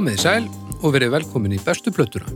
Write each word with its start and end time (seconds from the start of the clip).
Komið 0.00 0.14
í 0.16 0.20
sæl 0.22 0.44
og 0.80 0.94
verið 0.94 1.10
velkomin 1.12 1.52
í 1.52 1.58
bestu 1.60 1.90
plötuna. 1.92 2.30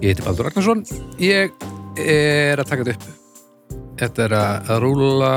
Ég 0.00 0.14
heiti 0.14 0.24
Baldur 0.24 0.46
Ragnarsson. 0.48 0.80
Ég 1.20 1.52
er 2.00 2.62
að 2.62 2.70
taka 2.70 2.86
þetta 2.86 2.94
upp. 2.94 3.74
Þetta 4.00 4.24
er 4.24 4.34
að 4.38 4.80
rúla 4.80 5.34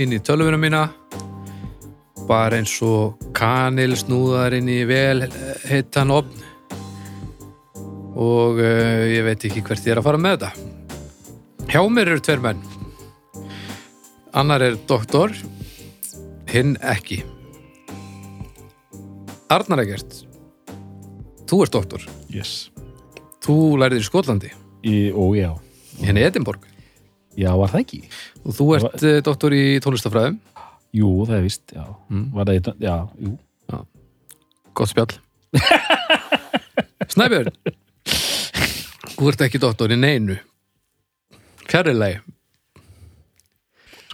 inn 0.00 0.16
í 0.16 0.22
tölvuna 0.24 0.56
mína 0.56 0.80
bara 2.24 2.56
eins 2.56 2.72
og 2.88 3.20
kanil 3.36 3.98
snúðar 4.00 4.56
inn 4.56 4.72
í 4.72 4.80
vel 4.88 5.28
heitan 5.68 6.16
opn 6.16 6.40
og 8.16 8.56
uh, 8.56 9.04
ég 9.12 9.28
veit 9.28 9.44
ekki 9.44 9.60
hvert 9.60 9.84
ég 9.84 9.98
er 9.98 10.00
að 10.00 10.08
fara 10.08 10.24
með 10.24 10.38
þetta. 10.38 10.52
Hjá 11.68 11.82
mér 11.92 12.14
eru 12.16 12.24
tveir 12.24 12.46
menn. 12.48 12.66
Annar 14.32 14.70
er 14.72 14.80
doktor, 14.88 15.36
hinn 16.48 16.78
ekki. 16.80 17.26
Arnar 19.52 19.82
Egert, 19.84 20.16
þú 21.46 21.60
ert 21.64 21.74
doktor. 21.76 22.06
Yes. 22.32 22.68
Þú 23.46 23.56
lærið 23.78 24.02
í 24.02 24.06
Skotlandi, 24.06 24.50
Í, 24.86 24.94
ó, 25.14 25.22
já. 25.38 25.50
henni 26.02 26.22
Edinborg. 26.26 26.64
Já, 27.36 27.50
var 27.58 27.70
það 27.72 27.82
ekki? 27.84 28.00
Og 28.46 28.54
þú 28.56 28.66
ert 28.78 29.02
uh, 29.04 29.18
doktor 29.26 29.54
í 29.54 29.64
tónlistafræðum. 29.84 30.38
Jú, 30.96 31.10
það 31.28 31.36
er 31.38 31.44
vist, 31.44 31.64
já. 31.74 31.84
Mm. 32.10 32.26
Var 32.34 32.48
það 32.50 32.58
í, 32.58 32.74
já, 32.86 32.96
jú. 33.26 33.34
Gott 34.76 34.90
spjall. 34.92 35.14
Snæbjörn, 37.14 37.52
þú 39.16 39.30
ert 39.30 39.44
ekki 39.46 39.60
doktor 39.62 39.94
í 39.94 39.98
neinu. 40.00 40.36
Fjarrilegi. 41.66 42.18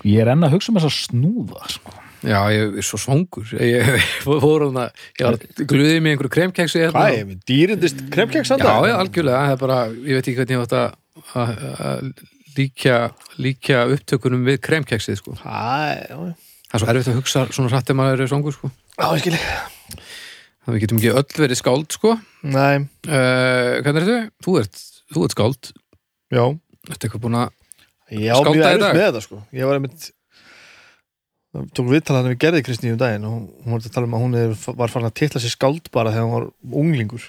Ég 0.07 0.23
er 0.25 0.33
enn 0.33 0.45
að 0.47 0.57
hugsa 0.57 0.73
um 0.73 0.79
þess 0.81 0.89
að 0.91 0.97
snúða, 0.99 1.67
sko. 1.71 1.95
Já, 2.23 2.39
ég 2.55 2.77
er 2.79 2.87
svo 2.87 2.99
svongur. 3.03 3.49
Ég, 3.59 3.89
ég 3.89 4.05
fór 4.23 4.67
um 4.69 4.77
það, 4.77 5.01
ég 5.19 5.27
var 5.27 5.39
gluðið 5.73 5.97
mér 6.05 6.13
einhverju 6.15 6.33
kremkeksi. 6.37 6.79
hérna. 6.85 6.93
Hvað 7.01 7.17
er 7.19 7.25
með 7.33 7.41
dýrindist 7.51 8.03
kremkeks 8.15 8.53
Já, 8.55 8.59
já, 8.87 8.95
algjörlega. 9.01 9.41
Það 9.49 9.55
er 9.57 9.61
bara, 9.65 9.79
ég 9.91 10.19
veit 10.19 10.29
ekki 10.31 10.37
hvernig 10.39 10.57
ég 10.57 10.63
átt 10.63 10.77
að- 10.79 10.95
að 11.35 11.65
að 11.89 12.13
líkja, 12.57 12.97
líkja 13.43 13.83
upptökunum 13.97 14.45
við 14.47 14.61
kremkeksið, 14.69 15.19
sko. 15.23 15.35
Já, 15.43 16.07
já, 16.07 16.35
Það 16.73 16.79
er 16.79 16.81
svo 16.85 16.89
erfitt 16.93 17.09
að 17.13 17.19
hugsa 17.21 17.41
svona 17.53 17.69
hrætt 17.73 17.91
ef 17.93 17.97
maður 17.99 18.21
er 18.25 18.31
svongur, 18.31 18.55
sko. 18.57 18.71
já, 18.99 19.07
ég 19.13 19.21
skilji. 19.25 19.41
Það 20.63 20.75
við 20.77 20.81
getum 20.85 20.99
ekki 21.03 21.11
öll 21.19 21.41
verið 21.43 21.59
skáld, 21.59 21.91
sko. 21.99 22.15
Nei, 22.45 22.87
Uh, 23.03 23.83
hvernig 23.83 23.99
er 23.99 24.07
þau? 24.07 24.31
Þú 24.47 24.53
ert, 24.63 24.79
þú 25.13 25.25
ert 25.27 25.35
skáld. 25.35 25.73
já. 26.33 26.45
Ertu 26.89 27.07
eitthvað 27.09 27.23
búin 27.27 27.37
að... 27.43 27.51
Já, 28.13 28.35
Skálda 28.37 28.71
í 28.77 28.79
dag? 28.79 28.95
með 28.95 29.05
þetta, 29.09 29.23
sko. 29.27 29.43
Ég 29.53 29.67
var 29.67 29.79
einmitt, 29.81 30.11
tók 31.53 31.91
viðtalað 31.91 32.31
við 32.31 32.39
gerði 32.47 32.65
Kristín 32.65 32.95
um 32.95 33.01
daginn 33.01 33.29
og 33.29 33.37
hún 33.37 33.75
var 33.75 33.85
að 33.85 33.95
tala 33.95 34.09
um 34.09 34.17
að 34.17 34.25
hún 34.25 34.37
er, 34.41 34.57
var 34.79 34.93
farin 34.93 35.09
að 35.11 35.17
titla 35.21 35.43
sér 35.43 35.53
skáld 35.53 35.91
bara 35.93 36.15
þegar 36.15 36.29
hún 36.29 36.37
var 36.37 36.47
unglingur. 36.83 37.29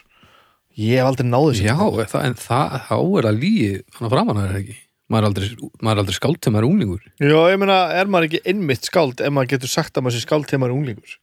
Ég 0.80 0.98
hef 0.98 1.10
aldrei 1.10 1.28
náðu 1.28 1.52
þessu. 1.52 1.66
Já, 1.68 1.76
er 2.02 2.10
það, 2.10 2.26
en 2.30 2.38
það, 2.40 2.78
þá 2.88 2.96
er 2.98 3.28
það 3.28 3.42
lígi 3.44 3.70
hann 3.98 4.08
að 4.08 4.16
framan 4.16 4.42
er 4.42 4.54
það 4.54 4.62
ekki. 4.64 4.78
Maður 5.12 5.26
er 5.26 5.30
aldrei, 5.30 5.70
maður 5.84 5.94
er 5.94 6.02
aldrei 6.04 6.18
skáld 6.18 6.40
til 6.42 6.54
maður 6.54 6.64
er 6.64 6.70
unglingur. 6.72 7.08
Já, 7.20 7.40
ég 7.52 7.60
meina, 7.62 7.80
er 8.00 8.10
maður 8.10 8.30
ekki 8.30 8.42
einmitt 8.50 8.88
skáld 8.90 9.22
ef 9.22 9.36
maður 9.36 9.52
getur 9.54 9.74
sagt 9.74 10.00
að 10.00 10.08
maður 10.08 10.16
sé 10.16 10.24
skáld 10.24 10.48
þegar 10.50 10.64
maður 10.64 10.74
er 10.74 10.80
unglingur? 10.80 11.18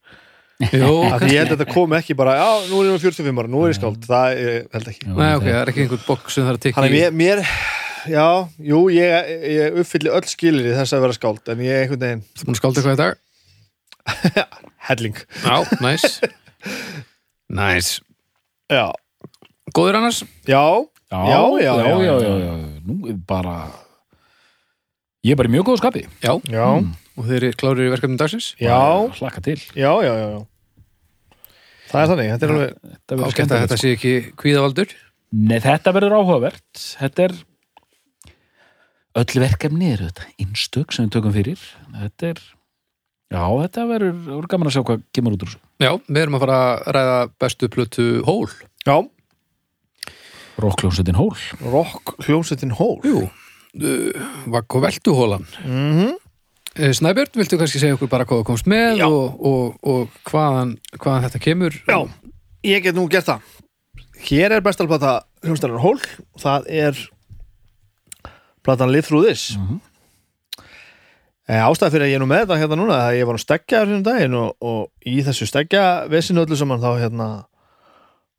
Jó, 0.60 0.92
ég 1.24 1.38
held 1.40 1.54
að 1.54 1.54
þetta 1.54 1.66
kom 1.72 1.94
ekki 1.96 2.14
bara, 2.20 2.36
já, 2.36 2.68
nú 2.68 2.82
er 2.82 2.90
ég 2.90 3.00
45 3.00 3.40
ára, 3.40 3.50
nú 3.50 3.62
er 3.64 3.72
ég 3.72 3.78
skáld. 3.80 4.02
Það 4.04 4.34
ég 4.36 4.66
held 4.76 4.90
ekki. 4.92 5.06
Nei, 5.08 5.30
ok, 5.38 5.46
það 5.46 5.60
er 5.62 5.72
ekki 5.72 5.84
einhver 5.86 6.02
bók 6.04 6.28
sem 6.28 6.44
það 6.44 6.52
er 6.52 6.58
að 6.58 6.64
tekja 6.66 7.12
mér, 7.16 7.40
já, 8.08 8.26
jú, 8.70 8.80
ég, 8.94 9.30
ég 9.50 9.78
uppfylli 9.82 10.12
öll 10.14 10.26
skilir 10.30 10.70
í 10.70 10.76
þess 10.78 10.94
að 10.96 11.02
vera 11.06 11.16
skáld, 11.16 11.42
en 11.52 11.60
ég 11.64 11.74
er 11.74 11.82
einhvern 11.84 12.04
veginn 12.04 12.22
Þú 12.38 12.46
búin 12.48 12.56
að 12.56 12.60
skálda 12.60 12.80
eitthvað 12.80 12.96
í 12.96 13.00
dag? 13.02 13.18
helling. 14.90 15.18
Já, 15.44 15.56
næs. 15.84 16.06
Næs. 17.50 17.90
Já, 18.70 18.86
Góður 19.76 19.98
annars? 20.00 20.22
já, 20.48 20.62
Já, 21.10 21.18
Já, 21.26 21.40
já, 21.58 21.72
já, 21.82 22.14
já, 22.22 22.32
já. 22.46 22.52
Nú 22.86 23.08
er 23.10 23.16
bara... 23.26 23.56
Ég 25.26 25.34
er 25.34 25.38
bara 25.40 25.50
í 25.50 25.52
mjög 25.52 25.66
góðu 25.68 25.80
skapi. 25.82 26.02
Já. 26.22 26.32
já, 26.48 26.66
Og 27.18 27.26
þeir 27.26 27.44
eru 27.50 27.56
klárir 27.60 27.88
í 27.88 27.92
verkefni 27.92 28.16
dagsins? 28.20 28.52
já, 28.62 28.78
Bara 28.78 29.18
Hlakka 29.18 29.42
til. 29.44 29.58
já, 29.74 29.90
já, 30.06 30.12
já, 30.16 30.26
já. 30.38 30.40
Það 31.90 32.00
er 32.04 32.10
þannig, 32.12 32.28
þetta 32.30 32.46
er 32.46 32.52
alveg, 32.54 32.74
Þetta 32.94 33.16
verður 33.18 33.26
Áskætt 33.32 33.52
að 33.56 33.62
þetta 33.64 33.78
sé 33.82 33.92
ekki 33.96 34.12
kvíðavaldur? 34.38 34.92
Nei, 35.50 35.58
þetta 35.66 35.92
verður 35.98 36.14
áhugavert. 36.20 36.84
Þetta 37.02 37.24
er... 37.26 37.34
Öll 39.18 39.40
verkefni 39.42 39.90
eru 39.94 40.08
þetta 40.10 40.26
einstök 40.38 40.94
sem 40.94 41.06
við 41.08 41.14
tökum 41.16 41.34
fyrir. 41.34 41.62
Þetta 41.96 42.30
er... 42.30 42.42
Já, 43.30 43.42
þetta 43.46 43.86
verður, 43.86 44.14
verður 44.26 44.48
gaman 44.50 44.70
að 44.70 44.74
sjá 44.76 44.82
hvað 44.86 45.02
kemur 45.14 45.36
út 45.36 45.44
úr 45.46 45.50
þessu. 45.52 45.60
Já, 45.82 45.90
við 46.06 46.22
erum 46.24 46.36
að 46.38 46.44
fara 46.44 46.60
að 46.60 46.94
ræða 46.96 47.18
bestu 47.42 47.68
plötu 47.70 48.06
hól. 48.26 48.48
já, 48.86 48.96
Rokkljónsettin 50.60 51.16
hól. 51.16 51.36
rock 51.72 52.16
hljómsettin 52.26 52.74
hól. 52.76 52.98
Jú, 53.06 53.22
uh, 53.80 54.26
vakk 54.50 54.76
og 54.76 54.82
veltuhólan. 54.84 55.46
Mm 55.64 56.18
Eh, 56.78 56.92
Snæbjörn, 56.94 57.34
viltu 57.34 57.58
kannski 57.58 57.80
segja 57.82 57.96
okkur 57.96 58.08
bara 58.10 58.24
hvað 58.28 58.44
þú 58.44 58.46
komst 58.46 58.68
með 58.70 59.00
Já. 59.00 59.06
og, 59.10 59.40
og, 59.42 59.78
og 59.82 60.18
hvaðan, 60.30 60.76
hvaðan 61.02 61.24
þetta 61.26 61.40
kemur? 61.42 61.78
Já, 61.82 61.96
ég 62.62 62.84
get 62.84 62.94
nú 62.94 63.08
gert 63.10 63.26
það. 63.26 63.48
Hér 64.28 64.54
er 64.54 64.62
bestalplata 64.62 65.16
hljómsdælar 65.42 65.82
hól, 65.82 65.98
það 66.38 66.68
er 66.70 67.00
platan 68.66 68.92
Live 68.92 69.08
Through 69.08 69.26
This. 69.28 69.56
Mhm. 69.56 69.80
Eh, 71.50 71.58
Ástæða 71.66 71.90
fyrir 71.90 72.06
að 72.06 72.10
ég 72.12 72.18
er 72.18 72.22
nú 72.22 72.28
með 72.30 72.42
þetta 72.44 72.58
hérna 72.60 72.76
núna 72.78 72.96
að 73.08 73.16
ég 73.18 73.26
var 73.26 73.34
að 73.34 73.42
stegja 73.42 73.78
þessum 73.82 74.02
daginn 74.06 74.34
og, 74.38 74.50
og 74.62 75.08
í 75.10 75.16
þessu 75.26 75.48
stegja 75.50 75.86
vesinu 76.12 76.44
öllu 76.44 76.58
saman 76.58 76.82
þá 76.82 76.90
hérna 77.00 77.26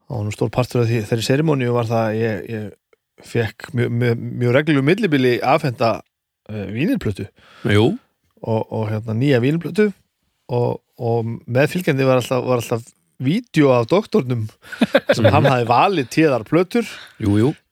á 0.08 0.16
nú 0.24 0.32
stór 0.32 0.52
partur 0.54 0.84
af 0.84 0.88
því, 0.88 1.02
þeirri 1.09 1.26
serimóniu 1.26 1.74
var 1.76 1.90
það 1.90 2.06
að 2.06 2.20
ég, 2.22 2.46
ég 2.52 3.28
fekk 3.28 3.68
mjög, 3.76 3.92
mjög, 4.00 4.24
mjög 4.44 4.56
reglulegu 4.56 4.86
millibili 4.88 5.34
afhenda 5.44 5.92
uh, 6.00 6.66
vínirplötu 6.72 7.28
Jú, 7.68 7.90
og, 8.42 8.62
og 8.72 8.88
hérna 8.94 9.18
nýja 9.18 9.42
vínirplötu 9.44 9.90
og, 10.52 10.82
og 11.00 11.36
meðfylgjandi 11.52 12.08
var 12.08 12.22
alltaf, 12.22 12.44
var 12.48 12.64
alltaf 12.64 12.88
vídeo 13.22 13.72
af 13.76 13.88
doktornum 13.92 14.48
sem 15.14 15.28
hann 15.30 15.48
hafi 15.48 15.68
valið 15.70 16.09
tíðar 16.16 16.46
plötur 16.48 16.88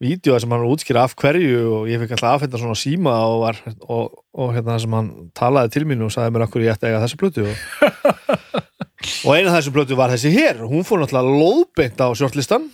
vídeo 0.02 0.40
sem 0.40 0.56
hann 0.56 0.68
útskýra 0.70 1.06
af 1.08 1.16
hverju 1.20 1.66
og 1.80 1.92
ég 1.92 2.02
fikk 2.04 2.16
alltaf 2.18 2.38
afhenda 2.38 2.62
svona 2.62 2.78
síma 2.80 3.16
og, 3.28 3.38
var, 3.44 3.62
og, 3.88 4.24
og 4.34 4.56
hérna 4.56 4.80
sem 4.82 4.96
hann 4.98 5.12
talaði 5.38 5.76
til 5.76 5.86
mín 5.90 6.06
og 6.06 6.14
sagði 6.16 6.36
mér 6.38 6.48
okkur 6.48 6.66
ég 6.68 6.76
ætti 6.76 6.88
að 6.88 6.96
eiga 6.96 7.04
þessu 7.06 7.22
plötu 7.22 7.46
og, 7.50 7.60
og 9.26 9.32
eina 9.36 9.52
af 9.52 9.60
þessu 9.60 9.76
plötu 9.76 10.00
var 10.00 10.14
þessi 10.14 10.34
hér. 10.36 10.64
Hún 10.70 10.88
fór 10.88 11.02
náttúrulega 11.02 11.40
lóðbeint 11.42 12.02
á 12.04 12.08
shortlistan. 12.18 12.68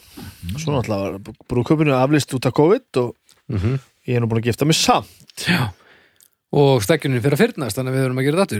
Svo 0.57 0.73
náttúrulega 0.75 1.03
var 1.05 1.35
brúköpunu 1.49 1.95
aflist 1.97 2.33
út 2.35 2.49
af 2.49 2.57
COVID 2.57 3.03
og 3.03 3.13
Mm 3.45 3.77
ég 4.05 4.17
er 4.17 4.21
nú 4.21 4.29
búin 4.29 4.43
að 4.43 4.51
gifta 4.51 4.67
mig 4.69 4.77
samt. 4.77 5.09
Já. 5.49 5.73
Og 6.55 6.83
stekjunin 6.85 7.23
fyrir 7.23 7.37
að 7.37 7.41
fyrnast, 7.41 7.77
þannig 7.77 7.91
að 7.91 7.97
við 7.97 8.05
erum 8.05 8.19
að 8.21 8.27
gera 8.27 8.45
þetta. 8.45 8.59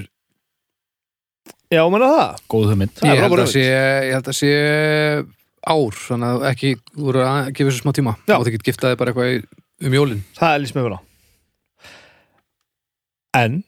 Já, 1.76 1.84
menna 1.92 2.08
það 2.16 2.40
Góð 2.54 2.70
hugmynd. 2.72 3.02
Er 3.04 3.12
Ég 3.16 3.22
held 3.26 3.40
að 3.44 3.52
sé, 3.52 3.64
ég 3.66 4.14
held 4.16 4.30
að 4.32 4.38
sé 4.40 4.52
ár, 5.66 5.96
þannig 6.08 6.30
að 6.36 6.44
ekki 6.52 6.72
voru 6.96 7.24
að 7.26 7.52
gefa 7.58 7.70
þessu 7.72 7.82
smá 7.84 7.92
tíma. 7.98 8.14
Já. 8.30 8.36
Og 8.38 8.46
það 8.46 8.52
get 8.56 8.68
giftaði 8.70 8.98
bara 9.02 9.12
eitthvað 9.14 9.32
í- 9.36 9.88
um 9.88 9.94
jólin. 9.98 10.22
það 10.38 10.54
er 10.56 10.62
lýst 10.64 10.76
með 10.78 10.88
vera 10.90 11.00
en 13.36 13.64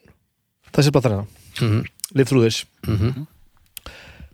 þessi 0.76 0.92
platan 0.96 1.12
hérna, 1.18 1.28
Mm 1.58 1.68
-hmm. 1.72 1.86
Live 2.14 2.28
Through 2.30 2.44
This 2.46 2.66
Mm 2.88 3.26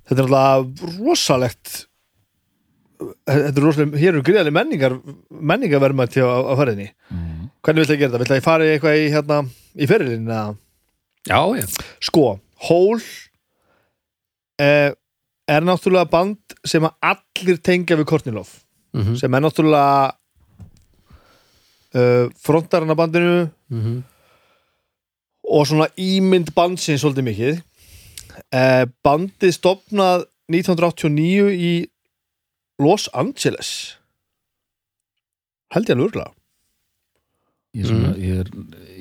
þetta 0.03 0.19
er 0.19 0.27
alltaf 0.27 0.99
rosalegt 0.99 1.85
þetta 2.99 3.57
er 3.57 3.63
rosalega 3.63 3.97
hér 3.97 4.09
eru 4.13 4.21
gríðarlega 4.21 4.57
menningar 4.57 4.93
menningarverðmætt 5.31 6.17
á, 6.19 6.27
á 6.51 6.53
ferðinni 6.59 6.89
Mm. 7.11 7.49
hvernig 7.63 7.87
vill 7.87 7.95
það 7.95 7.99
gera 7.99 8.11
það? 8.11 8.19
Vill 8.19 8.27
það 8.27 8.39
ég 8.39 8.43
fara 8.43 8.63
í 8.63 8.71
eitthvað 8.73 8.97
í, 8.99 9.09
hérna, 9.13 9.49
í 9.79 9.85
eða? 10.27 10.57
Já, 11.27 11.39
já. 11.55 11.65
Sko, 12.01 12.39
Hól 12.67 12.99
eh, 14.61 14.91
er 15.47 15.65
náttúrulega 15.65 16.09
band 16.09 16.57
sem 16.65 16.83
að 16.83 16.93
allir 17.13 17.57
tengja 17.63 17.97
við 17.99 18.09
Kortnilof 18.09 18.59
Mm 18.93 19.15
sem 19.17 19.33
er 19.33 19.41
náttúrulega 19.41 20.13
uh, 21.97 22.29
frontarinn 22.37 22.89
af 22.93 22.97
bandinu 22.97 23.49
-hmm. 23.71 24.01
og 25.43 25.67
svona 25.67 25.87
ímynd 25.97 26.53
bandsins 26.53 27.01
svolítið 27.01 27.23
mikið. 27.23 27.61
Eh, 28.51 28.85
bandið 29.03 29.51
stopnað 29.51 30.25
1989 30.47 31.49
í 31.53 31.89
Los 32.79 33.09
Angeles. 33.13 33.97
Held 35.73 35.89
ég 35.89 35.95
alveg 35.95 36.05
örgulega 36.05 36.33
Ég, 37.73 37.87
svona, 37.89 38.11
ég, 38.21 38.39
er, 38.43 38.49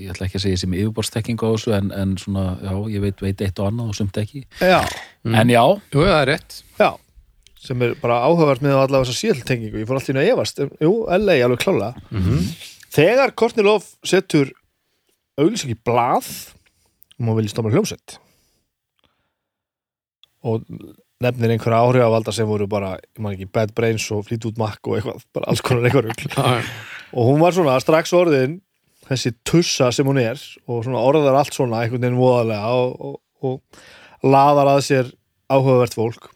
ég 0.00 0.10
ætla 0.14 0.24
ekki 0.26 0.38
að 0.38 0.44
segja 0.46 0.58
sem 0.62 0.72
yfirborðstekking 0.78 1.42
á 1.44 1.48
þessu 1.52 1.74
en, 1.76 1.90
en 1.92 2.14
svona, 2.16 2.44
já, 2.64 2.72
ég 2.94 3.02
veit, 3.04 3.18
veit 3.20 3.42
eitt 3.44 3.58
og 3.60 3.66
annað 3.68 3.90
og 3.92 3.98
sumt 3.98 4.16
ekki. 4.22 4.46
já, 4.60 4.80
Mm. 5.22 5.34
En 5.38 5.48
já, 5.52 5.60
Jú, 5.92 6.00
það 6.02 6.16
er 6.22 6.26
rétt. 6.32 6.54
já. 6.80 6.88
Sem 7.62 7.82
er 7.86 7.92
bara 8.00 8.16
áhugavert 8.26 8.62
með 8.64 8.72
allavega 8.74 9.06
þessa 9.06 9.20
síðaltengingu 9.20 9.78
ég 9.78 9.86
fór 9.86 9.94
alltaf 10.00 10.08
inn 10.10 10.18
að 10.18 10.30
efast, 10.32 10.58
jú, 10.82 10.94
LA 11.06 11.36
alveg 11.44 11.60
klálega 11.62 11.92
Mm 12.10 12.22
-hmm. 12.24 12.48
þegar 12.90 13.34
Kortnilof 13.38 13.92
setur 14.02 14.50
auglýsing 15.38 15.70
í 15.70 15.78
blað 15.84 16.26
um 17.20 17.28
að 17.28 17.36
vilja 17.36 17.50
stofna 17.52 17.70
hljómsveit. 17.70 18.18
Og 20.42 20.64
nefnir 21.22 21.52
einhverja 21.54 21.78
áhrifavalda 21.86 22.32
sem 22.34 22.46
voru 22.48 22.66
bara, 22.66 22.96
ég 22.98 23.20
man 23.22 23.34
ekki, 23.36 23.46
Bad 23.52 23.74
Brains 23.74 24.08
og 24.10 24.24
Fleetwood 24.26 24.58
Mac 24.58 24.78
og 24.88 24.96
eitthvað, 24.98 25.22
bara 25.32 25.46
alls 25.52 25.60
konar 25.62 25.86
eitthvað 25.86 26.64
og 27.12 27.28
hún 27.28 27.42
var 27.42 27.54
svona 27.56 27.78
strax 27.82 28.12
orðin 28.16 28.60
þessi 29.08 29.34
tussa 29.46 29.90
sem 29.92 30.06
hún 30.08 30.20
er 30.22 30.40
og 30.66 30.84
svona 30.86 31.02
orðar 31.02 31.40
allt 31.40 31.56
svona 31.56 31.82
einhvern 31.82 32.04
veginn 32.04 32.20
voðalega 32.20 32.72
og, 32.76 33.08
og, 33.08 33.48
og 34.22 34.28
laðar 34.32 34.74
að 34.76 34.84
sér 34.86 35.12
áhugavert 35.52 35.96
fólk. 35.96 36.28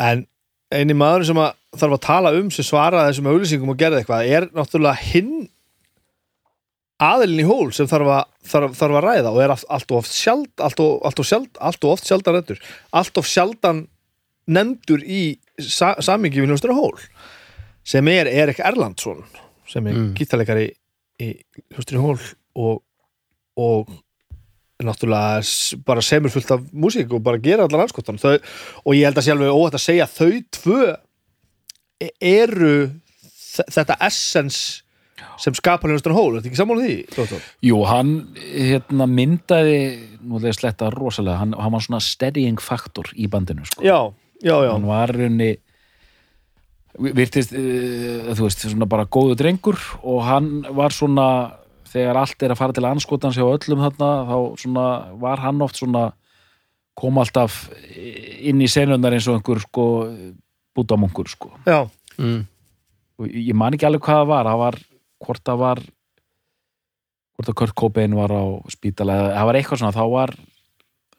En 0.00 0.24
eini 0.72 0.94
maður 0.96 1.26
sem 1.28 1.40
að 1.42 1.56
þarf 1.80 1.96
að 1.96 2.04
tala 2.06 2.34
um 2.38 2.50
sem 2.54 2.66
svaraði 2.66 3.10
þessum 3.10 3.30
auglýsingum 3.30 3.72
og 3.72 3.80
gerði 3.80 4.00
eitthvað 4.00 4.34
er 4.36 4.46
náttúrulega 4.54 5.10
hinn 5.10 5.34
aðilin 7.00 7.42
í 7.42 7.48
hól 7.48 7.70
sem 7.74 7.88
þarf 7.90 8.10
að, 8.14 8.24
þarf, 8.52 8.74
þarf 8.78 8.98
að 8.98 9.06
ræða 9.06 9.32
og 9.32 9.42
er 9.42 9.54
allt, 9.54 9.92
of 9.92 10.00
oft 10.00 10.14
sjald 10.14 10.50
allt 10.62 10.82
of, 10.82 10.98
allt 11.06 11.22
of, 11.22 11.28
sjald, 11.28 11.50
allt 11.58 11.84
of 11.84 11.94
oft 11.94 12.08
sjaldan 12.08 12.38
nefndur. 12.38 12.60
Allt 12.96 13.20
of 13.20 13.28
sjaldan 13.28 13.84
nefndur 14.50 15.04
í 15.04 15.22
sa, 15.60 15.94
samingi 16.02 16.42
við 16.42 16.52
hljóstur 16.52 16.74
hól 16.76 16.96
sem 17.84 18.08
er 18.12 18.26
Erik 18.30 18.60
Erlandsson 18.60 19.24
sem 19.70 19.86
er 19.86 19.94
Mm. 19.94 20.14
gítarleikari 20.18 20.70
í 21.20 21.34
hljóstur 21.74 22.00
hól 22.00 22.18
og, 22.56 22.82
og 23.56 23.88
náttúrulega 24.82 25.76
bara 25.84 26.00
semur 26.02 26.32
fullt 26.32 26.50
af 26.50 26.60
músík 26.72 27.12
og 27.12 27.22
bara 27.22 27.38
gera 27.38 27.66
allar 27.66 27.84
anskotan 27.84 28.18
þau, 28.18 28.38
og 28.84 28.94
ég 28.96 29.04
held 29.04 29.18
að 29.20 29.30
alveg 29.34 29.52
óhætt 29.52 29.76
að 29.76 29.84
segja 29.84 30.06
þau 30.08 30.30
tvö 30.56 30.96
e- 32.00 32.14
eru 32.20 32.90
þetta 33.50 33.96
essence 34.06 34.82
sem 35.40 35.54
skapar 35.56 35.90
hljóstur 35.92 36.12
hól, 36.16 36.36
þetta 36.36 36.48
ekki 36.48 36.58
sammála 36.60 36.84
því? 36.84 36.96
Dóttor? 37.16 37.44
Jú, 37.64 37.78
hann 37.88 38.12
hérna, 38.36 39.06
myndaði, 39.08 39.78
nú 40.24 40.40
að 40.40 40.52
sletta 40.56 40.90
rosalega, 40.92 41.38
hann, 41.42 41.52
hann 41.56 41.72
var 41.72 41.84
svona 41.84 42.00
steadying 42.04 42.60
faktor 42.60 43.08
í 43.16 43.28
bandinu, 43.28 43.64
sko. 43.68 43.84
Já, 43.84 43.98
já, 44.44 44.56
já 44.64 44.72
Hann 44.72 44.88
var 44.88 45.12
raunni 45.16 45.54
virtist, 46.98 47.52
uh, 47.54 48.30
þú 48.34 48.46
veist, 48.46 48.66
svona 48.66 48.88
bara 48.90 49.06
góðu 49.06 49.36
drengur 49.38 49.78
og 50.02 50.22
hann 50.26 50.50
var 50.74 50.94
svona 50.94 51.26
þegar 51.90 52.20
allt 52.22 52.42
er 52.42 52.54
að 52.54 52.60
fara 52.60 52.76
til 52.76 52.86
anskotans 52.86 53.38
hjá 53.38 53.46
öllum 53.46 53.82
þarna, 53.82 54.10
þá 54.28 54.36
svona 54.62 54.86
var 55.20 55.42
hann 55.42 55.62
oft 55.64 55.80
svona 55.80 56.10
kom 56.98 57.18
alltaf 57.20 57.64
inn 57.90 58.60
í 58.62 58.68
senunar 58.70 59.14
eins 59.16 59.28
og 59.30 59.38
einhver 59.38 59.62
sko 59.62 59.86
bútamunkur 60.76 61.30
sko 61.30 61.52
Já, 61.66 61.86
mm. 62.18 62.44
og 63.20 63.32
ég 63.32 63.56
man 63.56 63.74
ekki 63.76 63.88
alveg 63.88 64.04
hvað 64.06 64.22
það 64.22 64.30
var 64.30 64.50
það 64.50 64.62
var, 64.64 64.78
hvort 65.24 65.44
það 65.46 65.64
var 65.64 65.82
hvort 67.40 67.50
að 67.52 67.58
Kurt 67.62 67.76
Cobain 67.78 68.16
var 68.18 68.34
á 68.34 68.44
spítala 68.72 69.18
það 69.32 69.48
var 69.48 69.60
eitthvað 69.60 69.82
svona, 69.82 69.96
þá 69.96 70.04
var 70.14 70.34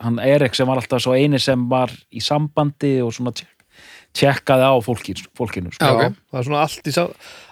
hann 0.01 0.21
Erik 0.25 0.57
sem 0.57 0.69
var 0.69 0.81
alltaf 0.81 1.03
svo 1.03 1.17
eini 1.17 1.41
sem 1.41 1.67
var 1.69 1.93
í 2.11 2.21
sambandi 2.23 2.99
og 3.05 3.13
svona 3.15 3.33
tjek, 4.13 4.41
tjekkaði 4.41 4.67
á 4.67 4.75
fólki, 4.83 5.15
fólkinu 5.37 5.73
sko. 5.73 5.85
Já, 5.85 5.91
já, 5.91 6.11
ok. 6.11 6.21
það 6.31 6.39
er 6.39 6.47
svona 6.47 6.63
allt 6.65 6.89
í 6.91 6.95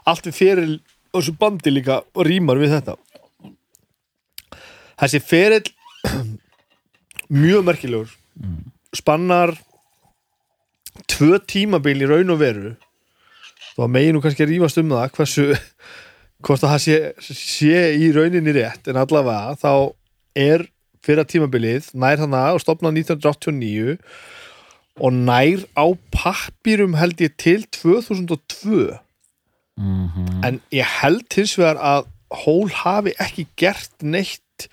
allt 0.10 0.30
við 0.30 0.38
fyrir 0.38 0.74
þessu 1.14 1.36
bandi 1.40 1.74
líka 1.74 2.02
og 2.14 2.28
rýmar 2.28 2.60
við 2.62 2.76
þetta. 2.78 2.98
Þessi 5.00 5.22
ferill 5.24 5.72
mjög 7.42 7.66
merkilegur. 7.68 8.14
Spannar 8.96 9.56
tvö 11.10 11.40
tímabil 11.46 12.04
í 12.04 12.10
raun 12.10 12.34
og 12.34 12.42
veru. 12.42 12.74
Þá 13.78 13.86
megin 13.88 14.18
nú 14.18 14.24
kannski 14.24 14.44
að 14.44 14.56
rífast 14.56 14.82
um 14.82 14.92
það 14.92 15.14
hversu 15.16 15.46
hvort 16.46 16.64
að 16.64 16.74
það 16.74 16.84
sé, 16.84 16.98
sé 17.36 17.86
í 18.00 18.12
rauninni 18.16 18.56
rétt 18.56 18.90
en 18.90 19.00
allavega 19.00 19.56
þá 19.60 19.72
er 20.40 20.66
fyrra 21.04 21.26
tímabilið 21.28 21.92
nær 22.00 22.20
hana 22.22 22.50
og 22.56 22.62
stopnað 22.64 23.00
1989 23.02 23.98
og 25.00 25.14
nær 25.16 25.66
á 25.80 25.86
pappýrum 26.16 26.98
held 27.00 27.22
ég 27.24 27.36
til 27.42 27.66
2002 27.76 28.98
mm 29.80 30.44
en 30.46 30.62
ég 30.76 30.88
held 31.02 31.28
hins 31.36 31.58
vegar 31.60 31.80
að 31.80 32.08
Hól 32.30 32.70
hafi 32.70 33.16
ekki 33.18 33.48
gert 33.58 34.04
neitt 34.06 34.68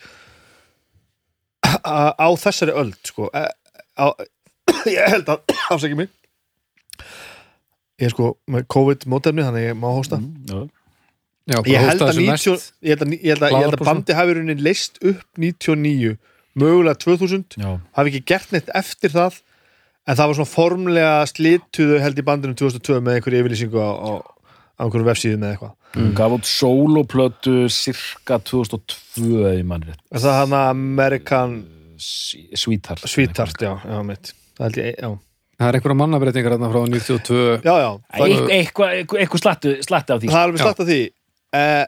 á, 1.65 2.13
á 2.13 2.29
þessari 2.37 2.75
öld 2.77 2.99
sko. 3.09 3.31
Á, 3.33 3.49
á, 3.97 4.13
ég 4.93 5.01
held 5.09 5.31
að 5.33 5.55
afsækja 5.73 5.97
mig. 5.97 6.11
Ég 7.97 8.11
er 8.11 8.13
sko 8.13 8.35
með 8.53 8.67
COVID-mótefni 8.75 9.47
þannig 9.47 9.65
að 9.65 9.71
ég 9.71 9.79
má 9.81 9.89
hósta. 9.89 10.21
Mm, 10.21 10.69
Já, 11.47 11.61
ég 11.65 11.81
held 11.81 11.93
hósta 11.95 12.11
að, 12.11 12.13
þessu 12.13 12.27
90, 12.27 12.29
næst. 12.35 12.73
ég 12.83 12.93
held 12.93 13.07
að, 13.07 13.17
ég 13.17 13.33
held 13.33 13.47
að, 13.47 13.57
ég 13.57 13.65
held 13.65 13.79
að 13.79 13.89
bandi 13.89 14.19
hafi 14.19 14.37
raunin 14.37 14.63
leist 14.67 15.01
upp 15.01 15.41
99 15.41 16.17
mögulega 16.61 16.97
2000 17.07 17.57
já, 17.61 17.69
hafi 17.97 18.13
ekki 18.13 18.23
gert 18.35 18.53
neitt 18.53 18.71
eftir 18.77 19.13
það 19.17 19.41
en 20.07 20.17
það 20.19 20.31
var 20.31 20.39
svona 20.39 20.53
formlega 20.53 21.13
slituðu 21.31 22.01
held 22.03 22.19
í 22.23 22.25
bandinu 22.27 22.55
2002 22.59 23.01
með 23.03 23.19
einhverju 23.19 23.43
yfirlýsingu 23.43 23.81
á, 23.83 23.91
á, 23.91 24.11
á 24.79 24.81
einhverju 24.87 25.09
vefsíðum 25.11 25.45
eða 25.47 25.57
eitthvað. 25.57 25.75
Mm. 25.97 26.11
gaf 26.19 26.33
út 26.37 26.45
soloplötu 26.51 27.55
cirka 27.73 28.37
2002 28.45 29.31
eða 29.41 29.55
ég 29.57 29.65
mann 29.65 29.87
rétt. 29.87 30.03
Er 30.13 30.21
það 30.21 30.41
hann 30.43 30.57
American 30.61 31.55
Sweetheart 31.97 33.07
Sweetheart, 33.09 33.63
já, 33.65 33.73
já, 33.81 34.03
mitt. 34.05 34.35
Það 34.59 34.67
held 34.67 34.81
ég, 34.83 34.99
já, 35.01 35.11
Það 35.57 35.71
er 35.71 35.77
einhverja 35.79 35.97
mannabreitingar 36.03 36.53
hérna 36.53 36.69
frá 36.69 36.83
92 36.85 37.37
já, 37.65 37.75
já. 37.81 37.91
Það, 38.13 38.27
Eit- 38.27 38.51
eitthvað 38.59 38.91
eitthva, 38.99 39.21
eitthva 39.23 39.39
slatti, 39.41 39.71
slatti 39.87 40.13
á 40.13 40.17
því. 40.21 40.29
Það 40.29 40.41
er 40.43 40.51
alveg 40.51 40.61
slagt 40.61 40.83
að 40.85 40.91
því. 40.93 40.99
Eh, 41.57 41.85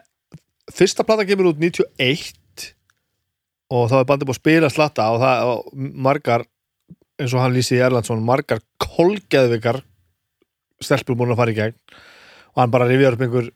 Fyrsta 0.73 1.05
plata 1.05 1.25
kemur 1.29 1.51
út 1.51 1.61
91 1.61 2.73
og 3.69 3.85
þá 3.91 3.95
er 3.99 4.07
bandið 4.09 4.29
búið 4.29 4.35
að 4.35 4.41
spila 4.41 4.69
slatta 4.73 5.05
og 5.13 5.19
það 5.21 5.51
og 5.51 5.85
margar 6.07 6.45
eins 7.19 7.35
og 7.35 7.43
hann 7.43 7.55
lýsi 7.55 7.77
í 7.77 7.83
Erlandsson 7.83 8.23
margar 8.25 8.61
kolgeðvikar 8.81 9.81
stelpur 10.83 11.17
búin 11.19 11.33
að 11.33 11.41
fara 11.41 11.53
í 11.53 11.57
gegn. 11.57 11.77
Og 12.55 12.63
hann 12.63 12.73
bara 12.73 12.87
rifjar 12.89 13.17
upp 13.17 13.23
einhver 13.25 13.49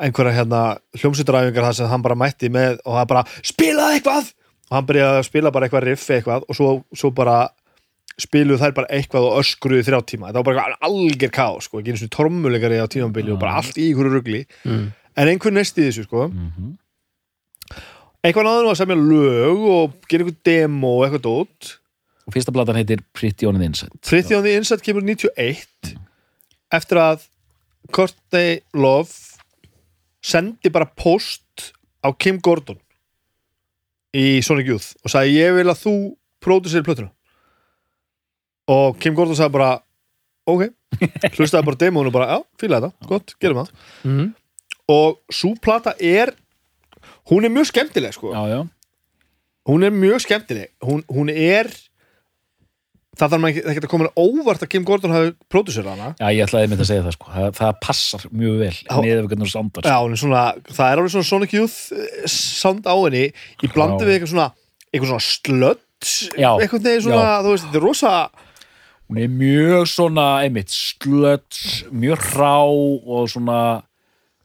einhverja 0.00 0.36
hérna 0.38 0.60
hljómsýtturæfingar 0.96 1.66
það 1.68 1.76
sem 1.76 1.90
hann 1.90 2.04
bara 2.04 2.16
mætti 2.16 2.48
með 2.52 2.78
og 2.86 2.96
hann 2.96 3.08
bara 3.10 3.24
spilaði 3.44 3.98
eitthvað! 3.98 4.30
Og 4.70 4.76
hann 4.78 4.86
byrjaði 4.88 5.18
að 5.20 5.26
spila 5.26 5.52
bara 5.52 5.66
eitthvað 5.66 5.86
riff 5.88 6.06
eitthvað 6.14 6.46
og 6.46 6.56
svo, 6.56 6.70
svo 6.96 7.10
bara 7.12 7.40
spiluðu 8.20 8.62
þær 8.62 8.76
bara 8.76 8.90
eitthvað 8.96 9.26
og 9.26 9.40
öskruðu 9.42 9.82
í 9.82 9.86
þrjá 9.86 10.00
tíma. 10.08 10.30
Þetta 10.30 10.40
var 10.40 10.48
bara 10.48 10.78
algjör 10.88 11.34
ká 11.34 11.46
sko, 11.60 11.80
ekki 11.80 11.94
eins 11.94 12.04
og 12.06 12.12
tormuleikari 12.16 12.80
á 12.80 12.88
tímambili 12.88 13.34
og 13.34 13.42
bara 13.42 13.58
allt 13.60 13.76
í 13.80 13.90
ykkur 13.92 14.08
rugli. 14.14 14.46
Mm. 14.64 14.88
en 15.20 15.28
einhver 15.28 15.52
næst 15.52 15.76
í 15.76 15.88
þessu 15.88 16.06
sko. 16.06 16.28
Mm 16.30 16.78
eitthvað 18.20 18.46
náður 18.46 18.66
nú 18.66 18.72
að 18.72 18.80
semja 18.80 18.96
lög 19.00 19.62
og 19.72 19.94
gera 20.08 20.24
einhver 20.24 20.40
demo 20.44 20.92
eitthvað 21.04 21.22
dót 21.24 21.70
og 22.30 22.36
fyrsta 22.36 22.54
platan 22.54 22.78
heitir 22.78 23.02
Pretty 23.16 23.48
on 23.48 23.58
the 23.58 23.66
Inside. 23.66 23.98
Pretty 24.06 24.36
on 24.38 24.46
the 24.46 24.54
Inside 24.54 24.84
kemur 24.86 25.02
91 25.02 25.96
eftir 26.70 27.00
að 27.02 27.26
Courtney 27.90 28.60
Love 28.78 29.10
sendi 30.22 30.70
bara 30.70 30.86
post 30.86 31.72
á 32.06 32.14
Kim 32.14 32.38
Gordon 32.38 32.78
í 34.14 34.40
Sonic 34.46 34.70
Youth 34.70 34.92
og 35.02 35.12
sagði 35.12 35.40
ég 35.40 35.56
vil 35.58 35.66
að 35.66 35.82
þú 35.82 35.94
pródusir 36.42 36.86
plötuna. 36.86 37.10
Og 38.70 38.98
Kim 39.02 39.16
Gordon 39.18 39.38
sagði 39.38 39.56
bara 39.58 39.72
ok, 40.50 40.68
hlustaði 41.36 41.66
bara 41.66 41.80
demónu 41.80 42.12
og 42.12 42.14
bara 42.14 42.30
já, 42.30 42.38
fíla 42.60 42.78
þetta, 42.78 43.08
gott, 43.10 43.34
gerum 43.42 43.64
það. 43.64 43.74
Mm. 44.06 44.28
og 44.90 45.20
svo 45.30 45.54
plata 45.62 45.94
er 45.98 46.32
hún 47.30 47.46
er 47.46 47.52
mjög 47.54 47.70
skemmtileg 47.70 48.14
sko. 48.14 48.32
Já, 48.34 48.42
já, 48.50 48.60
hún 49.70 49.86
er 49.86 49.94
mjög 49.94 50.22
skemmtileg. 50.24 50.72
Hún, 50.82 51.04
hún 51.10 51.30
er 51.30 51.70
það 53.20 53.32
þarf 53.34 53.46
ekki, 53.50 53.62
ekki 53.70 53.82
að 53.84 53.90
koma 53.92 54.08
óvart 54.18 54.62
að 54.64 54.70
Kim 54.72 54.84
Gordon 54.88 55.12
hafi 55.14 55.32
pródusera 55.52 55.92
hana 55.94 56.10
já, 56.18 56.26
ég 56.32 56.44
ætlaði 56.46 56.66
einmitt 56.68 56.82
að 56.84 56.88
segja 56.90 57.04
það 57.06 57.16
sko 57.18 57.32
það, 57.34 57.48
það 57.60 57.72
passar 57.86 58.24
mjög 58.32 58.56
vel 58.64 58.72
Já. 58.80 58.94
niður 59.04 59.20
við 59.20 59.28
hvernig 59.34 59.52
sándar 59.52 59.88
Já, 59.90 59.96
hún 60.00 60.16
er 60.16 60.22
svona, 60.22 60.44
það 60.70 60.86
er 60.94 61.02
alveg 61.02 61.14
svona 61.14 61.28
Sonic 61.30 61.54
Youth 61.58 61.78
eh, 61.94 62.26
sound 62.34 62.88
á 62.88 62.94
henni 62.96 63.24
í 63.28 63.70
blandi 63.74 64.02
Já. 64.04 64.08
við 64.08 64.14
eitthvað 64.16 64.32
svona 64.34 64.48
eitthvað 64.90 65.12
svona 65.12 65.26
slött 65.28 66.14
Já. 66.40 66.50
eitthvað 66.56 66.86
neginn 66.88 67.04
svona, 67.06 67.28
þú 67.44 67.52
veist, 67.54 67.68
þetta 67.68 67.80
er 67.82 67.86
rosa 67.86 68.14
hún 69.10 69.18
er 69.24 69.30
mjög 69.34 69.86
svona 69.90 70.26
einmitt 70.46 70.70
slöts, 70.70 71.62
mjög 71.90 72.26
rá 72.38 72.56
og 72.64 73.24
svona 73.32 73.60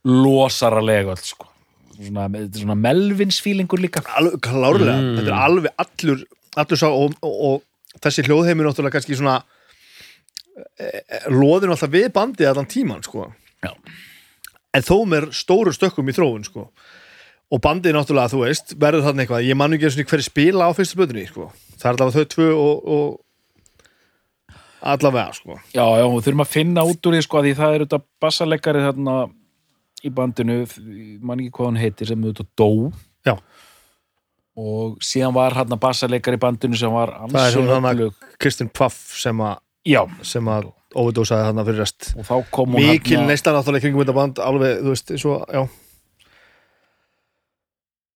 losaralega 0.05 1.13
öll 1.15 1.21
sko 1.25 1.47
svona, 1.95 2.25
svona 2.51 2.75
melvinsfílingur 2.77 3.79
líka 3.81 4.03
alveg 4.19 4.41
klárlega, 4.43 4.95
Mm. 4.99 5.15
þetta 5.19 5.31
er 5.31 5.45
alveg 5.47 5.71
allur 5.79 6.25
allur 6.55 6.79
sá 6.79 6.87
og, 6.89 7.13
og, 7.23 7.35
og 7.49 7.61
þessi 8.03 8.25
hljóðheimur 8.27 8.67
náttúrulega 8.67 8.97
kannski 8.97 9.17
svona 9.17 9.39
e, 10.79 10.87
e, 10.87 11.21
loðinu 11.33 11.75
alltaf 11.75 11.93
við 11.93 12.11
bandið 12.15 12.51
allan 12.51 12.69
tíman, 12.71 13.03
sko. 13.05 13.29
Já. 13.65 13.71
en 14.75 14.83
þó 14.85 14.97
með 15.09 15.29
stóru 15.33 15.71
stökkum 15.73 16.09
í 16.11 16.15
þróun, 16.15 16.45
sko. 16.47 16.69
Og 17.53 17.61
bandið 17.61 17.95
náttúrulega, 17.95 18.33
þú 18.33 18.41
veist, 18.43 18.73
verður 18.81 19.05
þarna 19.05 19.23
eitthvað. 19.23 19.45
Ég 19.47 19.57
man 19.57 19.75
ekki 19.75 19.87
eins 19.87 19.99
og 20.01 20.09
hverju 20.09 20.25
spila 20.27 20.67
á 20.67 20.71
fyrstu 20.75 20.99
blöðunni, 20.99 21.27
sko. 21.29 21.47
Það 21.77 21.87
er 21.87 21.93
allavega 21.93 22.17
þau 22.17 22.33
tvö 22.33 22.49
og, 22.57 22.89
og 22.95 24.57
allavega, 24.95 25.33
sko. 25.37 25.57
Já, 25.71 25.85
já, 26.01 26.05
við 26.05 26.27
þurfum 26.27 26.45
að 26.45 26.51
finna 26.51 26.85
út 26.85 27.09
úr 27.09 27.17
því 27.17 27.25
sko 27.25 27.39
að 27.39 27.47
því 27.47 27.57
það 27.61 27.75
er 27.75 27.85
þetta 27.85 28.01
bassaleggari 28.25 28.85
þarna 28.85 29.17
í 30.05 30.11
bandinu, 30.13 30.57
man 31.25 31.41
ekki 31.41 31.53
hvað 31.55 31.71
hann 31.71 31.81
heitir 31.81 32.11
sem 32.11 32.25
auðvitað 32.25 32.49
dó. 32.59 32.69
Já. 33.25 33.37
Og 34.55 34.97
síðan 35.03 35.33
var 35.35 35.53
hann 35.57 35.67
að 35.75 35.79
bassaleikar 35.83 36.37
í 36.37 36.39
bandinu 36.39 36.77
sem 36.79 36.91
var 36.91 37.11
Það 37.27 37.47
er 37.49 37.57
hún 37.59 37.67
hana- 37.73 37.93
öflug. 37.93 38.13
Kristinn 38.39 38.69
Pfaff 38.71 39.17
sem 39.19 39.37
að 39.43 39.57
já, 39.85 40.01
sem 40.23 40.45
að 40.47 40.71
overdósaði 40.95 41.49
þarna 41.49 41.65
fyrir 41.67 41.81
rest 41.83 42.13
og 42.15 42.23
þá 42.25 42.35
kom 42.51 42.69
hún 42.77 42.85
mikil 42.87 43.17
þarna- 43.17 43.27
neisla 43.33 43.51
náttúrulega 43.57 43.81
í 43.81 43.85
kringum 43.87 44.05
þetta 44.05 44.15
band 44.21 44.39
alveg, 44.39 44.77
þú 44.85 44.93
veist, 44.95 45.11
svo, 45.19 45.33
já 45.51 45.65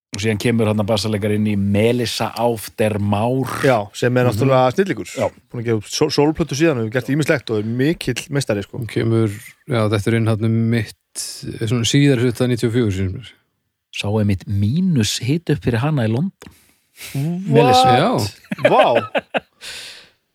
og 0.10 0.24
síðan 0.24 0.40
kemur 0.42 0.68
hann 0.72 0.82
að 0.82 0.88
bassaleikar 0.90 1.34
inn 1.36 1.46
í 1.52 1.54
Melissa 1.60 2.32
Auf 2.42 2.70
der 2.82 2.96
Maur 3.00 3.46
já, 3.64 3.76
sem 3.94 4.18
er 4.18 4.26
náttúrulega 4.26 4.72
snillíkur. 4.74 5.06
Já. 5.14 5.28
búin 5.52 5.62
að 5.62 5.68
gefa 5.68 5.78
upp 5.84 5.92
sól- 5.94 6.14
sólplötu 6.16 6.58
síðan 6.58 6.80
og 6.80 6.88
hefur 6.88 6.96
gert 6.96 7.12
ímislegt 7.14 7.52
og 7.54 7.60
er 7.62 7.68
mikill 7.84 8.24
meistari 8.34 8.64
sko. 8.66 8.80
Hún 8.82 8.90
kemur, 8.90 9.30
já, 9.70 9.84
þetta 9.94 10.08
er 10.10 10.18
inn 10.18 10.28
hann 10.32 10.58
mitt, 10.72 10.98
svona 11.70 11.86
síðar 11.86 12.24
hluta 12.26 12.48
94 12.50 12.92
sinni. 12.98 13.22
Sá 13.96 14.08
er 14.20 14.28
mitt 14.30 14.46
mínus 14.48 15.18
hit 15.26 15.50
upp 15.54 15.64
fyrir 15.66 15.82
hana 15.84 16.06
í 16.08 16.12
London. 16.12 16.56
What? 17.54 18.26
Vá, 18.68 18.86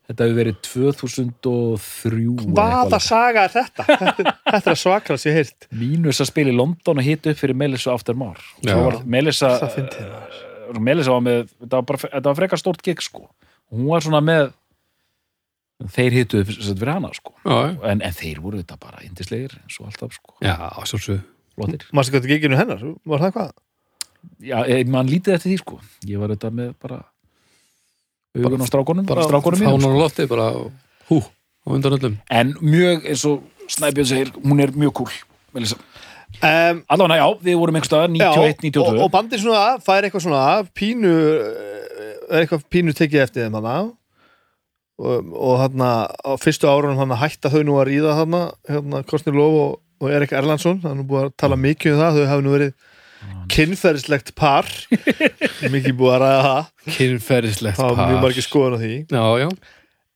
þetta 0.08 0.24
hefur 0.24 0.38
verið 0.38 0.56
2003 0.64 2.24
eða 2.24 2.54
hvaða 2.56 3.00
saga 3.04 3.44
er 3.48 3.52
þetta? 3.52 3.86
Þetta, 4.54 4.72
er 4.72 4.80
svakra 4.80 5.16
sem 5.20 5.32
ég 5.32 5.38
heilt 5.42 5.68
mínus 5.76 6.20
að 6.24 6.30
spila 6.30 6.52
í 6.52 6.56
London 6.56 7.00
og 7.00 7.06
hit 7.06 7.26
upp 7.30 7.38
fyrir 7.40 7.56
Melissa. 7.58 7.94
Svo 8.00 8.80
var 8.86 9.00
Melissa 9.04 9.54
það 9.60 10.80
Melissa 10.80 11.12
var 11.12 11.24
með, 11.24 11.40
þetta 11.60 11.76
var, 11.76 11.86
bara, 11.88 11.98
þetta 12.06 12.28
var 12.30 12.36
frekar 12.38 12.60
stórt 12.60 12.84
gig 12.84 13.02
sko. 13.04 13.26
Hún 13.72 13.88
var 13.90 14.04
svona 14.04 14.20
með 14.24 14.52
þeir 15.92 16.16
hitu 16.20 16.40
upp 16.40 16.50
fyrir 16.54 16.92
hana 16.94 17.10
sko. 17.16 17.34
En, 17.84 18.00
en 18.00 18.14
þeir 18.16 18.40
voru 18.44 18.60
þetta 18.62 18.78
bara 18.80 19.02
indislegir 19.04 19.56
eins 19.60 19.76
og 19.80 19.90
alltaf 19.90 20.16
sko, 20.16 20.36
já, 20.44 20.54
sjálfsög. 20.88 21.20
Flottir 21.54 21.86
Mástu 21.92 22.14
hvað 22.14 22.20
þetta 22.24 22.32
giginu 22.34 22.58
hennar? 22.60 22.84
Var 23.04 23.24
það 23.26 23.34
hvað? 23.38 23.50
já, 24.40 24.58
ég- 24.68 24.88
mann 24.88 25.08
lítið 25.10 25.36
eftir 25.36 25.52
því 25.52 25.58
sko 25.60 25.80
ég 26.08 26.20
var 26.22 26.32
þetta 26.34 26.50
með 26.50 26.74
bara 26.80 27.02
augun 28.34 28.64
á 28.64 28.66
strákonum, 28.66 29.06
bara 29.06 29.26
strákonum 29.28 29.60
mínum 29.60 29.76
Fánan 29.76 29.84
sko. 29.84 29.90
og 29.94 30.00
lotti, 30.02 30.26
bara 30.26 30.46
hú, 31.10 31.20
á 31.22 31.68
undan 31.70 31.98
öllum. 31.98 32.16
en 32.30 32.54
mjög, 32.60 33.04
eins 33.06 33.24
og 33.30 33.42
Snæbjörn 33.68 34.06
segir 34.06 34.30
hún 34.44 34.60
er 34.60 34.72
mjög 34.76 34.92
cool. 34.92 35.12
Um, 36.42 36.82
allavega, 36.90 37.16
já, 37.22 37.28
við 37.40 37.56
vorum 37.56 37.76
einhvers 37.78 37.88
staðar 37.88 38.10
91, 38.10 38.58
92 38.60 38.82
og, 38.82 38.98
og 39.06 39.10
bandið 39.14 39.40
svona 39.44 39.78
fær 39.80 40.04
eitthvað 40.04 40.24
svona 40.26 40.40
pínu 40.74 41.12
er 42.28 42.42
eitthvað 42.42 42.64
pínu 42.74 42.92
tekið 42.92 43.22
eftir 43.22 43.46
þeim 43.46 43.54
hana 43.60 43.74
og, 44.98 45.30
og 45.32 45.54
hann 45.62 45.84
á 45.86 46.34
fyrstu 46.42 46.66
árunum 46.68 46.98
hann 46.98 47.14
hætta 47.22 47.52
þau 47.54 47.62
nú 47.62 47.78
að 47.78 47.88
ríða 47.92 48.16
hann 48.18 48.36
hérna 48.68 49.04
Kostnir 49.06 49.38
Lof 49.38 49.54
og, 49.62 49.78
og 50.02 50.10
Erik 50.12 50.34
Erlandsson 50.36 50.80
hann 50.82 50.94
er 50.94 51.00
nú 51.00 51.06
búið 51.08 51.28
að 51.28 51.36
tala 51.40 51.58
mikið 51.60 51.94
um 51.94 52.02
það 52.02 52.18
þau 52.18 52.26
hafi 52.30 52.44
nú 52.44 52.54
verið 52.54 52.74
kynferðislegt 53.54 54.34
par. 54.36 54.68
Mikið 55.74 55.94
búið 55.96 56.14
að 56.16 56.22
ræða 56.24 56.42
það. 56.46 56.66
Kynferðislegt 56.98 57.80
það 57.80 57.94
var 57.94 58.10
mjög 58.10 58.24
margir 58.26 58.46
skoðun 58.46 58.76
á 58.76 58.80
því. 58.82 58.92
Já, 59.08 59.24
já, 59.40 59.48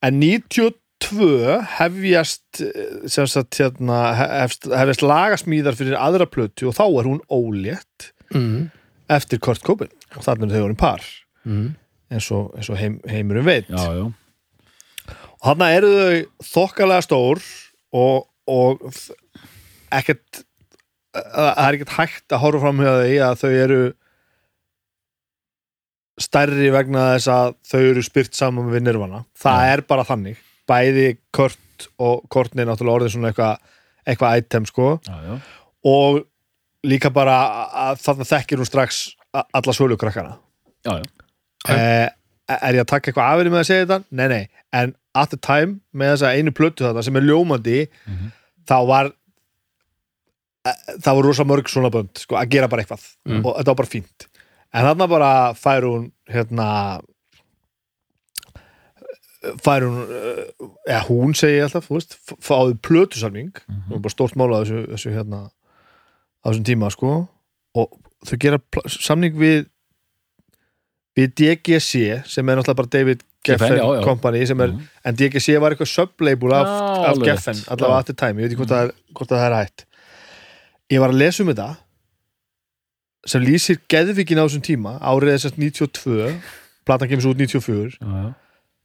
en 0.08 0.20
92 0.20 1.60
hefjast 1.78 2.62
eh, 2.66 2.90
sem 3.08 3.30
sagt 3.30 3.60
hérna 3.62 4.02
hefst, 4.18 4.68
hefjast 4.68 5.04
lagasmíðar 5.06 5.78
fyrir 5.78 5.96
aðra 6.00 6.28
plötu 6.28 6.68
og 6.68 6.76
þá 6.76 6.84
er 6.88 7.08
hún 7.08 7.22
ólétt 7.32 8.10
mm. 8.34 8.68
eftir 9.16 9.40
Kurt 9.44 9.64
Cobain. 9.64 9.92
Og 10.16 10.24
þannig 10.24 10.50
er 10.50 10.58
þau 10.58 10.68
orðin 10.68 10.82
par 10.84 11.08
Mm. 11.48 11.76
eins 12.12 12.26
og, 12.34 12.50
eins 12.58 12.68
og 12.68 12.76
heim, 12.76 12.98
heimurum 13.08 13.46
veit. 13.46 13.68
Já, 13.70 13.94
já, 13.96 14.08
og 15.38 15.46
þannig 15.46 15.76
eru 15.78 15.92
þau 15.96 16.48
þokkalega 16.50 17.04
stór 17.06 17.42
og, 17.96 18.26
og 18.50 18.82
ekkert 19.92 20.42
það 21.18 21.48
er 21.64 21.76
ekkert 21.78 21.94
hægt 21.98 22.34
að 22.36 22.42
horfa 22.44 22.60
fram 22.66 22.82
hjá 22.84 22.92
því 23.02 23.16
að 23.28 23.38
þau 23.42 23.50
eru 23.64 23.80
stærri 26.18 26.70
vegna 26.74 27.04
þess 27.14 27.28
að 27.30 27.52
þau 27.70 27.80
eru 27.92 28.02
spyrt 28.06 28.34
saman 28.38 28.70
við 28.72 28.84
nirvana 28.88 29.20
það 29.38 29.60
Já. 29.62 29.72
er 29.76 29.82
bara 29.92 30.06
þannig 30.08 30.40
bæði 30.68 31.04
Kurt 31.34 31.86
og 32.02 32.24
Kortni 32.32 32.64
er 32.64 32.68
náttúrulega 32.72 32.98
orðið 33.00 33.12
svona 33.14 33.30
eitthvað 33.30 33.76
eitthvað 34.08 34.40
item 34.42 34.66
sko 34.66 34.88
já, 35.06 35.14
já. 35.28 35.36
og 35.86 36.18
líka 36.88 37.12
bara 37.14 37.36
að 37.86 38.02
þarna 38.02 38.26
þekkir 38.32 38.62
hún 38.62 38.68
strax 38.68 38.98
alla 39.38 39.74
sölukrakkana 39.76 40.34
já, 40.88 40.96
eh, 41.70 42.08
er 42.48 42.78
ég 42.78 42.82
að 42.82 42.90
taka 42.96 43.10
eitthvað 43.12 43.30
afinu 43.36 43.52
með 43.54 43.62
að 43.62 43.68
segja 43.70 43.86
þetta? 43.86 43.98
Nei, 44.18 44.26
nei, 44.32 44.44
en 44.74 44.94
at 45.18 45.30
the 45.34 45.38
time 45.42 45.78
með 45.94 46.14
þessa 46.16 46.34
einu 46.34 46.54
plötu 46.56 46.86
þarna 46.86 47.04
sem 47.06 47.16
er 47.20 47.26
ljómandi 47.28 47.78
Mhm. 48.08 48.32
þá 48.68 48.76
var 48.90 49.12
það 50.64 51.14
voru 51.14 51.28
rosa 51.28 51.44
mörg 51.44 51.68
svona 51.70 51.90
bönd 51.90 52.18
sko, 52.18 52.36
að 52.36 52.50
gera 52.50 52.68
bara 52.68 52.82
eitthvað. 52.82 53.04
Mm. 53.28 53.44
og 53.46 53.56
þetta 53.58 53.66
var 53.72 53.74
bara 53.82 53.92
fínt. 53.94 54.26
En 54.74 54.84
þarna 54.84 55.08
bara 55.08 55.30
fær 55.54 55.82
hún 55.88 56.10
hérna 56.28 57.00
fær 59.62 59.84
hún 59.86 59.98
eh, 60.10 60.42
eða 60.90 61.04
hún 61.08 61.34
segi 61.38 61.60
alltaf, 61.62 61.86
þú 61.88 61.98
veist 61.98 62.16
fáðu 62.44 62.74
plötusamning, 62.84 63.52
Mhm. 63.68 63.82
það 63.88 63.94
var 63.94 64.04
bara 64.06 64.14
stórt 64.16 64.36
mála 64.36 64.62
þessu, 64.64 64.80
þessu 64.92 65.12
hérna 65.14 65.40
á 66.42 66.46
þessum 66.50 66.64
tíma 66.66 66.90
sko. 66.90 67.28
Og 67.74 67.88
þau 68.26 68.38
gera 68.38 68.58
samning 68.88 69.34
við 69.38 69.66
við 71.18 71.32
DGC 71.34 72.22
sem 72.26 72.48
er 72.48 72.56
náttúrulega 72.56 72.76
bara 72.76 72.88
David 72.94 73.22
Geffen 73.44 73.68
Geffen, 73.68 73.78
já, 73.78 74.00
já. 74.00 74.04
Company 74.04 74.46
sem 74.46 74.60
er, 74.60 74.68
Mhm. 74.68 74.82
en 75.04 75.14
DGC 75.14 75.58
var 75.60 75.70
eitthvað 75.72 75.88
sublabel 75.94 76.52
af, 76.52 76.66
af 77.10 77.16
Geffen 77.18 77.54
allavega 77.68 78.04
the 78.06 78.12
time, 78.12 78.38
ég 78.42 78.48
veit 78.48 78.52
ekki 78.52 78.66
hvort, 78.66 78.94
hvort 79.14 79.28
það 79.30 79.46
er 79.46 79.54
hægt 79.64 79.84
ég 80.92 81.02
var 81.02 81.12
að 81.12 81.20
lesa 81.22 81.44
um 81.44 81.52
þetta 81.52 81.68
sem 83.28 83.44
lýsir 83.44 83.80
geðvikin 83.90 84.40
á 84.40 84.46
þessum 84.46 84.64
tíma. 84.64 84.96
Árið 85.02 85.34
þess 85.34 85.50
að 85.50 85.60
92 85.60 86.28
platan 86.88 87.10
kemur 87.10 87.26
svo 87.26 87.34
út 87.34 87.40
94 87.42 87.98
já, 87.98 88.08
já. 88.08 88.28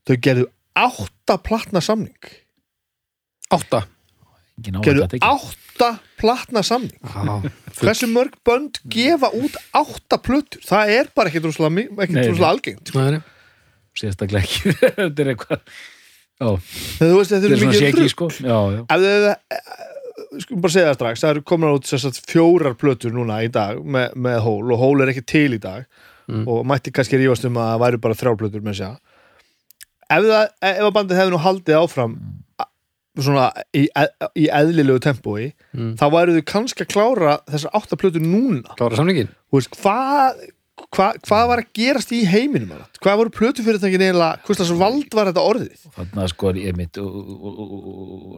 þau 0.10 0.16
gerðu 0.28 0.48
átta 0.84 1.38
platna 1.46 1.84
samning. 1.84 2.32
Átta. 3.54 3.86
Gerðu 4.64 5.08
átta 5.22 5.90
platna 6.20 6.64
samning. 6.66 6.98
Já, 7.00 7.54
hversu 7.80 8.10
mörg 8.12 8.36
bönd 8.46 8.82
gefa 8.92 9.32
út 9.38 9.56
átta 9.72 10.20
plötur? 10.22 10.64
Það 10.66 10.96
er 10.98 11.14
bara 11.16 11.32
ekkert 11.32 11.50
rosalega 11.50 12.50
algengt. 12.50 12.94
Sérstaklega 13.94 14.44
ekki. 14.44 14.74
Þetta 14.98 15.24
er 15.24 15.36
eitthvað 15.36 15.68
þetta 17.30 17.48
er 17.48 17.60
svona 17.62 17.78
séki 17.78 18.08
sko. 18.12 18.28
Já, 18.42 18.58
já, 18.74 18.80
ef 18.90 19.04
þau 19.06 19.93
skulum 20.42 20.62
bara 20.62 20.74
segja 20.74 20.90
það 20.92 20.98
strax 21.00 21.24
það 21.24 21.30
eru 21.36 21.42
komin 21.52 21.74
út 21.78 21.86
sagt, 21.92 22.22
fjórar 22.30 22.74
plötur 22.80 23.12
núna 23.13 23.42
í 23.46 23.52
dag 23.54 23.80
með, 23.86 24.13
með 24.16 24.40
hól 24.46 24.72
og 24.74 24.80
hól 24.82 25.02
er 25.06 25.13
ekki 25.13 25.25
til 25.36 25.52
í 25.54 25.62
dag 25.62 25.86
Mm. 26.24 26.46
og 26.48 26.62
mætti 26.63 26.88
kannski 26.96 27.18
rífast 27.20 27.44
um 27.50 27.58
að 27.60 27.66
það 27.74 27.82
væri 27.82 27.98
bara 28.00 28.16
þrjár 28.16 28.38
plötur 28.40 28.62
með 28.63 28.78
sér 28.78 28.94
ef, 30.08 30.24
það, 30.24 30.46
ef 30.70 30.84
að 30.86 30.94
bandið 30.96 31.18
hefði 31.20 31.34
nú 31.34 31.40
haldið 31.44 31.75
áfram 31.82 32.13
svona 33.20 33.50
í, 33.75 33.82
e- 33.92 34.30
í 34.40 34.46
eðlilegu 34.48 35.02
tempói 35.04 35.50
Mm. 35.75 35.98
þá 36.00 36.06
væru 36.16 36.38
þau 36.38 36.46
kannski 36.54 36.86
að 36.86 36.94
klára 36.96 37.34
þessar 37.52 37.75
átta 37.75 37.98
plötur 38.00 38.24
núna 38.24 38.72
Klára 38.80 39.04
veist, 39.52 39.75
hvað 39.84 40.40
hva, 40.92 41.13
hvað 41.28 41.48
var 41.48 41.62
að 41.63 41.70
gerast 41.78 42.12
í 42.12 42.24
heiminum 42.28 42.72
annað? 42.75 43.00
hvað 43.04 43.18
voru 43.22 43.30
plötufyrirtækin 43.38 44.02
eiginlega 44.06 44.40
hvers 44.46 44.60
þess 44.62 44.75
vald 44.80 45.13
var 45.13 45.30
þetta 45.32 45.46
orðið 45.52 45.86
þannig 45.98 46.24
að 46.24 46.28
sko 46.34 46.54
ég 46.60 46.75
mitt 46.78 46.98
og- 46.98 47.16
og- 47.16 47.60
og- 47.60 47.74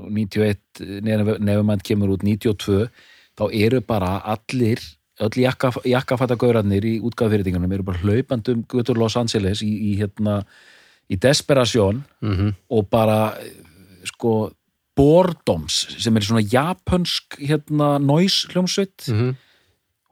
og 0.06 0.12
91 0.12 0.60
nefnumænt 1.02 1.84
kemur 1.84 2.10
út 2.16 2.24
92 2.24 2.90
þá 3.38 3.44
eru 3.54 3.82
bara 3.82 4.22
allir 4.24 4.80
öll 5.20 5.38
jakka, 5.40 5.72
jakkafættagaurarnir 5.88 6.84
í 6.84 7.02
útgáðfyrirtingunum 7.02 7.72
eru 7.74 7.84
bara 7.84 8.00
hlaupandum 8.04 8.66
gutur 8.68 8.98
Los 8.98 9.16
Angeles 9.16 9.62
í, 9.64 9.72
í 9.94 9.98
hérna 10.00 10.44
í 11.10 11.16
desperasjón 11.18 12.04
Mm 12.22 12.54
og 12.70 12.90
bara 12.90 13.38
sko 14.06 14.52
Bordoms 14.96 15.98
sem 16.00 16.16
er 16.16 16.22
svona 16.24 16.44
japansk 16.48 17.36
hérna 17.40 17.98
noise 18.00 18.48
hljómsveit 18.48 19.08
-hmm. 19.12 19.36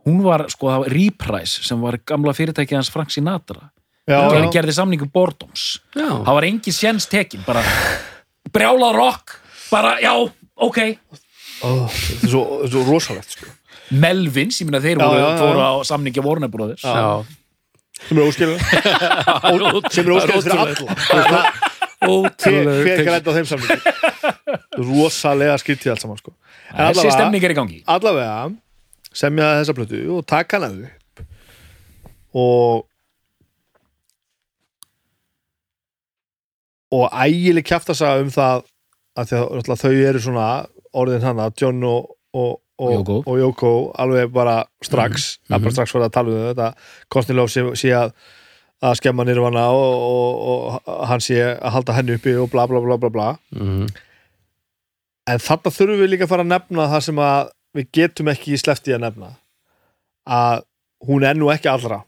Hún 0.08 0.20
var 0.26 0.46
sko 0.52 0.68
það 0.72 0.82
var 0.84 0.94
Reprise 0.98 1.64
sem 1.68 1.82
var 1.82 1.98
gamla 2.06 2.34
fyrirtæki 2.36 2.76
hans 2.76 2.90
Frank 2.94 3.12
Sinatra 3.14 3.70
já, 4.08 4.18
gerði, 4.30 4.46
já. 4.50 4.52
gerði 4.58 4.74
samningu 4.80 5.08
Bordoms 5.14 5.66
Já. 5.96 6.10
það 6.26 6.34
var 6.40 6.48
engin 6.50 6.76
séns 6.76 7.08
tekin 7.12 7.44
bara 7.48 7.62
brjála 8.54 8.92
rock 8.96 9.38
bara 9.72 9.96
já, 10.04 10.14
ok 10.56 10.80
Ó, 11.64 11.88
þetta 11.88 12.26
er 12.26 12.30
svo, 12.34 12.42
svo 12.68 12.82
rosalegt 12.90 13.32
sko. 13.38 13.46
Melvins, 13.96 14.58
ég 14.60 14.68
minna 14.68 14.82
þeir 14.84 14.98
Já, 15.00 15.06
voru, 15.08 15.20
já, 15.22 15.30
já. 15.30 15.38
fóru 15.40 15.62
á 15.64 15.72
samningi 15.88 16.20
Warner 16.26 16.50
Brothers 16.52 16.84
Já. 16.84 17.24
sem 18.04 18.18
er 18.20 18.26
óskilur 18.28 18.60
sem 19.94 20.04
er 20.04 20.12
óskilur 20.18 20.42
fyrir 20.44 20.58
alla 20.60 20.74
hver, 22.04 23.04
grænt 23.08 23.28
á 23.28 23.32
þeim 23.38 23.48
samlingi 23.48 23.78
rosalega 24.90 25.56
skyttið 25.62 25.94
allt 25.94 26.04
saman 26.04 26.20
sko. 26.20 26.34
En 26.74 26.90
þessi 26.90 27.06
allavega- 27.06 27.16
stemning 27.16 27.46
er 27.48 27.54
í 27.54 27.58
gangi 27.58 27.80
allavega 27.88 28.36
semja 29.18 29.52
þessa 29.60 29.76
plötu 29.78 30.02
og 30.18 30.26
taka 30.30 30.60
hana 30.60 30.90
upp. 30.90 31.24
Og 32.34 32.86
og 36.94 37.10
ægileg 37.26 37.66
kjafta 37.66 37.96
um 38.22 38.30
það 38.34 38.62
að 38.62 38.70
að 39.14 39.34
náttúrulega 39.34 39.82
þau 39.82 39.94
eru 40.10 40.22
svona 40.22 40.48
orðin 40.94 41.26
hana, 41.26 41.50
John 41.58 41.84
og, 41.86 42.14
og, 42.34 42.62
og, 42.82 43.10
og 43.30 43.36
Yoko 43.38 43.74
alveg 44.02 44.32
bara 44.34 44.64
strax, 44.82 45.38
það 45.48 45.58
er 45.58 45.66
bara 45.66 45.76
strax 45.76 45.94
fyrir 45.94 46.08
að 46.08 46.16
tala 46.16 46.34
um 46.34 46.48
þetta. 46.50 46.70
Kostnilov 47.14 47.52
sé, 47.54 47.66
sé 47.78 47.94
að 47.98 48.14
að 48.84 48.98
skemma 49.00 49.24
nýrvana 49.24 49.68
og, 49.72 49.94
og, 50.04 50.80
og 50.92 51.04
hann 51.08 51.22
sé 51.24 51.38
að 51.40 51.76
halda 51.78 51.96
henni 51.96 52.18
uppi 52.18 52.34
og 52.36 52.50
bla 52.52 52.66
bla 52.68 52.82
bla 52.84 52.98
bla 53.00 53.12
bla. 53.14 53.30
Mhm. 53.56 53.86
en 55.24 55.40
þarna 55.40 55.72
þurfum 55.72 56.02
við 56.02 56.10
líka 56.12 56.26
að 56.26 56.32
fara 56.34 56.44
að 56.44 56.50
nefna 56.52 56.86
það 56.92 57.04
sem 57.06 57.20
að 57.24 57.52
við 57.76 57.88
getum 57.94 58.28
ekki 58.34 58.58
sleppt 58.58 58.88
í 58.88 58.96
að 58.96 59.02
nefna 59.08 59.30
að 60.28 60.64
hún 61.08 61.24
er 61.28 61.36
nú 61.36 61.50
ekki 61.54 61.70
allra 61.72 62.04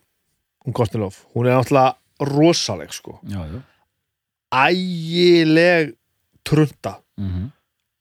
hún 0.66 0.74
Kostnilof, 0.74 1.24
hún 1.36 1.46
er 1.48 1.58
náttúrulega 1.58 1.96
rosaleg 2.26 2.94
sko, 2.94 3.20
já, 3.28 3.42
já. 3.46 3.62
ægileg 4.54 5.96
trunta, 6.46 7.00
Mm 7.18 7.52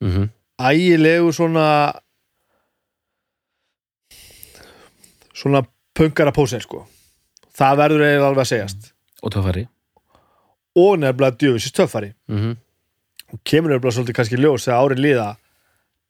Mhm. 0.01 0.29
ægilegu 0.59 1.33
svona 1.33 1.95
svona 5.35 5.63
pöngara 5.95 6.33
pósir 6.33 6.61
sko. 6.63 6.87
Það 7.55 7.77
verður 7.79 8.03
eiginlega 8.05 8.29
alveg 8.29 8.43
að 8.45 8.51
segjast. 8.51 8.93
Og 9.23 9.33
töffari. 9.33 9.67
Og 10.77 10.99
nefnilega 10.99 11.37
djöfisist 11.39 11.75
töffari. 11.79 12.13
Mhm. 12.29 12.57
hún 13.33 13.41
kemur 13.45 13.71
nefnilega 13.71 13.95
svolítið 13.97 14.15
kannski 14.15 14.37
ljós 14.39 14.65
þegar 14.67 14.81
árin 14.85 15.01
líða 15.03 15.37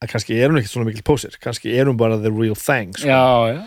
að 0.05 0.13
kannski 0.13 0.37
er 0.39 0.53
hún 0.53 0.61
ekki 0.61 0.73
svona 0.73 0.91
mikil 0.91 1.07
pósir 1.07 1.39
kannski 1.43 1.73
er 1.75 1.91
hún 1.91 1.99
bara 2.01 2.21
the 2.21 2.33
real 2.33 2.59
thing 2.59 2.93
sko. 2.97 3.09
já, 3.09 3.55
já, 3.55 3.63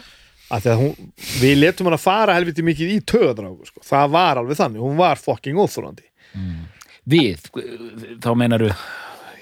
að 0.53 0.63
því 0.67 0.73
að 0.73 0.83
hún, 0.83 1.09
við 1.41 1.57
letum 1.63 1.89
hann 1.89 1.97
að 1.97 2.05
fara 2.05 2.37
helviti 2.37 2.65
mikið 2.65 2.93
í 2.93 3.01
tögadrágu 3.13 3.67
sko. 3.67 3.83
það 3.85 4.13
var 4.15 4.43
alveg 4.43 4.61
þannig, 4.61 4.85
hún 4.85 5.01
var 5.01 5.21
fucking 5.21 5.59
óþólandi 5.59 6.07
við 7.07 7.49
þá 8.23 8.31
meinaru 8.37 8.71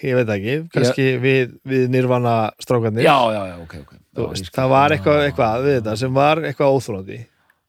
ég 0.06 0.18
veit 0.20 0.32
ekki, 0.36 0.56
kannski 0.74 1.06
við, 1.22 1.54
við 1.68 1.88
nýrvana 1.94 2.36
strákarnir. 2.62 3.06
Já, 3.06 3.16
já, 3.34 3.42
já, 3.50 3.56
ok, 3.64 3.78
ok. 3.86 3.94
Þú 4.16 4.28
veist, 4.32 4.52
það 4.56 4.74
var 4.74 4.96
eitthvað, 4.96 5.22
eitthvað 5.30 5.70
þetta 5.70 5.96
sem 6.02 6.16
var 6.16 6.42
eitthvað 6.46 6.78
óþólandi 6.78 7.20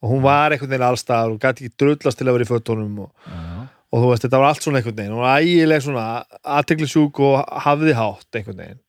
og 0.04 0.12
hún 0.12 0.24
var 0.26 0.54
einhvern 0.54 0.72
veginn 0.74 0.86
allstaðar 0.86 1.32
og 1.32 1.40
gæti 1.42 1.66
ekki 1.66 1.80
drullast 1.82 2.20
til 2.20 2.26
að 2.28 2.36
vera 2.36 2.46
í 2.46 2.50
fötunum 2.50 2.98
og, 3.06 3.10
Já, 3.26 3.38
og 3.90 4.02
þú 4.02 4.10
veist, 4.12 4.26
þetta 4.26 4.40
var 4.42 4.52
allt 4.52 4.66
svona 4.66 4.82
einhvern 4.82 4.98
veginn. 5.00 5.16
Var 5.22 5.46
ægileg 5.46 5.84
svona 5.86 6.06
aðteglisjúk 6.58 7.22
og 7.26 7.38
hafði 7.66 7.96
hátt 7.96 8.40
einhvern 8.40 8.62
veginn 8.62 8.82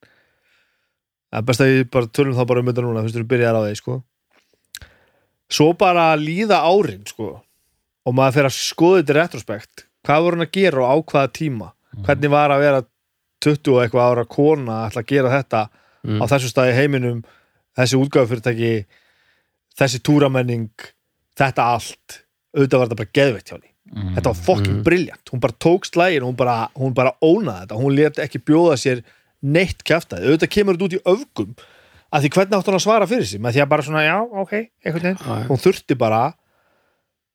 það 1.31 1.39
er 1.41 1.47
best 1.49 1.63
að 1.63 1.71
ég 1.73 1.89
bara 1.91 2.07
tölum 2.17 2.35
þá 2.37 2.43
bara 2.47 2.59
um 2.63 2.69
þetta 2.71 2.85
núna 2.85 3.03
fyrst 3.05 3.19
við 3.19 3.27
byrjar 3.33 3.57
á 3.57 3.61
því, 3.65 3.75
sko. 3.81 3.97
Svo 5.51 5.71
bara 5.79 6.09
líða 6.19 6.59
árin, 6.67 7.03
sko 7.07 7.29
og 8.07 8.15
maður 8.15 8.35
fer 8.37 8.47
að 8.47 8.55
skoða 8.55 8.99
þetta 9.01 9.15
retrospekt. 9.17 9.85
Hvað 10.07 10.21
voru 10.23 10.37
hann 10.37 10.45
að 10.47 10.53
gera 10.55 10.83
og 10.83 10.87
á 10.87 10.95
hvaða 11.11 11.31
tíma? 11.35 11.65
Hvernig 12.05 12.31
var 12.31 12.53
að 12.55 12.61
vera 12.63 12.81
20 13.43 13.73
og 13.73 13.81
eitthvað 13.83 14.05
ára 14.13 14.23
kona 14.31 14.77
að 14.77 14.87
ætla 14.91 15.03
að 15.03 15.11
gera 15.15 15.33
þetta 15.37 15.65
Mm. 16.07 16.21
á 16.21 16.25
þessu 16.29 16.47
staði 16.53 16.73
heiminum 16.77 17.23
þessi 17.75 17.97
útgáfufyrirtæki 17.99 18.85
þessi 19.75 19.99
túramenning 20.05 20.69
þetta 21.35 21.65
allt, 21.73 22.19
auðvitað 22.55 22.79
var 22.79 22.87
þetta 22.87 22.99
bara 23.01 23.11
geðveitt 23.17 23.49
hjá 23.49 23.55
henni. 23.57 23.71
Mm. 23.91 24.13
þetta 24.15 24.29
var 24.31 24.37
fucking 24.45 24.77
briljant, 24.85 25.31
hún 25.33 25.41
bara 25.43 25.57
tók 25.65 25.89
slægin 25.89 26.23
hún 26.23 26.37
bara, 26.37 26.69
hún 26.77 26.93
bara 26.95 27.11
ónaði 27.19 27.65
þetta, 27.65 27.79
hún 27.81 27.95
let 27.97 28.21
ekki 28.23 28.39
bjóða 28.45 28.77
sér 28.79 29.01
neitt 29.45 29.83
kjaftaði 29.85 30.31
auðvitað 30.31 30.53
kemur 30.55 30.77
þetta 30.77 30.87
út 30.87 30.97
í 30.97 31.05
öfgum 31.13 31.55
að 32.07 32.23
því 32.23 32.33
hvernig 32.33 32.57
átt 32.57 32.69
hún 32.69 32.77
að 32.77 32.85
svara 32.85 33.07
fyrir 33.09 33.27
sig, 33.27 33.41
með 33.43 33.57
því 33.57 33.63
að 33.63 33.71
bara 33.73 33.85
svona 33.85 34.03
já, 34.05 34.17
ok, 34.23 34.53
einhvern 34.85 35.07
veginn, 35.09 35.23
já. 35.23 35.47
hún 35.49 35.61
þurfti 35.61 35.97
bara 35.99 36.21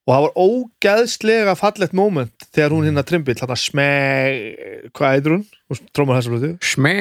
og 0.03 0.11
það 0.11 0.25
var 0.25 0.39
ógeðslega 0.43 1.57
fallegt 1.59 1.95
moment 1.95 2.47
þegar 2.51 2.75
hún 2.75 2.89
hérna 2.89 3.05
trimbill, 3.07 3.37
þarna 3.39 3.59
smeg 3.61 4.89
hvað 4.97 5.19
eitur 5.19 5.37
hún? 5.37 5.45
Hún 5.71 5.83
trómar 5.95 6.19
þessu 6.19 6.33
hlutu 6.35 6.53
Sme 6.73 6.97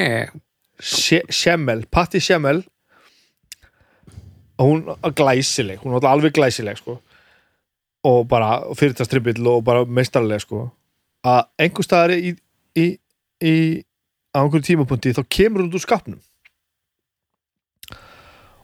Sjemmel, 0.82 1.86
Patti 1.90 2.22
Sjemmel 2.22 2.62
og 4.62 4.68
hún 4.68 5.16
glæsileg, 5.18 5.82
hún 5.82 5.96
alltaf 5.98 6.12
alveg 6.12 6.36
glæsileg 6.38 6.78
sko. 6.78 7.00
og 8.04 8.28
bara 8.28 8.62
fyrirtastribill 8.74 9.48
og 9.48 9.64
bara 9.64 9.86
meistarlega 9.86 10.40
sko. 10.40 10.70
að 11.26 11.42
einhver 11.58 11.86
staðar 11.86 12.14
í, 12.18 12.36
í, 12.78 12.98
í 13.42 13.56
á 14.32 14.40
einhverjum 14.42 14.68
tímapunkti 14.68 15.16
þá 15.16 15.24
kemur 15.28 15.64
hún 15.64 15.72
út 15.72 15.80
úr 15.80 15.84
skapnum 15.84 16.22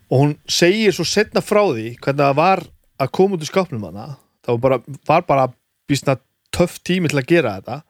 og 0.07 0.21
hún 0.21 0.33
segir 0.47 0.95
svo 0.95 1.05
setna 1.07 1.43
frá 1.43 1.63
því 1.67 1.89
hvernig 1.99 2.23
það 2.23 2.37
var 2.39 2.63
að 3.01 3.11
koma 3.13 3.37
út 3.37 3.43
úr 3.43 3.49
skapnum 3.49 3.85
hana. 3.87 4.15
Það 4.45 4.55
var 4.55 4.63
bara, 4.63 4.79
var 5.07 5.27
bara 5.27 5.45
býstna 5.89 6.17
töff 6.55 6.79
tími 6.87 7.11
til 7.11 7.19
að 7.21 7.29
gera 7.29 7.57
þetta. 7.57 7.81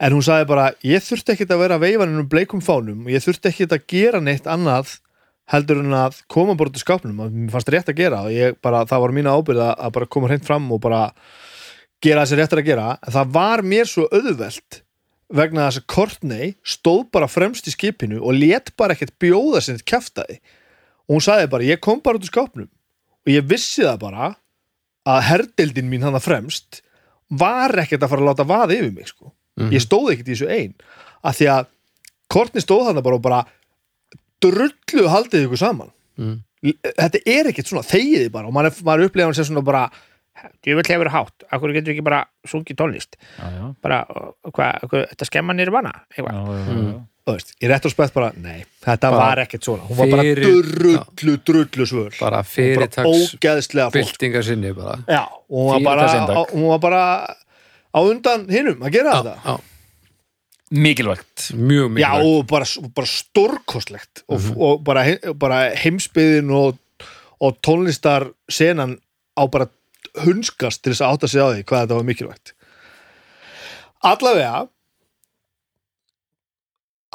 En 0.00 0.16
hún 0.16 0.24
sagði 0.24 0.48
bara, 0.48 0.70
ég 0.86 1.04
þurfti 1.04 1.34
ekkert 1.34 1.52
að 1.52 1.62
vera 1.66 1.80
veifaninn 1.80 2.22
um 2.22 2.28
bleikum 2.30 2.64
fánum. 2.64 3.04
Og 3.04 3.12
ég 3.12 3.24
þurfti 3.24 3.52
ekkert 3.52 3.76
að 3.76 3.86
gera 3.92 4.22
neitt 4.24 4.48
annað 4.48 4.96
heldur 5.50 5.82
en 5.82 5.96
að 5.96 6.22
koma 6.30 6.56
bara 6.56 6.72
út 6.72 6.80
úr 6.80 6.84
skápnum. 6.84 7.20
Og 7.20 7.34
mér 7.34 7.52
fannst 7.52 7.72
rétt 7.74 7.92
að 7.92 8.00
gera 8.00 8.24
og 8.24 8.60
bara, 8.64 8.86
það 8.88 9.04
var 9.04 9.16
mína 9.18 9.36
ábyrð 9.36 9.64
að 9.66 9.74
að 9.76 9.96
bara 9.98 10.12
koma 10.16 10.30
hreint 10.30 10.46
fram 10.48 10.70
og 10.72 10.80
bara 10.80 11.02
gera 12.00 12.24
þessi 12.24 12.40
réttar 12.40 12.62
að 12.62 12.70
gera. 12.72 12.86
En 13.04 13.18
það 13.18 13.34
var 13.36 13.66
mér 13.66 13.90
svo 13.90 14.08
auðvelt 14.08 14.80
vegna 15.34 15.68
þess 15.68 15.80
að 15.82 15.88
Courtney 15.94 16.52
stóð 16.66 17.04
bara 17.14 17.30
fremst 17.30 17.68
í 17.70 17.74
skipinu 17.74 18.20
og 18.20 18.36
let 18.38 18.72
bara 18.80 18.96
ekkert 18.96 19.14
bjóða 19.22 19.62
sinni 19.64 19.84
kjaftaði 19.86 20.40
og 21.06 21.16
hún 21.16 21.24
sagði 21.24 21.50
bara, 21.50 21.66
ég 21.66 21.82
kom 21.82 22.00
bara 22.02 22.18
út 22.18 22.26
úr 22.26 22.30
skápnum. 22.30 22.68
Og 23.26 23.32
ég 23.32 23.46
vissi 23.46 23.82
það 23.82 23.98
bara 24.04 24.30
að 25.10 25.24
herdeildin 25.26 25.88
mín 25.90 26.04
hana 26.06 26.20
fremst 26.22 26.82
var 27.30 27.74
ekkert 27.82 28.04
að 28.04 28.12
fara 28.12 28.24
að 28.24 28.30
láta 28.30 28.46
vaða 28.46 28.76
yfir 28.76 28.92
mig 28.94 29.10
sko. 29.10 29.32
Mhm. 29.58 29.72
ég 29.74 29.82
stóð 29.82 30.12
ekkert 30.12 30.28
í 30.28 30.34
þessu 30.34 30.50
ein. 30.50 30.74
Af 31.22 31.38
því 31.38 31.46
að 31.54 31.66
Kortni 32.30 32.62
stóð 32.62 32.86
þarna 32.86 33.02
bara 33.02 33.16
og 33.18 33.22
bara 33.22 33.40
drullu 34.40 35.08
haldið 35.10 35.48
ykkur 35.48 35.58
saman. 35.58 35.90
Mm. 36.20 36.42
þetta 36.60 37.20
er 37.24 37.48
ekkert 37.48 37.70
svona, 37.70 37.86
þegiði 37.88 38.30
bara 38.30 38.46
og 38.46 38.52
maður, 38.52 38.82
maður 38.84 39.06
upplega 39.08 39.30
hann 39.30 39.34
sem 39.34 39.46
svona 39.48 39.62
bara 39.64 39.86
Ég 40.66 40.74
vil 40.78 40.84
hefur 40.88 41.08
hátt, 41.12 41.44
akkur 41.50 41.72
getur 41.72 41.90
við 41.92 41.96
ekki 41.98 42.04
bara 42.06 42.24
sungið 42.48 42.76
tónlist, 42.80 43.16
já, 43.38 43.46
já, 43.58 43.74
bara 43.82 44.04
hvað, 44.08 44.80
hvað, 44.88 45.06
þetta 45.12 45.26
skemma 45.30 45.52
nýr 45.56 45.70
vana 45.74 45.92
já, 45.92 46.02
eitthvað, 46.16 46.34
já, 46.34 46.58
já, 46.58 46.74
Mm. 46.74 46.86
já. 46.92 47.00
þú 47.26 47.34
veist, 47.36 47.50
í 47.62 47.68
rétt 47.70 47.84
og 47.86 47.92
spett 47.92 48.14
bara, 48.14 48.32
nei, 48.36 48.64
þetta 48.82 49.10
Bara 49.12 49.18
var 49.24 49.38
ekkert 49.44 49.62
svona. 49.68 49.82
Hún 49.86 49.96
var 49.96 50.06
bara 50.10 50.22
fyrir- 50.22 50.44
drullu, 50.74 51.36
drullu 51.46 51.86
svöl. 51.86 52.10
Bara 52.20 52.42
byltingar 53.92 54.42
sinni 54.42 54.72
bara. 54.74 54.96
Já, 55.06 55.22
og 55.48 55.74
hún 55.74 55.84
var 55.84 55.96
bara, 55.96 56.06
á, 56.34 56.42
hún 56.52 56.68
var 56.68 56.78
bara 56.78 57.02
á 57.94 57.98
undan 58.02 58.48
hinum 58.48 58.80
að 58.82 58.90
gera 58.92 59.12
já, 59.12 59.22
þetta. 59.22 59.36
já, 59.44 59.60
mikilvægt. 60.70 61.50
Mjög 61.54 61.98
Já, 61.98 62.14
mikilvægt. 62.14 62.24
og 62.24 62.46
bara, 62.46 62.64
bara 62.94 63.06
stórkostlegt. 63.06 64.22
Og, 64.28 64.40
og 64.58 64.84
bara, 64.84 65.02
he- 65.04 65.34
bara 65.34 65.70
heimsbyðin 65.74 66.50
og, 66.54 66.78
og 67.40 67.56
tónlistar 67.62 68.32
senan 68.50 68.98
á 69.38 69.46
bara 69.50 69.66
hunskast 70.24 70.82
til 70.82 70.92
þess 70.94 71.04
að 71.04 71.14
átta 71.14 71.30
sig 71.30 71.42
á 71.42 71.48
því 71.52 71.64
hvað 71.64 71.84
þetta 71.84 71.98
var 71.98 72.08
mikilvægt. 72.08 72.52
Allavega 74.10 74.66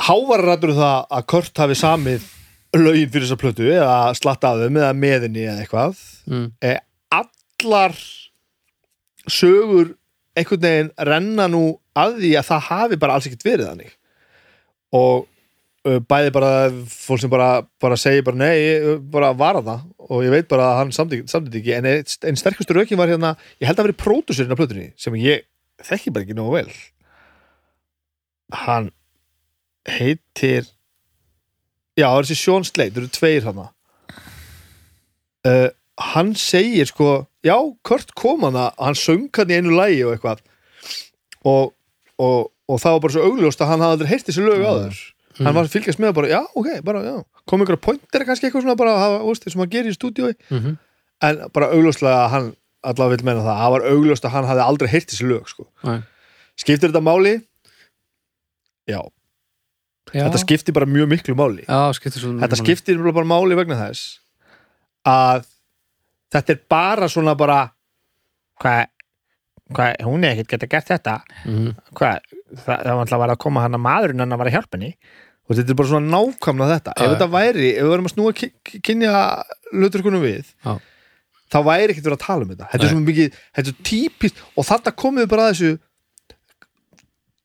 hávarrættur 0.05 0.73
um 0.73 0.79
það 0.79 0.97
að 1.17 1.27
Kurt 1.31 1.61
hafi 1.63 1.77
samið 1.79 2.25
lögin 2.75 3.11
fyrir 3.11 3.25
þessa 3.25 3.39
plötu 3.39 3.69
eða 3.71 3.99
slatta 4.17 4.51
af 4.51 4.63
þeim 4.63 4.79
eða 4.81 4.95
meðinni 4.99 5.45
eða 5.45 5.63
eitthvað. 5.63 6.01
Mm. 6.27 6.47
allar 7.15 7.95
sögur 9.31 9.93
einhvern 10.35 10.65
veginn 10.65 10.91
renna 11.09 11.47
nú 11.49 11.63
að 11.95 12.19
því 12.19 12.33
að 12.39 12.49
það 12.49 12.67
hafi 12.69 12.99
bara 12.99 13.15
alls 13.15 13.29
ekkert 13.29 13.47
verið 13.47 13.69
þannig. 13.71 13.93
Og 14.95 15.25
bæði 15.85 16.31
bara 16.33 16.51
fólk 16.89 17.21
sem 17.21 17.29
bara, 17.29 17.49
bara 17.81 17.97
segir 17.99 18.25
bara 18.25 18.39
nei, 18.41 18.55
ég 18.57 19.03
bara 19.13 19.31
var 19.37 19.61
það. 19.61 19.85
Og 20.09 20.25
ég 20.25 20.33
veit 20.33 20.49
bara 20.49 20.71
að 20.71 20.79
hann 20.81 20.95
samtíkt 20.95 21.35
ekki. 21.59 21.75
En 21.77 21.89
einn 21.89 22.15
ein 22.29 22.39
sterkustu 22.39 22.77
rökin 22.77 22.99
var 22.99 23.11
hérna 23.11 23.35
ég 23.59 23.69
held 23.69 23.79
að 23.79 23.89
veri 23.89 23.99
pródusirinn 24.01 24.53
á 24.53 24.59
plötunni 24.59 24.91
sem 24.99 25.17
ég 25.21 25.45
þekki 25.85 26.13
bara 26.15 26.25
ekki 26.25 26.37
nógu 26.37 26.57
vel. 26.57 26.75
Hann 28.65 28.91
heitir 29.89 30.65
já, 31.95 32.09
það 32.09 32.19
er 32.19 32.27
þessi 32.27 32.41
Sean 32.41 32.65
Slade, 32.65 32.93
það 32.95 33.03
eru 33.03 33.15
tveir 33.15 33.45
hana 33.45 33.69
uh, 35.45 35.69
hann 36.13 36.33
segir 36.35 36.89
sko 36.89 37.25
já, 37.45 37.55
Kurt 37.85 38.13
kom 38.17 38.43
hana, 38.47 38.71
hann 38.81 38.97
söng 38.97 39.29
hann 39.37 39.53
í 39.53 39.59
einu 39.59 39.75
lægi 39.77 40.03
og 40.05 40.15
eitthvað. 40.15 40.41
Og, 41.45 41.75
og, 42.17 42.49
og 42.65 42.81
það 42.81 42.95
var 42.95 43.03
bara 43.03 43.15
svo 43.15 43.27
augljóst 43.29 43.61
að 43.61 43.71
hann 43.71 43.85
hafði 43.85 43.97
aldrei 43.97 44.11
heyrt 44.13 44.31
þessi 44.31 44.45
lög 44.45 44.65
áður 45.35 45.47
hann 45.49 45.57
var 45.57 45.67
að 45.67 45.73
fylgjast 45.75 46.01
með 46.01 46.17
bara, 46.17 46.31
já, 46.31 46.41
ok, 46.55 46.69
bara, 46.87 47.03
já. 47.03 47.15
Kom 47.45 47.63
ykkur 47.65 47.77
að 47.77 47.85
pointer 47.85 48.25
kannski 48.27 48.47
eitthvað 48.47 48.65
svona 48.65 48.79
bara 48.79 48.95
að 48.95 49.03
hafa, 49.03 49.21
veist, 49.27 49.47
sem 49.51 49.63
hann 49.63 49.71
gerir 49.73 49.91
í 49.91 49.97
stúdíói. 49.97 50.35
Mm 50.49 50.75
en 51.23 51.43
bara 51.55 51.71
augljóslega 51.73 52.23
að 52.23 52.31
hann 52.33 52.47
allavega 52.85 53.17
vil 53.17 53.27
menna 53.29 53.43
það, 53.45 53.59
það 53.61 53.73
var 53.75 53.85
augljóst 53.91 54.27
að 54.27 54.33
hann 54.35 54.47
hafði 54.49 54.65
aldrei 54.65 54.89
heyrt 54.91 55.11
þessi 55.11 55.27
lög 55.29 55.49
sko. 55.49 55.67
Nei. 55.87 55.99
skiptir 56.59 56.91
þetta 56.91 57.03
máli? 57.03 57.35
Já, 58.85 58.99
já, 60.11 60.21
þetta 60.21 60.41
skiptir 60.43 60.75
bara 60.77 60.89
mjög 60.89 61.09
miklu 61.15 61.37
máli. 61.37 61.65
Já, 61.65 61.79
skiptir 61.97 62.27
þetta 62.43 62.59
skiptir 62.61 63.01
bara 63.07 63.27
máli 63.27 63.57
vegna 63.57 63.79
þess 63.79 64.19
að 65.09 65.47
þetta 66.35 66.53
er 66.53 66.61
bara 66.69 67.09
svona 67.09 67.35
bara 67.39 67.59
hvað, 68.61 68.91
hvað, 69.73 70.05
hún 70.05 70.25
er 70.25 70.35
ekkert 70.35 70.55
geta 70.55 70.71
gert 70.75 70.93
þetta, 70.93 71.19
mm. 71.49 71.69
hvað, 71.97 72.31
það, 72.53 72.67
það 72.75 72.91
var 72.91 73.05
alltaf 73.05 73.27
að 73.29 73.37
koma 73.47 73.65
hann 73.65 73.77
að 73.77 73.85
maðurinn 73.87 74.25
hann 74.25 74.35
að 74.35 74.43
var 74.43 74.51
að 74.51 74.57
hjálpa 74.59 74.77
henni, 74.77 74.93
og 75.45 75.55
þetta 75.59 75.69
er 75.73 75.77
bara 75.79 75.89
svona 75.91 76.11
nákvæmlega 76.15 76.75
þetta. 76.79 76.93
Ef 77.05 77.11
þetta 77.15 77.29
væri, 77.35 77.69
ef 77.77 77.83
við 77.85 77.91
varum 77.93 78.07
að 78.09 78.13
snúa 78.15 78.33
ki- 78.35 78.79
kynja 78.81 79.11
hluturkunum 79.71 80.23
við 80.25 80.45
Já. 80.65 80.73
þá 81.53 81.57
væri 81.69 81.93
ekkert 81.93 82.07
verið 82.09 82.17
að 82.17 82.25
tala 82.25 82.41
um 82.47 82.49
þetta. 82.53 82.69
Þetta 82.71 82.83
er 82.83 82.87
Nei. 82.89 82.93
svo 82.95 83.03
mikið, 83.05 83.37
þetta 83.59 83.73
er 83.73 83.83
típist 83.91 84.41
og 84.57 84.65
þarna 84.65 84.95
komum 85.03 85.21
við 85.23 85.29
bara 85.35 85.45
að 85.45 85.53
þessu 85.53 85.71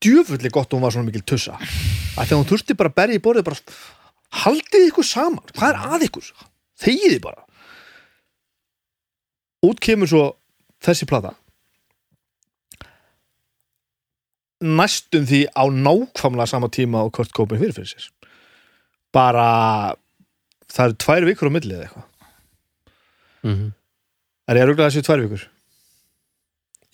djöfulli 0.01 0.51
gott 0.55 0.71
að 0.73 0.79
hún 0.79 0.85
var 0.87 0.95
svona 0.97 1.09
mikil 1.11 1.23
tussa. 1.29 1.59
Að 2.17 2.25
þegar 2.31 2.39
hún 2.41 2.49
þurfti 2.49 2.77
bara 2.81 2.89
að 2.93 2.97
berja 3.03 3.19
í 3.21 3.25
borðið 3.27 3.45
bara 3.51 3.61
haldið 4.45 4.87
ykkur 4.89 5.05
saman, 5.05 5.45
hvað 5.59 5.75
er 5.75 5.81
að 5.97 6.07
ykkur? 6.09 6.31
Þegið 6.81 7.13
þið 7.17 7.23
bara. 7.27 7.43
Út 9.69 9.81
kemur 9.85 10.09
svo 10.09 10.23
þessi 10.81 11.05
plata 11.11 11.35
næstum 14.61 15.25
því 15.29 15.41
á 15.57 15.65
nákvæmlega 15.69 16.49
sama 16.49 16.69
tíma 16.69 17.05
og 17.07 17.13
Kurt 17.17 17.33
Cobain 17.33 17.61
fyrir 17.61 17.75
fyrir 17.77 17.89
sér. 17.93 18.11
Bara 19.13 19.95
það 20.71 20.85
eru 20.91 20.99
tvær 21.05 21.27
vikur 21.29 21.51
á 21.51 21.53
millið 21.57 21.77
eða 21.79 21.89
eitthvað. 21.89 22.07
Mhm. 23.43 23.73
er 24.51 24.57
ég 24.57 24.63
að 24.63 24.69
rugla 24.69 24.91
þessu 24.91 25.07
tvær 25.07 25.25
vikur? 25.25 25.49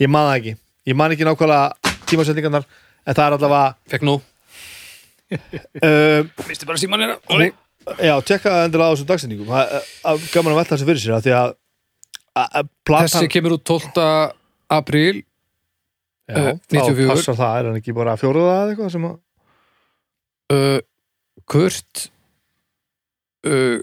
Ég 0.01 0.09
man 0.09 0.29
það 0.29 0.39
ekki. 0.39 0.57
Ég 0.87 0.97
man 0.97 1.13
ekki 1.13 1.27
nákvæmlega 1.27 1.97
tímasetningarnar 2.07 2.65
en 3.07 3.15
það 3.15 3.27
er 3.27 3.37
allavega 3.39 3.77
Fekk 3.91 4.03
nú. 4.07 4.21
Uh, 5.83 6.23
Vistu 6.47 6.67
bara 6.67 6.79
síman 6.79 7.03
hérna. 7.03 7.53
Já, 8.03 8.15
tekka 8.23 8.65
endilega 8.67 8.91
á 8.91 8.95
þessum 8.95 9.09
dagsendingum. 9.11 9.51
Gaman 9.51 10.53
að 10.53 10.59
velta 10.61 10.75
þessu 10.77 10.87
fyrir 10.89 11.03
sér 11.03 11.17
af 11.17 11.25
því 11.25 11.35
að, 11.39 11.55
að, 12.35 12.49
að 12.61 12.69
platan 12.87 13.11
Þessi 13.15 13.31
kemur 13.31 13.57
út 13.57 13.65
12. 13.67 14.07
apríl 14.77 15.25
já, 16.27 16.35
þá 16.35 16.75
94. 16.75 17.09
passar 17.13 17.39
það, 17.39 17.57
er 17.61 17.69
hann 17.71 17.79
ekki 17.81 17.95
bara 17.97 18.17
fjóruða 18.21 18.55
eða 18.63 18.73
eitthvað 18.75 18.93
sem 18.97 19.07
að 19.09 19.17
uh, 20.57 20.79
Kurt 21.47 22.07
uh, 23.47 23.81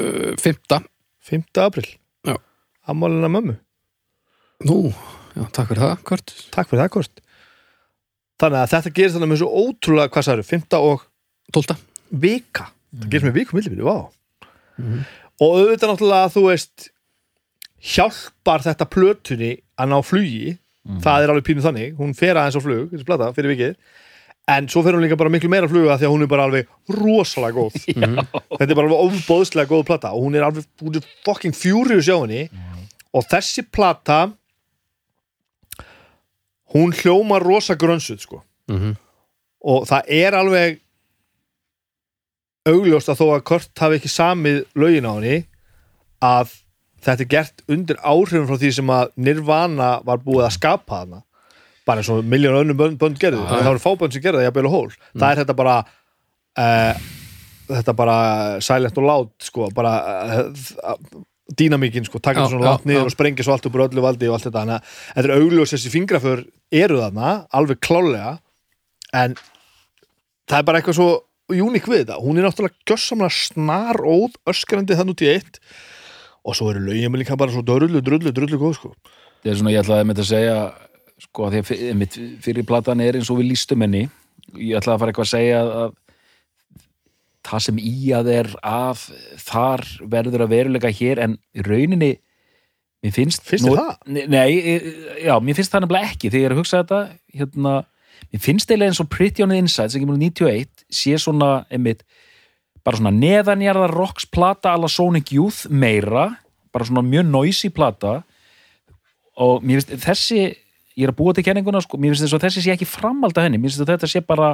uh, 0.00 0.32
5. 0.40 0.80
5. 1.30 1.44
april 1.64 1.86
Já. 2.28 2.36
Ammálina 2.92 3.30
mömmu, 3.32 3.56
Nú, 4.68 4.78
já, 5.34 5.44
takk 5.56 5.70
fyrir 5.72 5.82
það, 5.86 6.02
Kurt 6.10 6.34
takk 6.54 6.68
fyrir 6.70 6.84
það 6.84 6.92
Kort 6.98 7.20
Þannig 8.42 8.58
að 8.64 8.70
þetta 8.74 8.90
gerist 8.96 9.14
þannig 9.16 9.30
með 9.30 9.40
svo 9.44 9.62
ótrúlega 9.62 10.10
hvað 10.10 10.28
eru, 10.34 10.44
5. 10.48 10.78
og 10.82 11.04
12. 11.54 11.76
vika 12.24 12.64
það 12.94 13.08
gerist 13.12 13.28
með 13.28 13.36
viku 13.40 13.56
millibili, 13.60 13.86
vá 13.86 13.96
Mhm. 14.74 15.04
og 15.38 15.52
auðvitað 15.54 15.90
náttúrulega 15.92 16.30
þú 16.34 16.40
veist 16.48 16.88
hjálpar 17.94 18.64
þetta 18.64 18.86
plötunni 18.90 19.50
að 19.78 19.90
ná 19.92 19.98
flugi 20.02 20.56
það 20.84 21.22
er 21.24 21.32
alveg 21.32 21.46
pínu 21.46 21.62
þannig, 21.64 21.94
hún 21.98 22.14
fer 22.16 22.36
aðeins 22.36 22.58
á 22.58 22.62
flug 22.64 22.90
þessi 22.92 23.06
plata, 23.08 23.30
fyrir 23.36 23.54
vikið. 23.54 23.76
En 24.54 24.66
svo 24.68 24.82
fer 24.84 24.92
hún 24.92 25.00
líka 25.06 25.16
bara 25.16 25.32
miklu 25.32 25.48
meira 25.48 25.64
á 25.64 25.72
fluga 25.72 25.94
því 25.96 26.04
að 26.04 26.12
hún 26.12 26.22
er 26.26 26.28
bara 26.28 26.44
alveg 26.44 26.66
rosalega 26.92 27.56
góð. 27.56 27.78
Þetta 28.58 28.66
er 28.68 28.76
bara 28.76 28.88
alveg 28.90 29.04
ofbóðslega 29.06 29.70
góð 29.70 29.84
plata 29.88 30.10
og 30.12 30.26
hún 30.26 30.36
er 30.36 30.44
alveg, 30.44 30.66
hún 30.84 30.98
er 31.00 31.06
fucking 31.24 31.56
furious 31.56 32.04
hjá 32.10 32.18
henni. 32.18 32.42
Og 33.14 33.24
þessi 33.30 33.64
plata 33.72 34.26
hún 36.74 36.92
hljómar 36.92 37.44
rosa 37.46 37.76
grönsuð 37.78 38.20
sko. 38.26 38.42
Mhm. 38.68 38.96
og 39.64 39.84
það 39.88 40.08
er 40.12 40.34
alveg 40.36 40.78
augljóst 42.68 43.08
að 43.12 43.18
þó 43.20 43.26
að 43.34 43.42
Kurt 43.48 43.80
hafi 43.80 43.98
ekki 43.98 44.10
samið 44.12 44.58
lögin 44.76 45.08
á 45.08 45.12
henni 45.16 45.36
að 46.24 46.52
þetta 47.04 47.24
er 47.24 47.30
gert 47.30 47.64
undir 47.70 48.00
áhrifum 48.00 48.48
frá 48.48 48.58
því 48.60 48.72
sem 48.78 48.92
að 48.94 49.12
Nirvana 49.26 49.90
var 50.06 50.22
búið 50.24 50.48
að 50.48 50.56
skapa 50.56 51.02
hana 51.02 51.22
bara 51.84 52.00
eins 52.00 52.08
og 52.12 52.24
miljón 52.24 52.56
önnum 52.62 52.78
bönd, 52.78 52.96
bönd 53.00 53.20
Já, 53.20 53.28
en 53.34 53.44
það 53.44 53.70
voru 53.74 53.82
fábönd 53.82 54.16
sem 54.16 54.24
gerðu 54.24 54.40
það, 54.40 54.48
jafnvel 54.48 54.68
og 54.70 54.74
hól 54.74 54.88
það 54.96 55.28
er 55.28 55.40
þetta 55.42 55.56
bara 55.58 55.76
uh, 55.84 57.04
þetta 57.68 57.94
bara 57.98 58.16
silent 58.64 59.00
og 59.00 59.08
loud 59.08 59.32
sko, 59.44 59.68
bara 59.76 59.92
uh, 60.40 60.96
dýnamíkin, 61.58 62.06
sko, 62.08 62.20
taka 62.24 62.46
svona 62.48 62.72
langt 62.72 62.88
niður 62.88 63.10
og 63.10 63.14
sprengja 63.14 63.44
svo 63.44 63.56
allt 63.56 63.68
upp 63.68 63.76
úr 63.76 63.86
öllu 63.88 64.04
valdi 64.04 64.30
og 64.30 64.38
allt 64.38 64.48
þetta, 64.48 64.62
þannig 64.64 64.78
að 64.78 64.96
þetta 65.18 65.28
er 65.28 65.36
augljós 65.42 65.74
þessi 65.76 65.92
fingraför 65.92 66.44
eru 66.84 67.00
þarna, 67.02 67.34
alveg 67.52 67.80
klálega 67.84 68.36
en 69.14 69.36
það 70.48 70.58
er 70.58 70.68
bara 70.68 70.80
eitthvað 70.80 71.00
svo 71.00 71.10
uník 71.52 71.88
við 71.90 72.06
þetta, 72.06 72.20
hún 72.24 72.40
er 72.40 72.48
náttúrulega 72.48 72.88
gjössamlega 72.88 73.36
snar 73.36 74.00
óð, 74.00 74.38
öskrandi 74.48 74.96
þann 74.96 75.12
út 75.12 75.24
í 75.24 75.34
eitt 75.34 75.60
og 76.44 76.56
svo 76.56 76.70
eru 76.72 76.82
lögin 76.84 77.12
með 77.12 77.24
líka 77.24 77.38
bara 77.40 77.54
svo 77.54 77.64
drullu, 77.64 78.02
drullu, 78.04 78.32
drullu 78.36 78.60
góð 78.60 78.76
sko. 78.78 78.92
Það 79.42 79.52
er 79.52 79.60
svona, 79.60 79.72
ég 79.74 79.84
ætlaði 79.84 80.08
með 80.08 80.22
að 80.22 80.30
segja 80.30 80.58
sko, 81.24 81.46
að 81.46 81.56
því 81.56 81.90
að 81.90 82.18
fyrir 82.44 82.68
platan 82.68 83.02
er 83.04 83.18
eins 83.18 83.30
og 83.32 83.40
við 83.40 83.52
lístum 83.52 83.84
henni 83.84 84.06
ég 84.58 84.78
ætlaði 84.78 84.94
að 84.94 85.02
fara 85.02 85.12
eitthvað 85.12 85.28
að 85.28 85.32
segja 85.32 85.60
að, 85.60 85.72
að 85.82 85.94
það 87.44 87.64
sem 87.66 87.80
í 87.80 87.96
að 88.16 88.30
er 88.34 88.52
að 88.64 89.06
þar 89.44 89.84
verður 90.14 90.44
að 90.46 90.54
veruleika 90.54 90.92
hér 90.94 91.20
en 91.24 91.36
rauninni 91.66 92.12
mér 93.04 93.14
finnst 93.14 93.44
Finnst 93.44 93.68
það? 93.68 93.96
Nei, 94.08 94.22
nei, 94.32 94.48
já, 95.24 95.34
mér 95.44 95.58
finnst 95.58 95.74
það 95.74 95.84
nefnilega 95.84 96.12
ekki 96.12 96.30
þegar 96.30 96.40
ég 96.40 96.48
er 96.48 96.54
að 96.54 96.62
hugsa 96.62 96.80
þetta 96.82 97.00
hérna, 97.36 97.74
mér 98.32 98.44
finnst 98.46 98.70
eiginlega 98.70 98.94
eins 98.94 99.02
og 99.04 99.10
Pretty 99.12 99.44
on 99.44 99.52
the 99.52 99.60
Inside 99.60 99.92
sem 99.92 100.04
kemur 100.04 100.16
úr 100.16 100.24
91 100.24 100.86
sé 100.88 101.18
svona, 101.20 101.50
einmitt 101.68 102.04
bara 102.84 102.98
svona 103.00 103.12
neðanjarðar 103.16 103.94
rocks 103.96 104.26
plata 104.26 104.74
alla 104.74 104.88
Sonic 104.92 105.32
Youth 105.32 105.66
meira 105.70 106.36
bara 106.74 106.84
svona 106.84 107.04
mjög 107.06 107.26
noisy 107.30 107.70
plata. 107.70 108.22
Og 109.40 109.62
mér 109.66 109.80
finnst 109.82 110.04
þessi 110.04 110.40
ég 110.94 111.08
er 111.08 111.10
að 111.10 111.18
búa 111.18 111.34
til 111.34 111.42
kenninguna, 111.46 111.80
sko, 111.82 111.98
mér 111.98 112.12
finnst 112.14 112.22
þess 112.28 112.36
að 112.38 112.44
þessi 112.46 112.62
sé 112.62 112.74
ekki 112.74 112.86
framhald 112.86 113.34
af 113.38 113.46
henni, 113.48 113.58
mér 113.58 113.72
finnst 113.72 113.82
að 113.82 113.92
þetta 113.96 114.10
sé 114.10 114.20
bara 114.22 114.52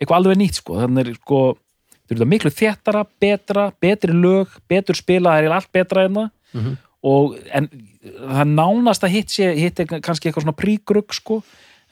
eitthvað 0.00 0.16
alveg 0.16 0.38
nýtt, 0.40 0.58
sko, 0.58 0.78
þannig 0.80 1.10
er 1.12 1.18
sko 1.20 1.40
þetta 1.54 2.10
er 2.10 2.16
þetta 2.18 2.28
miklu 2.32 2.50
þéttara, 2.50 3.02
betra 3.22 3.64
betri 3.84 4.16
lög, 4.16 4.56
betur 4.70 4.98
spila, 4.98 5.36
það 5.36 5.46
er 5.46 5.54
allt 5.58 5.70
betra 5.72 6.04
en 6.08 6.14
það 6.18 6.30
Mhm. 6.50 6.72
og 7.06 7.36
en 7.54 7.68
það 8.02 8.48
nánast 8.56 9.04
að 9.06 9.12
hitt 9.14 9.28
sé 9.30 9.54
hitt 9.54 9.78
er 9.78 9.86
kannski 10.02 10.26
eitthvað 10.30 10.42
svona 10.42 10.56
prígrugg, 10.58 11.14
sko. 11.14 11.42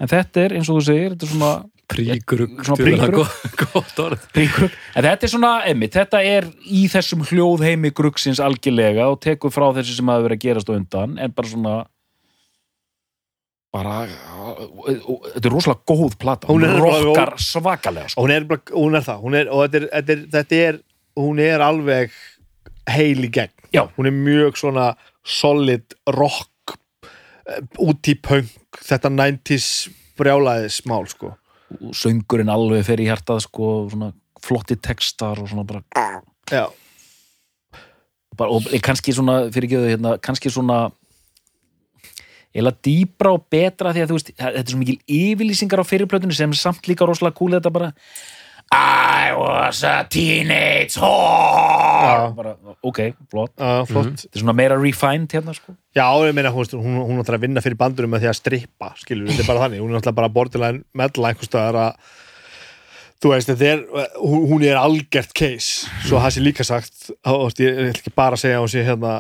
En 0.01 0.09
þetta 0.09 0.37
er, 0.45 0.55
eins 0.59 0.69
og 0.69 0.81
þú 0.81 0.83
segir, 0.89 1.15
þetta 1.15 1.23
er 1.23 1.33
svona 1.37 1.53
Prígrugg 4.35 4.75
þetta 5.09 5.29
er 5.29 5.33
svona 5.33 5.53
emmi, 5.69 5.91
þetta 5.93 6.23
er 6.25 6.49
í 6.65 6.87
þessum 6.93 7.25
hljóðheimi 7.29 7.93
gruggsins 7.97 8.43
algjörlega 8.45 9.09
og 9.13 9.21
tekur 9.25 9.53
frá 9.55 9.71
þessu 9.79 9.99
sem 9.99 10.11
hafa 10.13 10.27
verið 10.27 10.39
að 10.39 10.45
gerast 10.47 10.73
á 10.73 10.77
undan, 10.77 11.17
en 11.19 11.35
bara 11.37 11.53
svona 11.53 11.77
bara 13.75 13.97
þetta 14.09 15.45
er 15.45 15.53
rosalega 15.53 15.85
góð 15.89 16.19
plata. 16.21 16.49
Hún 16.49 16.65
hún 16.65 16.81
rokkar 16.81 17.35
svakalega 17.43 18.13
sko. 18.13 18.25
hún 18.25 18.33
er, 18.33 18.49
hún 18.73 18.97
er 18.97 19.05
það. 19.05 19.23
Hún 19.25 19.37
er, 19.37 19.53
og 19.53 19.65
þetta 19.67 19.81
er, 19.81 19.89
þetta, 19.93 20.13
er, 20.13 20.27
þetta 20.37 20.61
er 20.69 20.83
hún 21.19 21.43
er 21.45 21.65
alveg 21.65 22.21
heil 22.89 23.25
í 23.27 23.33
gegn. 23.33 23.59
Já. 23.73 23.85
hún 23.97 24.09
er 24.09 24.17
mjög 24.17 24.57
svona 24.57 24.93
solid 25.25 25.97
rock 26.17 26.77
eh, 27.49 27.61
út 27.85 28.09
í 28.09 28.15
punk 28.17 28.81
þetta 28.81 29.11
90s 29.13 29.69
brjálaði 30.19 30.71
smál 30.73 31.05
sko 31.11 31.35
söngurinn 31.97 32.53
alveg 32.53 32.87
fer 32.87 33.03
í 33.03 33.09
hjartað 33.09 33.43
sko, 33.45 33.73
svona 33.93 34.13
flotti 34.45 34.79
textar 34.81 35.41
og 35.43 35.51
svona 35.51 35.67
bara, 35.69 35.83
já, 36.51 36.65
bara 38.39 38.55
og 38.55 38.69
kannski 38.85 39.15
svona, 39.17 39.41
fyrir 39.53 39.69
ekki 39.69 39.83
hérna, 39.97 40.17
kannski 40.23 40.53
svona 40.55 40.87
eða 42.57 42.73
dýbra 42.85 43.35
og 43.37 43.47
betra 43.53 43.93
því 43.95 44.05
að 44.05 44.11
þú 44.11 44.19
veist, 44.19 44.33
þetta 44.39 44.63
er 44.63 44.73
svo 44.73 44.81
mikil 44.81 44.99
yfirlýsingar 45.19 45.83
á 45.85 45.91
fyrirplötunni 45.91 46.37
sem 46.37 46.55
samt 46.57 46.89
líka 46.89 47.07
rosalega 47.07 47.37
cool 47.39 47.57
þetta 47.59 47.73
bara 47.75 47.93
I 48.75 49.33
was 49.33 49.83
a 49.83 50.05
teenage 50.13 50.99
whore. 51.01 52.33
Bara, 52.37 52.55
ok, 52.85 53.01
flott. 53.31 53.55
Já, 53.57 53.85
flott. 53.89 54.13
Þetta 54.27 54.37
er 54.37 54.43
svona 54.43 54.55
meira 54.59 54.77
refined 54.77 55.33
hérna 55.33 55.55
sko. 55.57 55.73
Já, 55.97 56.05
ég 56.29 56.37
meina, 56.37 56.53
hún, 56.53 56.69
hún, 56.77 56.99
hún 57.01 57.17
náttúrulega 57.19 57.41
að 57.41 57.47
vinna 57.47 57.65
fyrir 57.65 57.81
bandurum 57.81 58.13
með 58.13 58.27
því 58.27 58.31
að 58.33 58.39
strippa, 58.43 58.93
skilur, 59.01 59.31
þetta 59.33 59.45
er 59.47 59.49
bara 59.49 59.65
þannig. 59.65 59.83
Hún 59.83 59.93
er 59.93 59.99
náttúrulega 59.99 60.21
bara 60.21 60.33
borderline 60.37 60.85
meðla 61.01 61.33
einhvers 61.33 61.49
staðar 61.49 61.81
að 61.87 62.15
þú 63.19 63.33
veist, 63.33 63.51
þetta 63.51 63.71
er 63.73 63.83
hún, 64.21 64.45
hún 64.53 64.67
er 64.69 64.79
algert 64.79 65.33
case. 65.37 65.89
Svo 66.05 66.21
það 66.23 66.37
sé 66.37 66.45
líka 66.45 66.67
sagt, 66.69 66.95
þá, 67.17 67.33
þú 67.33 67.43
veist, 67.49 67.65
ég 67.65 67.83
ætla 67.89 68.05
ekki 68.05 68.15
bara 68.21 68.39
að 68.39 68.45
segja 68.45 68.61
að 68.61 68.65
hún 68.67 68.73
sé 68.77 68.85
hérna 68.87 69.15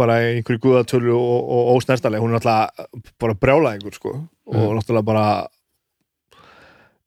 bara 0.00 0.18
í 0.24 0.32
einhverju 0.38 0.64
guðatölu 0.64 1.14
og, 1.14 1.52
og 1.58 1.72
ósnertaleg 1.76 2.24
hún 2.24 2.32
er 2.32 2.40
náttúrulega 2.40 3.06
bara 3.22 3.38
brjálæðingur 3.44 4.00
sko, 4.00 4.16
og 4.50 4.74
náttúrulega 4.80 5.08
bara 5.12 5.26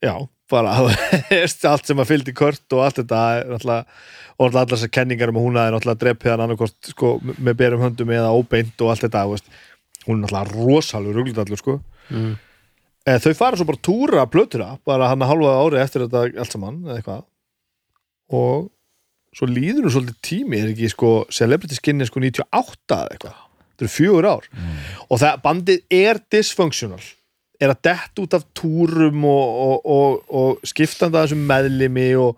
já, 0.06 0.14
bara 0.52 0.74
allt 1.72 1.90
sem 1.90 2.00
að 2.00 2.10
fylgdi 2.12 2.34
kört 2.38 2.76
og 2.76 2.86
allt 2.86 3.02
þetta 3.02 3.22
náttúrulega 3.50 3.86
og 4.38 4.46
náttúrulega 4.46 4.62
allar 4.62 4.74
þessar 4.76 4.94
kenningar 4.94 5.32
um 5.32 5.40
að 5.40 5.46
hún 5.48 5.56
náttúrulega 5.58 6.02
dreppið 6.04 6.32
hann 6.32 6.44
annarkost 6.46 6.92
sko, 6.92 7.14
með 7.24 7.56
berum 7.58 7.82
höndum 7.82 8.12
eða 8.14 8.34
óbeint 8.38 8.84
og 8.86 8.92
allt 8.94 9.06
þetta, 9.08 9.24
þú 9.26 9.34
veist, 9.34 9.48
hún 10.06 10.20
er 10.20 10.22
náttúrulega 10.28 10.68
rosalur 10.68 11.18
ruglutallur 11.18 11.62
sko. 11.62 11.78
Mm. 12.14 12.36
Eh, 13.08 13.18
þau 13.24 13.34
fara 13.40 13.58
svo 13.58 13.66
bara 13.70 13.80
að 13.80 13.88
túra 13.88 14.28
plötura 14.30 14.70
bara 14.86 15.10
hann 15.10 15.24
að 15.26 15.32
halva 15.32 15.56
ári 15.64 15.82
eftir 15.82 16.06
þetta 16.06 16.24
allt 16.44 16.54
saman 16.54 16.80
eða 16.86 17.00
eitthvað. 17.00 17.26
Og 18.38 18.70
svo 19.38 19.50
líður 19.50 19.88
nú 19.88 19.94
svolítið 19.96 20.22
tími 20.28 20.62
er 20.62 20.72
ekki 20.74 20.92
sko 20.94 21.12
Celebrity 21.34 21.78
Skin 21.80 22.04
er 22.04 22.12
sko 22.12 22.22
98 22.22 22.98
eða 23.00 23.16
eitthvað. 23.16 23.44
Þetta 23.68 23.86
eru 23.86 23.94
fjögur 23.94 24.28
ár. 24.28 24.50
Og 25.08 25.22
það 25.24 25.42
bandið 25.46 25.98
er 25.98 26.22
dysfunctional 26.34 27.02
er 27.58 27.74
að 27.74 27.82
dett 27.88 28.22
út 28.22 28.36
af 28.38 28.46
túrum 28.58 29.24
og, 29.28 29.62
og, 29.64 29.88
og, 29.98 30.20
og 30.30 30.68
skiptanda 30.68 31.24
þessum 31.24 31.46
meðlimi 31.50 32.10
og, 32.22 32.38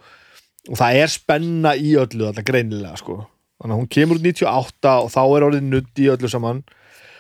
og 0.69 0.79
það 0.79 0.99
er 1.01 1.13
spenna 1.13 1.73
í 1.75 1.95
öllu 1.99 2.29
þetta 2.29 2.45
greinilega 2.47 2.99
sko. 3.01 3.17
Þannig 3.59 3.75
að 3.75 3.81
hún 3.81 3.89
kemur 3.91 4.19
út 4.19 4.27
98 4.29 4.93
og 5.03 5.09
þá 5.11 5.21
er 5.23 5.47
orðið 5.49 5.67
nudd 5.73 5.99
í 5.99 6.07
öllu 6.13 6.31
saman. 6.31 6.61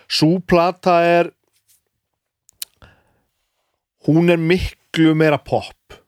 Svo 0.09 0.39
plata 0.39 1.01
er 1.05 1.33
hún 4.07 4.31
er 4.31 4.39
miklu 4.39 5.11
meira 5.19 5.41
pop. 5.41 5.99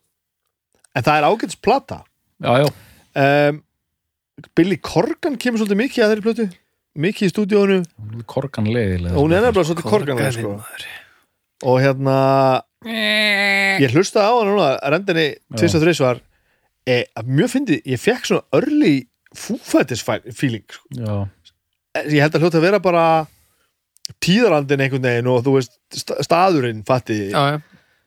En 0.95 1.04
það 1.04 1.17
er 1.17 1.27
ágætis 1.27 1.60
plata. 1.60 2.01
Já, 2.41 2.63
já, 2.63 2.71
um, 3.51 3.62
Billy 4.58 4.80
Corgan 4.82 5.38
kemur 5.38 5.62
svolítið 5.62 5.80
mikið 5.84 6.04
að 6.04 6.12
þeirri 6.12 6.25
plötu. 6.25 6.47
Mikið 7.01 7.27
í 7.27 7.32
stúdíónu 7.32 7.75
korgan 8.27 8.65
leiðilega 8.67 9.15
hún 9.15 9.32
er 9.32 9.45
nefnilega 9.45 9.67
svolítið 9.69 9.86
Corgan 9.88 10.34
sko. 10.36 10.56
Og 11.63 11.78
hérna 11.84 12.17
ég 13.82 13.91
hlusta 13.93 14.24
á 14.26 14.32
hann 14.34 14.50
núna 14.50 14.69
rendinni 14.89 15.28
tvis 15.58 15.76
og 15.78 15.84
þris 15.84 16.00
var 16.02 16.21
e, 16.89 17.04
mjög 17.28 17.52
fyndið, 17.56 17.82
ég 17.93 18.02
fekk 18.02 18.26
svona 18.26 18.43
early 18.58 18.95
fúfætis 19.38 20.02
feeling 20.04 20.65
sko. 20.67 20.88
já, 20.97 21.28
ég 22.10 22.21
held 22.24 22.36
að 22.36 22.41
hljóta 22.45 22.58
að 22.60 22.65
vera 22.65 22.80
bara 22.84 23.06
tíðarandin 24.24 24.82
einhvern 24.84 25.06
veginn 25.06 25.30
og 25.32 25.43
þú 25.45 25.54
veist 25.60 25.78
sta- 25.95 26.17
staðurinn 26.26 26.82
fatti. 26.88 27.30
Já, 27.32 27.56
já, 27.56 27.62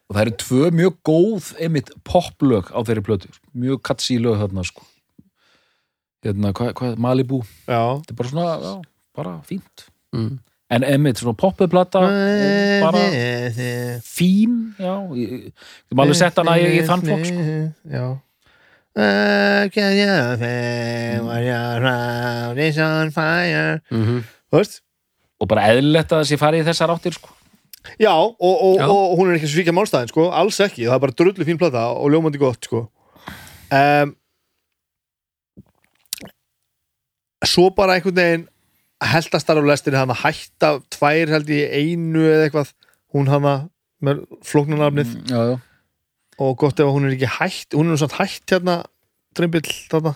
og 0.05 0.13
það 0.17 0.21
eru 0.25 0.33
tvö 0.43 0.67
mjög 0.81 0.97
góð 1.09 1.47
einmitt 1.65 1.89
poplög 2.05 2.67
á 2.69 2.79
þeirri 2.85 3.01
plötu 3.07 3.31
mjög 3.57 3.81
katsi 3.89 4.19
lög 4.21 4.37
þarna 4.43 4.65
sko. 4.67 4.83
Hérna, 6.25 6.51
hvað, 6.57 6.73
hvað, 6.77 6.95
Malibu. 7.01 7.39
Já. 7.69 7.81
þetta 8.01 8.13
er 8.13 8.19
bara 8.19 8.29
svona, 8.29 8.53
já, 8.61 8.75
bara 9.17 9.33
fínt. 9.49 9.87
Mm. 10.13 10.37
En 10.75 10.85
einmitt 10.87 11.21
svona 11.21 11.37
poppuð 11.39 11.71
plata 11.71 12.03
og 12.03 12.11
bara 12.83 13.03
fín 14.03 14.59
já, 14.79 14.93
ég, 15.15 15.49
maður 15.91 16.05
alveg 16.05 16.19
sett 16.21 16.39
hana 16.41 16.57
í, 16.59 16.79
þann 16.87 17.05
flokk 17.05 17.27
sko. 17.31 17.49
já 17.95 18.05
veist? 24.55 24.81
og 25.41 25.49
bara 25.51 25.65
eðlilegt 25.73 26.13
að 26.15 26.21
þessi 26.23 26.39
farið 26.39 26.63
í 26.63 26.67
þessar 26.69 26.93
áttir 26.93 27.17
sko. 27.17 27.33
Já, 28.01 28.13
og, 28.15 28.37
og, 28.39 28.77
Já. 28.79 28.85
og 28.87 29.11
hún 29.19 29.29
er 29.29 29.35
ekki 29.35 29.49
svíkja 29.51 29.73
málstæðin, 29.75 30.09
sko, 30.09 30.29
alls 30.33 30.57
ekki 30.63 30.87
það 30.87 30.95
er 30.95 31.01
bara 31.03 31.17
drullu 31.19 31.45
fín 31.45 31.59
plata 31.59 31.83
og 31.93 32.13
ljómandi 32.13 32.39
gott, 32.41 32.65
sko 32.65 32.85
um, 33.69 34.15
Svo 37.45 37.67
bara 37.75 37.99
einhvern 37.99 38.17
veginn 38.17 38.47
heldastar 39.03 39.59
á 39.59 39.63
lestinni 39.65 39.99
hann 39.99 40.13
að 40.13 40.21
hætta 40.23 40.69
tvær 40.95 41.31
held 41.35 41.49
í 41.51 41.61
einu 41.67 42.23
eða 42.23 42.47
eitthvað. 42.47 42.73
Hún 43.15 43.27
hana 43.31 43.55
með 44.03 44.23
flóknarnafnið. 44.45 45.11
Já, 45.31 45.39
já, 45.51 45.55
og 46.39 46.57
gott 46.59 46.79
ef 46.83 46.89
hún 46.91 47.07
er 47.07 47.13
ekki 47.15 47.29
hætt 47.31 47.75
hún 47.77 47.93
er 47.93 47.99
samt 48.01 48.17
hætt 48.17 48.51
hérna 48.51 48.81
drimbill 49.37 49.63
þarna, 49.91 50.11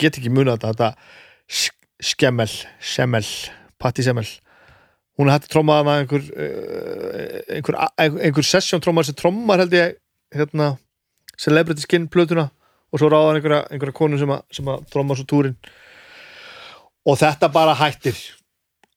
get 0.00 0.16
ekki 0.16 0.32
munað 0.32 0.62
þetta 0.62 0.70
þetta 0.72 0.88
sk- 1.52 2.06
skemmel 2.12 2.48
skemmel, 2.80 3.26
patti 3.76 4.04
skemmel 4.06 4.24
hún 5.20 5.28
er 5.28 5.36
hætt 5.36 5.50
að 5.50 5.52
tromma 5.52 5.76
hana 5.82 5.98
einhver 6.00 6.24
uh, 6.24 7.36
einhver, 7.52 7.76
einhver, 8.00 8.48
session 8.48 8.80
trommar 8.80 9.04
sem 9.04 9.16
trommar 9.18 9.60
held 9.60 9.76
ég 9.76 9.98
hérna, 10.32 10.70
celebrity 11.36 11.84
skin 11.84 12.08
plötuna. 12.08 12.48
Og 12.92 13.00
svo 13.00 13.08
ráðan 13.12 13.38
einhverja, 13.38 13.66
einhverja 13.72 13.96
konu 13.96 14.18
sem 14.20 14.32
að, 14.32 14.42
að 14.72 14.86
tromma 14.92 15.16
svo 15.16 15.24
túrin 15.28 15.56
og 17.06 17.18
þetta 17.18 17.48
bara 17.52 17.74
hættir. 17.74 18.16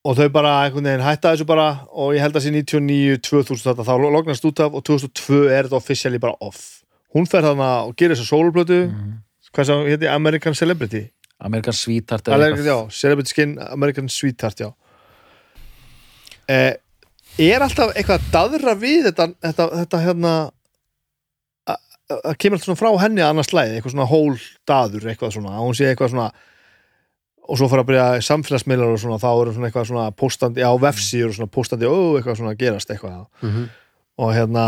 Og 0.06 0.14
þau 0.16 0.28
bara 0.30 0.52
einhvern 0.64 0.84
veginn 0.86 1.02
hætta 1.02 1.32
þessu 1.34 1.46
bara 1.48 1.80
og 1.90 2.12
ég 2.14 2.20
held 2.22 2.36
að 2.38 2.44
sé 2.46 2.50
99, 2.54 3.18
2000 3.26 3.64
þetta 3.72 3.86
þá 3.88 3.94
lognast 4.14 4.44
út 4.46 4.60
af 4.62 4.74
og 4.78 4.84
2002 4.86 5.40
er 5.50 5.66
þetta 5.66 5.76
officially 5.80 6.18
bara 6.22 6.36
off. 6.40 6.82
Hún 7.14 7.26
fer 7.26 7.42
þarna 7.42 7.70
og 7.88 7.96
gerir 7.96 8.14
þessa 8.14 8.28
soloplötu 8.30 8.86
Mhm. 8.86 9.12
hvað 9.52 9.66
sem 9.66 9.86
hétti 9.90 10.06
American 10.14 10.54
Celebrity? 10.54 11.08
Amerikan 11.40 11.72
Sweetheart 11.74 12.24
eitthvað. 12.28 12.64
já, 12.64 12.90
Celebrity 12.90 13.28
Skin, 13.30 13.58
American 13.58 14.08
Sweetheart 14.08 14.56
já. 14.60 14.72
Eh, 16.48 16.74
er 17.38 17.60
alltaf 17.64 17.92
eitthvað 17.96 18.20
að 18.20 18.30
daðra 18.32 18.74
við 18.78 19.08
þetta, 19.10 19.26
þetta, 19.42 19.66
þetta 19.82 20.00
hérna 20.04 20.32
að- 21.66 22.36
kemur 22.38 22.56
alltaf 22.56 22.68
svona 22.70 22.78
frá 22.80 22.90
henni 23.02 23.20
að 23.24 23.30
annars 23.34 23.50
slæði, 23.50 23.76
eitthvað 23.80 23.94
svona 23.96 24.06
hól 24.12 24.38
daður 24.70 25.08
eitthvað 25.10 25.32
svona, 25.34 25.56
hún 25.58 25.74
sé 25.74 25.90
eitthvað 25.90 26.12
svona 26.14 26.28
og 27.46 27.58
svo 27.58 27.68
fara 27.70 27.82
að 27.84 27.90
byrja 27.90 28.06
samfélagsmiðlar 28.26 28.94
og 28.94 29.00
svona, 29.00 29.18
þá 29.22 29.30
eru 29.30 29.52
svona 29.54 29.68
eitthvað 29.68 29.88
svona 29.90 30.06
postandi 30.10 30.64
á 30.66 30.72
vefsíður 30.82 31.30
og 31.30 31.36
svona 31.38 31.52
postandi, 31.54 31.86
ó, 31.86 31.96
eitthvað 32.18 32.40
svona 32.40 32.56
gerast 32.58 32.90
eitthvað 32.90 33.26
Mm 33.42 33.66
og 34.16 34.32
hérna 34.32 34.64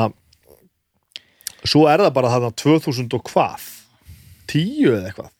svo 1.67 1.87
er 1.91 2.05
það 2.05 2.15
bara 2.17 2.33
þarna 2.35 2.53
2000 2.63 3.17
og 3.17 3.29
hvað 3.33 3.67
10 4.53 4.89
eða 4.93 5.11
eitthvað 5.11 5.31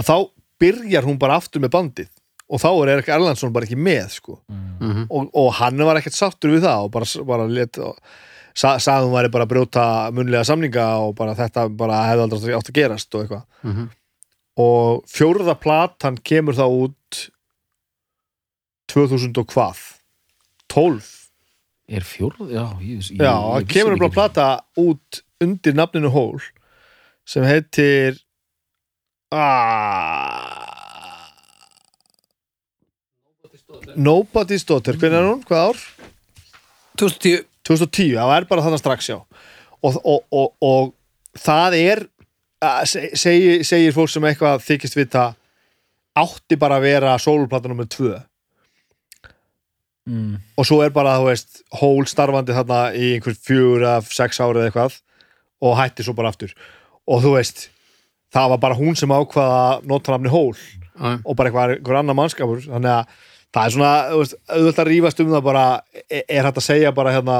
að 0.00 0.08
þá 0.10 0.16
byrjar 0.60 1.06
hún 1.08 1.20
bara 1.20 1.38
aftur 1.40 1.62
með 1.64 1.74
bandið 1.76 2.10
og 2.50 2.60
þá 2.60 2.68
er 2.70 2.92
Erik 2.96 3.12
Erlandsson 3.14 3.52
bara 3.54 3.68
ekki 3.68 3.78
með 3.78 4.16
sko. 4.16 4.40
Mm. 4.50 5.04
og, 5.06 5.28
og 5.38 5.52
hann 5.60 5.78
var 5.86 6.00
ekkert 6.00 6.16
sáttur 6.18 6.50
við 6.56 6.64
það 6.66 6.88
og 6.88 6.92
bara, 6.96 7.08
bara 7.28 7.46
let, 7.46 7.78
og, 7.78 7.96
sa, 8.50 8.74
sagði 8.82 9.06
hún 9.06 9.14
væri 9.14 9.32
bara 9.32 9.46
að 9.46 9.52
brjóta 9.52 9.84
munlega 10.16 10.48
samninga 10.48 10.86
og 11.04 11.14
bara 11.18 11.36
þetta 11.38 11.68
bara 11.70 12.02
hefði 12.08 12.26
aldrei 12.26 12.56
átt 12.58 12.72
að 12.72 12.80
gerast 12.80 13.14
og 13.14 13.24
eitthvað 13.24 13.44
-hmm. 13.62 13.88
Og 14.60 15.04
fjórða 15.10 15.56
platan 15.60 16.18
kemur 16.20 16.56
þá 16.58 16.66
út 16.68 17.20
2000 18.90 19.40
og 19.40 19.50
hvað? 19.54 19.82
12 20.70 21.10
er 21.90 22.06
fjórð, 22.06 22.52
já 22.54 22.64
ég, 22.78 23.00
ég, 23.02 23.18
Já, 23.18 23.34
ég 23.34 23.66
það 23.66 23.68
kemur 23.74 23.96
ekki 23.96 24.04
bara 24.04 24.16
plata 24.18 24.48
út 24.78 25.22
undir 25.42 25.74
nafninu 25.74 26.12
Hole 26.14 26.42
sem 27.26 27.46
heitir 27.46 28.20
ah, 29.34 30.60
Nobody's 33.96 34.64
Daughter. 34.66 34.96
Hvernig 34.98 35.18
er 35.18 35.26
hún? 35.26 35.42
Hvað 35.46 35.70
ár? 35.70 35.84
2010 37.00 37.46
2010, 37.66 38.14
það 38.16 38.32
er 38.36 38.46
bara 38.50 38.64
þarna 38.64 38.80
strax 38.80 39.10
já. 39.10 39.18
Og, 39.80 39.98
og, 40.02 40.24
og, 40.34 40.54
og 40.64 41.38
það 41.38 41.76
er 41.78 42.02
að 42.64 42.80
se- 42.92 43.10
segi, 43.16 43.52
segir 43.64 43.94
fólk 43.96 44.10
sem 44.12 44.26
eitthvað 44.28 44.64
þykist 44.66 44.96
vita 44.98 45.30
átti 46.20 46.58
bara 46.60 46.76
að 46.80 46.86
vera 46.88 47.14
sólplata 47.22 47.70
nummer 47.70 47.86
2 47.88 48.10
mm. 50.10 50.34
og 50.58 50.66
svo 50.68 50.80
er 50.84 50.92
bara, 50.94 51.16
þú 51.20 51.30
veist, 51.30 51.62
hól 51.80 52.04
starfandi 52.08 52.56
þarna 52.56 52.80
í 52.96 53.14
einhver 53.16 53.36
fjögur 53.38 53.86
af 53.96 54.10
sex 54.12 54.40
árið 54.42 54.64
eða 54.64 54.70
eitthvað 54.72 54.98
og 55.60 55.76
hætti 55.76 56.04
svo 56.06 56.14
bara 56.16 56.30
aftur. 56.32 56.52
Og 57.10 57.20
þú 57.24 57.34
veist, 57.36 57.66
það 58.32 58.52
var 58.54 58.62
bara 58.62 58.78
hún 58.78 58.96
sem 58.96 59.12
ákvaða 59.12 59.80
notanafni 59.88 60.32
hól 60.32 60.54
Já, 60.56 61.18
og 61.24 61.36
bara 61.36 61.50
eitthvað, 61.50 61.74
einhver 61.76 61.98
annar 62.00 62.16
mannskapur. 62.16 62.62
Þannig 62.64 62.92
að 62.94 63.14
það 63.52 63.64
er 63.64 63.74
svona, 63.76 63.94
þú 64.10 64.20
veist, 64.22 64.36
auðvitað 64.48 64.82
að 64.84 64.90
rífast 64.92 65.22
um 65.24 65.32
það 65.34 65.46
bara, 65.48 65.64
er, 66.08 66.24
er 66.26 66.48
hægt 66.48 66.60
að 66.60 66.66
segja 66.66 66.92
bara 66.96 67.14
hérna, 67.16 67.38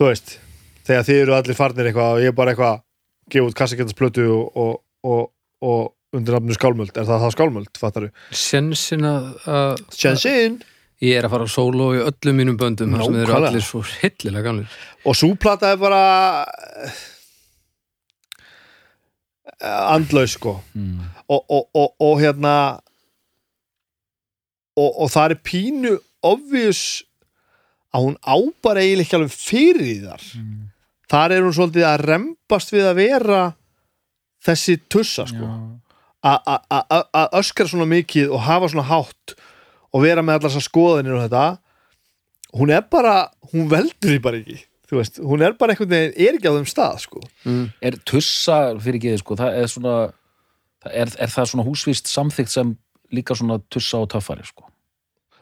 þú 0.00 0.08
veist 0.10 0.34
þegar 0.86 1.06
þið 1.08 1.20
eru 1.22 1.36
allir 1.36 1.58
farnir 1.58 1.88
eitthvað 1.90 2.16
og 2.16 2.22
ég 2.24 2.32
er 2.32 2.36
bara 2.36 2.54
eitthvað, 2.54 2.82
gefa 3.32 3.48
út 3.50 3.56
kassakjöndasplötu 3.58 4.26
og, 4.30 4.44
og, 4.62 4.74
og, 5.08 5.24
og 5.64 5.92
undir 6.16 6.34
nafninu 6.36 6.56
skálmöld, 6.58 6.92
er 6.96 7.06
það 7.08 7.22
það 7.26 7.34
skálmöld, 7.38 7.70
fattaru 7.80 8.10
Sensin 8.36 9.06
að, 9.08 9.30
að 9.48 9.82
Sjensin! 9.96 10.58
ég 11.02 11.16
er 11.18 11.26
að 11.26 11.32
fara 11.34 11.46
á 11.48 11.50
sóló 11.50 11.86
í 11.96 12.02
öllum 12.04 12.36
mínum 12.38 12.58
böndum 12.60 12.92
þar 12.94 13.06
sem 13.08 13.16
þeir 13.16 13.24
eru 13.24 13.38
allir 13.48 13.64
svo 13.66 13.80
hillilega 14.02 14.44
gamlir 14.46 14.76
og 15.08 15.16
súplata 15.18 15.72
er 15.74 15.80
bara 15.80 16.02
eh, 19.60 19.94
andlaus 19.96 20.36
sko 20.38 20.58
Mm. 20.74 21.00
og, 21.28 21.44
og, 21.50 21.64
og, 21.74 21.88
og 22.00 22.20
hérna 22.20 22.54
og, 24.76 24.90
og 25.04 25.10
það 25.12 25.30
er 25.34 25.40
pínu 25.44 25.96
obvious 26.24 27.02
að 27.92 28.06
hún 28.06 28.14
á 28.24 28.36
bara 28.64 28.80
eiginlega 28.84 29.04
ekki 29.08 29.18
alveg 29.18 29.34
fyrir 29.36 29.82
því 29.82 29.96
þar 30.06 30.28
Mm. 30.38 30.60
Þar 31.12 31.36
er 31.36 31.44
hún 31.44 31.56
svolítið 31.56 31.86
að 31.88 32.04
rembast 32.08 32.72
við 32.72 32.88
að 32.88 32.98
vera 33.02 33.42
þessi 34.42 34.78
tussa 34.90 35.26
sko 35.28 35.46
Já. 35.46 35.54
A- 36.22 36.42
a- 36.46 36.62
a- 36.70 36.86
a- 36.86 37.08
að 37.24 37.32
öskra 37.40 37.66
svona 37.66 37.86
mikið 37.90 38.30
og 38.30 38.44
hafa 38.46 38.68
svona 38.70 38.86
hátt 38.86 39.34
og 39.92 40.02
vera 40.04 40.22
með 40.22 40.38
allar 40.38 40.52
þessar 40.52 40.68
skoðanir 40.68 41.16
og 41.16 41.24
þetta 41.24 41.46
hún 42.54 42.70
er 42.70 42.84
bara, 42.90 43.30
hún 43.52 43.68
veldur 43.70 44.12
því 44.12 44.20
bara 44.22 44.38
ekki 44.42 44.58
þú 44.92 44.98
veist, 45.00 45.18
hún 45.24 45.42
er 45.42 45.54
bara 45.56 45.72
einhvern 45.72 45.90
veginn 45.90 46.14
er 46.28 46.36
ekki 46.36 46.50
á 46.52 46.56
þeim 46.56 46.68
stað 46.68 46.98
sko 47.06 47.22
mm. 47.48 47.64
er 47.80 47.96
tussa 48.08 48.58
fyrir 48.78 49.00
ekki 49.00 49.18
sko, 49.22 49.38
það 49.40 49.58
er 49.62 49.70
svona 49.72 49.94
það 50.82 50.98
er, 51.02 51.14
er 51.26 51.32
það 51.32 51.50
svona 51.52 51.66
húsvist 51.66 52.10
samþygt 52.12 52.52
sem 52.52 52.74
líka 53.12 53.36
svona 53.38 53.58
tussa 53.72 54.02
og 54.04 54.10
töffari 54.12 54.44
sko 54.46 54.68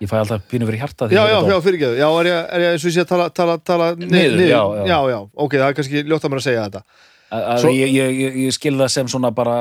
ég 0.01 0.09
fæ 0.09 0.17
alltaf 0.21 0.43
pínu 0.49 0.67
fyrir 0.69 0.81
hjarta 0.81 1.09
já, 1.13 1.21
já, 1.29 1.39
já, 1.51 1.57
fyrirgeðu, 1.65 1.97
já, 2.01 2.09
er 2.21 2.29
ég, 2.31 2.39
er 2.57 2.61
ég 2.65 2.75
eins 2.75 2.85
og 2.85 2.91
ég 2.91 2.95
sé 2.97 3.03
að 3.05 3.09
tala, 3.13 3.29
tala, 3.37 3.59
tala 3.59 3.89
ni- 4.01 4.07
Niður, 4.09 4.43
já, 4.49 4.61
já. 4.81 4.85
já, 4.89 4.99
já, 5.13 5.19
ok, 5.45 5.57
það 5.61 5.69
er 5.69 5.77
kannski 5.79 6.03
ljótt 6.09 6.25
að 6.27 6.33
mér 6.35 6.41
að 6.41 6.47
segja 6.49 6.65
þetta. 6.69 6.83
Að 7.31 7.61
Svo- 7.63 7.73
ég, 7.77 7.93
ég, 7.95 8.15
ég, 8.25 8.39
ég 8.47 8.55
skil 8.57 8.75
það 8.81 8.89
sem 8.91 9.07
svona 9.13 9.31
bara 9.31 9.57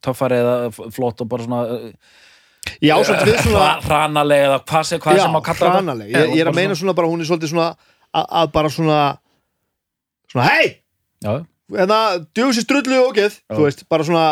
töffari 0.00 0.38
eða 0.40 0.54
f- 0.70 0.86
flott 0.94 1.20
og 1.20 1.28
bara 1.28 1.44
svona 1.44 1.62
já, 2.80 2.94
svolítið 2.96 3.28
við 3.32 3.42
svona 3.44 3.64
hra- 3.66 3.82
hranaleg 3.88 4.44
eða 4.46 4.58
hvað 4.70 4.86
sem, 4.88 5.00
hvað 5.00 5.18
já, 5.18 5.22
sem 5.26 5.36
að 5.40 5.44
kalla 5.50 5.72
hranaleg, 5.74 6.08
ég, 6.14 6.32
ég 6.36 6.40
er 6.46 6.50
að 6.52 6.56
meina 6.60 6.78
svona 6.78 6.94
bara 6.96 7.08
hún 7.10 7.20
er 7.20 7.28
svolítið 7.28 7.52
svona 7.52 7.68
að, 8.14 8.24
að 8.40 8.52
bara 8.56 8.70
svona 8.72 9.00
svona, 10.30 10.46
hei, 10.54 10.70
já, 11.24 11.34
en 11.80 11.92
það 11.92 12.24
djöfis 12.36 12.62
í 12.62 12.64
strullu 12.66 13.02
og 13.08 13.12
geð, 13.18 13.36
Já. 13.42 13.54
þú 13.58 13.66
veist, 13.66 13.84
bara 13.90 14.06
svona, 14.06 14.24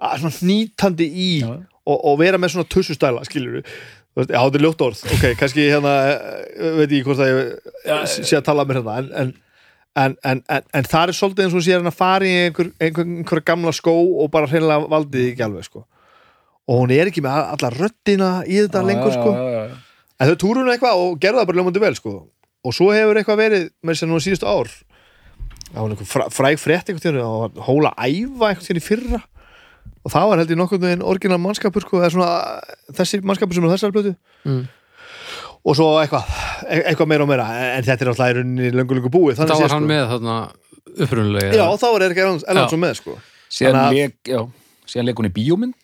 að, 0.00 0.14
svona 0.22 0.36
hnítandi 0.38 1.08
í 1.08 1.30
já, 1.42 1.50
og, 1.88 1.98
og 2.12 2.18
vera 2.20 2.38
með 2.40 2.54
svona 2.54 2.68
tussustæla 2.70 3.24
skilur 3.28 3.58
við 3.58 3.72
já, 4.26 4.38
þetta 4.38 4.58
er 4.58 4.64
ljótt 4.64 4.82
orð, 4.88 5.02
ok, 5.14 5.26
kannski 5.40 5.66
hérna 5.70 5.92
eh, 6.12 6.72
veit 6.80 6.94
ég 6.96 7.04
hvort 7.06 7.20
að 7.22 7.30
ég 7.30 8.08
sé 8.16 8.38
að 8.38 8.46
tala 8.48 8.64
mér 8.68 8.80
hérna 8.80 8.96
en, 9.22 9.28
en, 9.98 10.16
en, 10.24 10.42
en, 10.74 10.88
það 10.90 11.12
er 11.12 11.18
svolítið 11.18 11.44
eins 11.46 11.56
og 11.58 11.64
sé 11.66 11.76
hann 11.76 11.90
að 11.90 11.96
fara 11.98 12.26
í 12.26 12.32
einhver, 12.46 12.72
einhver, 12.82 13.06
einhver 13.18 13.42
gamla 13.46 13.74
skó 13.76 13.94
og 13.94 14.30
bara 14.34 14.50
hreinlega 14.50 14.90
valdið 14.90 15.30
ekki 15.32 15.46
alveg 15.46 15.68
sko. 15.68 15.84
Og 16.68 16.82
hún 16.82 16.92
er 16.92 17.08
ekki 17.08 17.22
með 17.24 17.38
alla 17.54 17.70
röddina 17.72 18.32
í 18.44 18.58
þetta 18.60 18.82
lengur 18.84 19.14
sko. 19.14 19.30
já, 19.32 19.46
já, 19.54 19.62
já. 19.70 19.78
En 20.18 20.28
þau 20.28 20.36
túrun 20.42 20.68
eitthvað 20.72 21.00
og 21.00 21.16
gerðu 21.22 21.40
það 21.40 21.48
bara 21.48 21.58
ljómandi 21.60 21.82
vel 21.86 21.94
sko. 21.96 22.12
og 22.68 22.74
svo 22.74 22.90
hefur 22.92 23.16
eitthvað 23.20 23.38
verið 23.40 23.66
þess 23.86 24.02
að 24.04 24.10
nú 24.10 24.18
síðustu 24.20 24.48
ár. 24.50 24.70
Það 25.68 25.78
var 25.80 25.92
einhver 25.94 26.08
fræ- 26.10 26.30
fræg 26.34 26.58
frétt 26.60 26.90
einhvern 26.90 27.04
tíðan 27.04 27.22
og 27.24 27.60
hóla 27.68 27.92
æfa 27.96 28.50
einhvern 28.50 28.66
tíðan 28.66 28.80
í 28.82 28.84
fyrra 28.84 29.20
og 30.08 30.12
það 30.14 30.28
var 30.32 30.40
held 30.42 30.52
ég 30.54 30.58
nokkurn 30.62 30.84
veginn 30.86 31.04
orginal 31.04 31.38
mannskapur 31.44 31.84
sko, 31.84 32.00
eða 32.00 32.12
svona 32.14 32.32
þessi 32.96 33.20
mannskapur 33.28 33.58
sem 33.58 33.64
er 33.66 33.68
á 33.68 33.74
þessari 33.76 33.96
blötu 33.98 34.14
Mm. 34.48 34.62
og 35.68 35.74
svo 35.76 35.88
eitthvað 36.00 36.24
e- 36.70 36.84
eitthvað 36.88 37.08
meira 37.10 37.24
og 37.26 37.28
meira, 37.28 37.46
en 37.76 37.84
þetta 37.84 38.04
er 38.06 38.10
alltaf 38.14 38.30
í 38.32 38.36
rauninni 38.38 38.70
löngu 38.72 38.96
löngu 38.96 39.10
búið 39.12 39.36
þá 39.42 39.44
var 39.52 39.74
hann 39.74 39.84
sko. 39.84 39.90
með 39.90 40.04
þarna 40.14 40.36
upprunulega 41.04 41.52
Já, 41.58 41.66
þá 41.82 41.86
var 41.92 42.04
Erik 42.06 42.20
Erlandsson 42.22 42.80
með 42.80 42.94
sko. 43.02 43.18
síðan 43.50 43.78
leik, 43.92 44.14
já, 44.24 44.40
síðan 44.88 45.08
leik 45.10 45.20
hún 45.20 45.28
í 45.28 45.32
bíómynd 45.34 45.74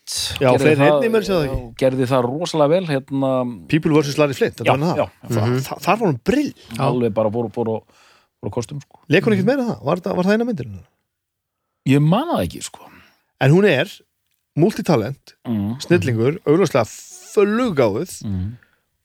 Já, 0.41 0.49
Gerði 0.55 0.77
það- 0.79 1.27
það 1.27 1.75
gerði 1.83 2.07
það 2.15 2.25
rosalega 2.31 2.73
vel 2.75 2.87
hérna, 2.89 3.33
People 3.69 3.93
vs. 4.01 4.17
Larry 4.19 4.35
Flint, 4.39 4.57
þetta 4.57 4.65
já, 4.65 4.73
hann 4.79 4.97
já, 4.97 5.07
það 5.29 5.35
Þa, 5.35 5.61
þa, 5.69 5.79
Þar 5.85 5.99
var 6.01 6.07
hann 6.09 6.21
brill, 6.25 6.55
alveg 6.79 7.15
bara 7.15 7.31
fór 7.31 7.83
á 8.45 8.49
kostum 8.55 8.81
sko. 8.81 9.01
leik 9.09 9.25
hún 9.25 9.35
ekkert 9.37 9.47
meira 9.51 9.63
það 9.69 9.85
var, 9.85 9.97
það- 10.01 10.17
var 10.17 10.25
það 10.25 10.33
eina 10.39 10.45
myndir 10.49 10.69
ég 11.89 12.01
man 12.01 12.29
það 12.33 12.43
ekki 12.47 12.63
sko. 12.63 12.81
En 13.41 13.51
hún 13.53 13.67
er 13.69 13.89
multitalent, 14.57 15.35
mm. 15.49 15.81
snillingur 15.83 16.39
augljóslega 16.47 16.85
flugáð 17.35 18.21
Mm. 18.25 18.53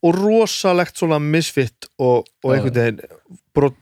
og 0.05 0.15
rosalegt 0.15 0.97
svona 0.97 1.17
misfitt 1.19 1.89
og, 1.99 2.27
og 2.43 2.53
einhvern 2.53 2.75
veginn 2.75 2.99
brot, 3.53 3.75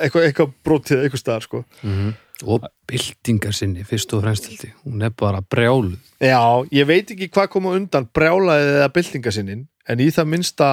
eitthvað, 0.00 0.52
brotið 0.64 1.04
eitthvað 1.04 1.20
staðar 1.22 1.44
sko. 1.46 1.64
Mhm. 1.82 2.14
og 2.48 2.64
byltingar 2.88 3.52
sinni 3.52 3.84
fyrst 3.84 4.14
og 4.16 4.22
fremst 4.24 4.46
held 4.48 4.62
ég. 4.64 4.72
hún 4.86 5.02
er 5.04 5.10
bara 5.12 5.42
brjáluð 5.42 5.98
Já, 6.24 6.40
ég 6.72 6.86
veit 6.88 7.10
ekki 7.12 7.28
hvað 7.28 7.50
kom 7.52 7.68
á 7.68 7.76
undan 7.76 8.08
brjálaðið 8.16 8.78
eða 8.80 8.92
byltingasinnin 8.94 9.66
en 9.88 10.00
í 10.00 10.08
það 10.08 10.30
minnsta 10.32 10.70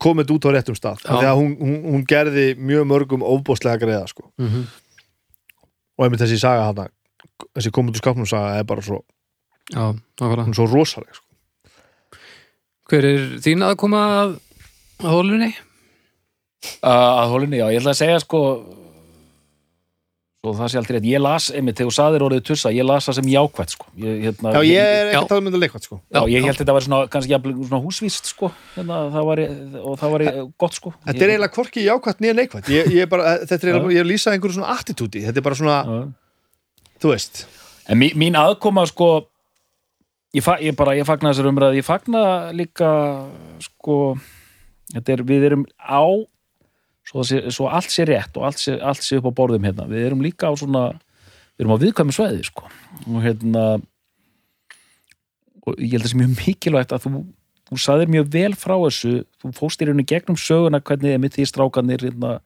komið 0.00 0.30
út 0.36 0.46
á 0.46 0.50
réttum 0.54 0.78
stað 0.78 1.02
þegar 1.02 1.34
hún, 1.34 1.56
hún, 1.58 1.74
hún 1.90 2.04
gerði 2.06 2.54
mjög 2.54 2.86
mörgum 2.86 3.26
óbóðslega 3.26 3.82
greiða 3.82 4.06
sko. 4.08 4.30
mm 4.38 4.64
og 5.98 6.06
einmitt 6.06 6.22
þessi 6.22 6.38
saga 6.40 6.70
hana 6.70 6.86
þessi 7.52 7.70
komið 7.76 7.98
úr 7.98 8.00
skápnum 8.00 8.28
saga 8.28 8.54
er 8.56 8.64
bara 8.64 8.80
svo, 8.80 9.02
já, 9.70 9.84
nákvæmlega 10.20 10.46
hún 10.46 10.54
er 10.54 10.58
svo 10.58 10.68
rosaleg 10.70 11.14
sko. 11.14 11.26
hver 12.90 13.06
er 13.06 13.26
þín 13.44 13.66
aðkoma 13.66 14.04
að, 14.20 14.36
að 15.02 15.16
hólunni? 15.16 15.50
Uh, 16.84 16.92
að 16.92 17.32
hólinni, 17.32 17.56
já, 17.60 17.66
ég 17.72 17.80
ætla 17.80 17.94
að 17.94 18.00
segja 18.02 18.20
sko 18.20 18.40
svo 20.40 20.52
það 20.56 20.70
sé 20.72 20.78
aldrei 20.80 20.96
að 20.96 21.06
ég 21.10 21.20
las, 21.20 21.46
einmitt, 21.52 21.76
þegar 21.76 21.90
þú 21.90 21.94
saðir 21.98 22.22
orðið 22.24 22.44
tussa 22.48 22.70
ég 22.72 22.86
las 22.88 23.06
það 23.08 23.16
sem 23.18 23.26
jákvætt 23.28 23.72
sko 23.74 23.88
ég, 24.00 24.14
hérna, 24.24 24.52
Já, 24.56 24.60
ég 24.64 24.80
er 24.80 25.10
ekki 25.10 25.12
Já. 25.12 25.20
að 25.20 25.26
tala 25.28 25.42
um 25.42 25.48
þetta 25.50 25.60
leikvæmt 25.60 25.88
sko. 25.88 25.98
Já, 26.00 26.20
ég 26.32 26.46
held 26.48 26.60
þetta 26.60 26.76
var 26.76 26.86
svona, 26.86 27.00
kannski 27.12 27.34
jafnvel 27.34 27.52
svona 27.58 27.80
húsvíst 27.84 28.30
sko, 28.32 28.50
hérna, 28.76 29.00
það 29.12 29.28
var, 29.28 29.42
og 29.82 29.98
það 30.00 30.14
var 30.14 30.24
gott 30.64 30.78
sko 30.78 30.94
Þetta 30.96 31.26
er 31.26 31.34
eiginlega 31.34 31.56
hvorki 31.58 31.84
jákvæmt 31.84 32.24
nýja 32.24 32.36
neikvæmt 32.38 32.70
ég, 32.72 32.88
ég, 32.88 33.04
er 33.04 33.12
bara, 33.12 33.34
þetta 33.42 33.58
er 33.58 33.72
eiginlega, 33.74 33.92
ég 33.92 34.00
er 34.00 34.08
að 34.08 34.12
lýsa 34.14 34.32
einhverju 34.32 34.56
svona 34.56 34.76
attitúti 34.78 35.24
þetta 35.26 35.42
er 35.42 35.46
bara 35.50 35.60
svona, 35.60 35.78
Já. 35.84 36.00
þú 37.04 37.12
veist 37.12 37.44
En 37.90 37.98
mín, 38.00 38.16
mín 38.16 38.36
aðkoma 38.38 38.86
sko 38.88 39.10
ég, 40.36 40.44
fa, 40.44 40.58
ég 40.62 40.76
bara, 40.78 40.96
ég 40.98 41.08
fagna 41.08 41.32
þessar 41.32 41.50
umræð 41.50 41.78
ég 41.80 41.86
fagna 41.86 42.22
líka 42.56 42.90
sko 43.64 44.16
er, 44.94 45.24
við 45.26 45.50
erum 45.50 45.64
á 45.78 46.04
svo, 47.06 47.24
sé, 47.26 47.42
svo 47.50 47.68
allt 47.70 47.92
sé 47.92 48.06
rétt 48.08 48.36
og 48.38 48.46
allt 48.48 48.62
sé, 48.62 48.76
allt 48.78 49.04
sé 49.04 49.18
upp 49.18 49.30
á 49.30 49.38
borðum 49.42 49.66
hérna, 49.66 49.88
við 49.90 50.10
erum 50.10 50.24
líka 50.24 50.50
á 50.50 50.54
svona 50.58 50.90
við 51.60 51.64
erum 51.64 51.74
á 51.76 51.82
viðkvæmi 51.82 52.14
sveiði 52.16 52.46
sko. 52.46 52.70
Og 53.06 53.20
hérna 53.24 53.64
og 55.60 55.76
ég 55.76 55.92
held 55.92 56.00
að 56.00 56.06
það 56.06 56.12
sé 56.14 56.20
mjög 56.20 56.34
mikilvægt 56.38 56.94
að 56.96 57.04
þú, 57.04 57.22
þú 57.68 57.80
saðir 57.84 58.12
mjög 58.14 58.30
vel 58.32 58.52
frá 58.56 58.74
þessu. 58.80 59.12
Þú 59.42 59.52
fóst 59.58 59.82
í 59.82 59.88
rauninni 59.88 60.08
gegnum 60.08 60.38
söguna 60.40 60.80
hvernig 60.80 61.14
er 61.14 61.20
mitt 61.20 61.36
því 61.36 61.46
strákanir 61.50 62.06
hérna, 62.06 62.38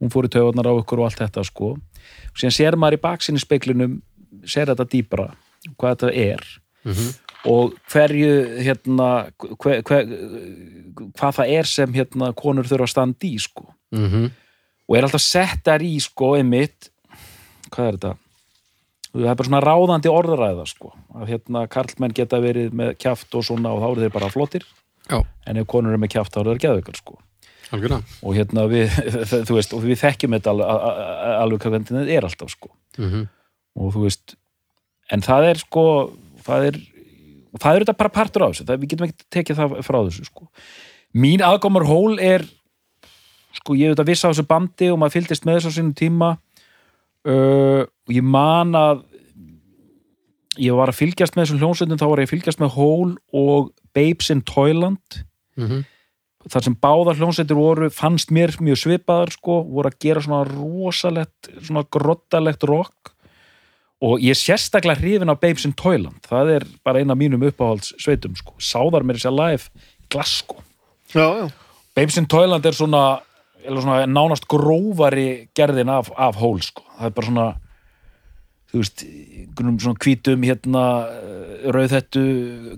hún 0.00 0.12
fór 0.12 0.28
í 0.28 0.32
taugarnar 0.32 0.70
á 0.70 0.74
ykkur 0.80 1.02
og 1.02 1.10
allt 1.10 1.20
þetta 1.20 1.44
sko. 1.44 1.74
Og 1.76 2.40
síðan 2.40 2.56
sér 2.56 2.78
maður 2.80 2.98
í 2.98 3.04
baksinni 3.04 3.42
speklunum 3.42 4.00
sér 4.48 4.72
þetta 4.72 4.88
dýpra 4.88 5.28
hvað 5.76 5.94
þetta 5.94 6.14
er 6.24 6.48
og 7.44 7.74
hverju 7.92 8.32
hérna 8.64 9.08
hver, 9.38 9.82
hver, 9.84 10.10
hvað 11.18 11.38
það 11.38 11.52
er 11.58 11.68
sem 11.68 11.94
hérna 11.94 12.32
konur 12.36 12.68
þurfa 12.68 12.88
að 12.88 12.92
standa 12.94 13.28
í 13.28 13.38
sko. 13.42 13.68
Mm 13.94 14.08
-hmm. 14.10 14.30
og 14.88 14.96
er 14.96 15.06
alltaf 15.06 15.22
settar 15.22 15.82
í 15.82 16.00
sko 16.00 16.34
einmitt 16.36 16.90
hvað 17.70 17.86
er 17.86 17.98
þetta? 17.98 18.14
Það 19.14 19.28
er 19.30 19.36
bara 19.38 19.48
svona 19.48 19.62
ráðandi 19.62 20.10
orðræða 20.10 20.64
sko. 20.66 20.94
Að 21.14 21.28
hérna 21.28 21.68
karlmenn 21.70 22.14
geta 22.14 22.40
verið 22.42 22.72
með 22.74 22.96
kjaft 22.98 23.34
og 23.34 23.44
svona 23.44 23.70
og 23.70 23.82
þá 23.82 23.90
eru 23.90 24.00
þeir 24.00 24.16
bara 24.16 24.30
flottir. 24.30 24.64
Já, 25.10 25.22
en 25.46 25.56
ef 25.56 25.66
konur 25.66 25.92
eru 25.92 26.00
með 26.02 26.10
kjaft 26.16 26.34
þá 26.34 26.40
eru 26.40 26.54
þeir 26.54 26.64
geðveikar 26.64 26.96
sko. 26.96 27.18
Algjörlega. 27.70 28.02
Og 28.22 28.34
hérna 28.34 28.66
við, 28.66 28.90
þú 29.46 29.54
veist, 29.54 29.72
og 29.72 29.84
við 29.84 30.00
þekkjum 30.02 30.34
þetta 30.34 30.50
alveg, 30.50 30.66
alveg 31.44 31.60
hvað 31.60 31.70
hvernig 31.70 31.88
þetta 31.88 32.18
er 32.18 32.24
alltaf 32.24 32.50
sko. 32.50 32.74
Mm 32.98 33.26
og 33.74 33.94
þú 33.94 34.04
veist 34.06 34.36
en 35.12 35.24
það 35.24 35.48
er 35.50 35.60
sko 35.62 35.84
það 36.44 36.68
er, 36.70 36.80
og 37.52 37.62
það 37.62 37.70
er 37.70 37.84
þetta 37.84 38.00
bara 38.02 38.14
partur 38.18 38.46
á 38.46 38.48
þessu 38.50 38.66
það, 38.68 38.82
við 38.82 38.92
getum 38.92 39.08
ekki 39.08 39.30
tekið 39.38 39.60
það 39.62 39.78
frá 39.86 39.98
þessu 40.02 40.28
sko. 40.28 40.48
mín 41.14 41.44
aðgómar 41.44 41.88
hól 41.88 42.18
er 42.18 42.46
sko 43.54 43.76
ég 43.78 43.90
hef 43.90 43.96
þetta 43.96 44.08
viss 44.10 44.26
á 44.26 44.30
þessu 44.30 44.46
bandi 44.50 44.90
og 44.90 45.00
maður 45.00 45.18
fylgdist 45.18 45.46
með 45.46 45.60
þessu 45.60 45.72
á 45.72 45.76
sínum 45.78 45.96
tíma 45.98 46.30
uh, 47.28 47.82
og 47.84 48.14
ég 48.14 48.26
man 48.26 48.74
að 48.78 49.04
ég 50.60 50.76
var 50.76 50.90
að 50.90 51.00
fylgjast 51.00 51.34
með 51.34 51.46
þessum 51.46 51.62
hljónsveitum 51.62 52.00
þá 52.00 52.06
var 52.10 52.22
ég 52.22 52.28
að 52.28 52.34
fylgjast 52.34 52.62
með 52.62 52.76
hól 52.76 53.10
og 53.34 53.72
Babes 53.94 54.30
in 54.30 54.42
Toyland 54.46 55.22
-hmm. 55.56 55.82
þar 56.50 56.66
sem 56.66 56.76
báðar 56.76 57.18
hljónsveitir 57.18 57.58
voru 57.58 57.90
fannst 57.90 58.30
mér 58.30 58.54
mjög 58.60 58.78
svipaðar 58.82 59.34
sko, 59.34 59.62
voru 59.64 59.90
að 59.90 59.98
gera 59.98 60.20
svona 60.22 60.44
rosalegt 60.44 61.50
svona 61.62 61.84
grottalegt 61.90 62.62
rock 62.64 63.13
og 64.04 64.20
ég 64.20 64.34
er 64.34 64.38
sérstaklega 64.38 65.00
hrifin 65.00 65.32
af 65.32 65.40
Babes 65.40 65.64
in 65.64 65.72
Toyland. 65.72 66.20
Það 66.28 66.50
er 66.58 66.66
bara 66.84 67.00
eina 67.00 67.14
af 67.14 67.20
mínum 67.20 67.44
uppáhalds 67.48 67.94
sveitum 68.02 68.36
sko, 68.36 68.56
sáðar 68.60 69.06
mér 69.06 69.20
sér 69.22 69.32
live 69.34 69.70
Glasgow. 70.12 70.60
Já, 71.14 71.26
já, 71.40 71.46
Babes 71.96 72.18
in 72.20 72.26
Toyland 72.26 72.66
er 72.66 72.76
svona, 72.76 73.04
er 73.64 73.80
svona 73.80 74.04
nánast 74.10 74.48
grófari 74.50 75.48
gerðin 75.56 75.92
af, 75.92 76.10
af 76.18 76.36
hól 76.36 76.60
sko. 76.62 76.84
það 76.98 77.06
er 77.06 77.14
bara 77.16 77.30
svona 77.30 77.46
þú 78.74 78.82
veist, 78.82 79.04
einhvernum 79.06 79.78
svona 79.78 80.02
hvítum 80.02 80.44
hérna, 80.44 80.84
rauðhettu 81.74 82.24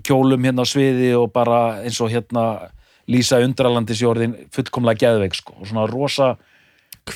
kjólum 0.05 0.45
hérna 0.45 0.63
á 0.63 0.67
sviði 0.69 1.15
og 1.17 1.31
bara 1.33 1.81
eins 1.81 1.99
og 2.01 2.13
hérna 2.13 2.69
Lísa 3.07 3.39
Undralandis 3.41 4.03
í 4.03 4.07
orðin 4.07 4.35
fullkomlega 4.53 5.05
geðveik 5.05 5.35
sko. 5.39 5.57
og 5.57 5.67
svona 5.69 5.87
rosa 5.89 6.35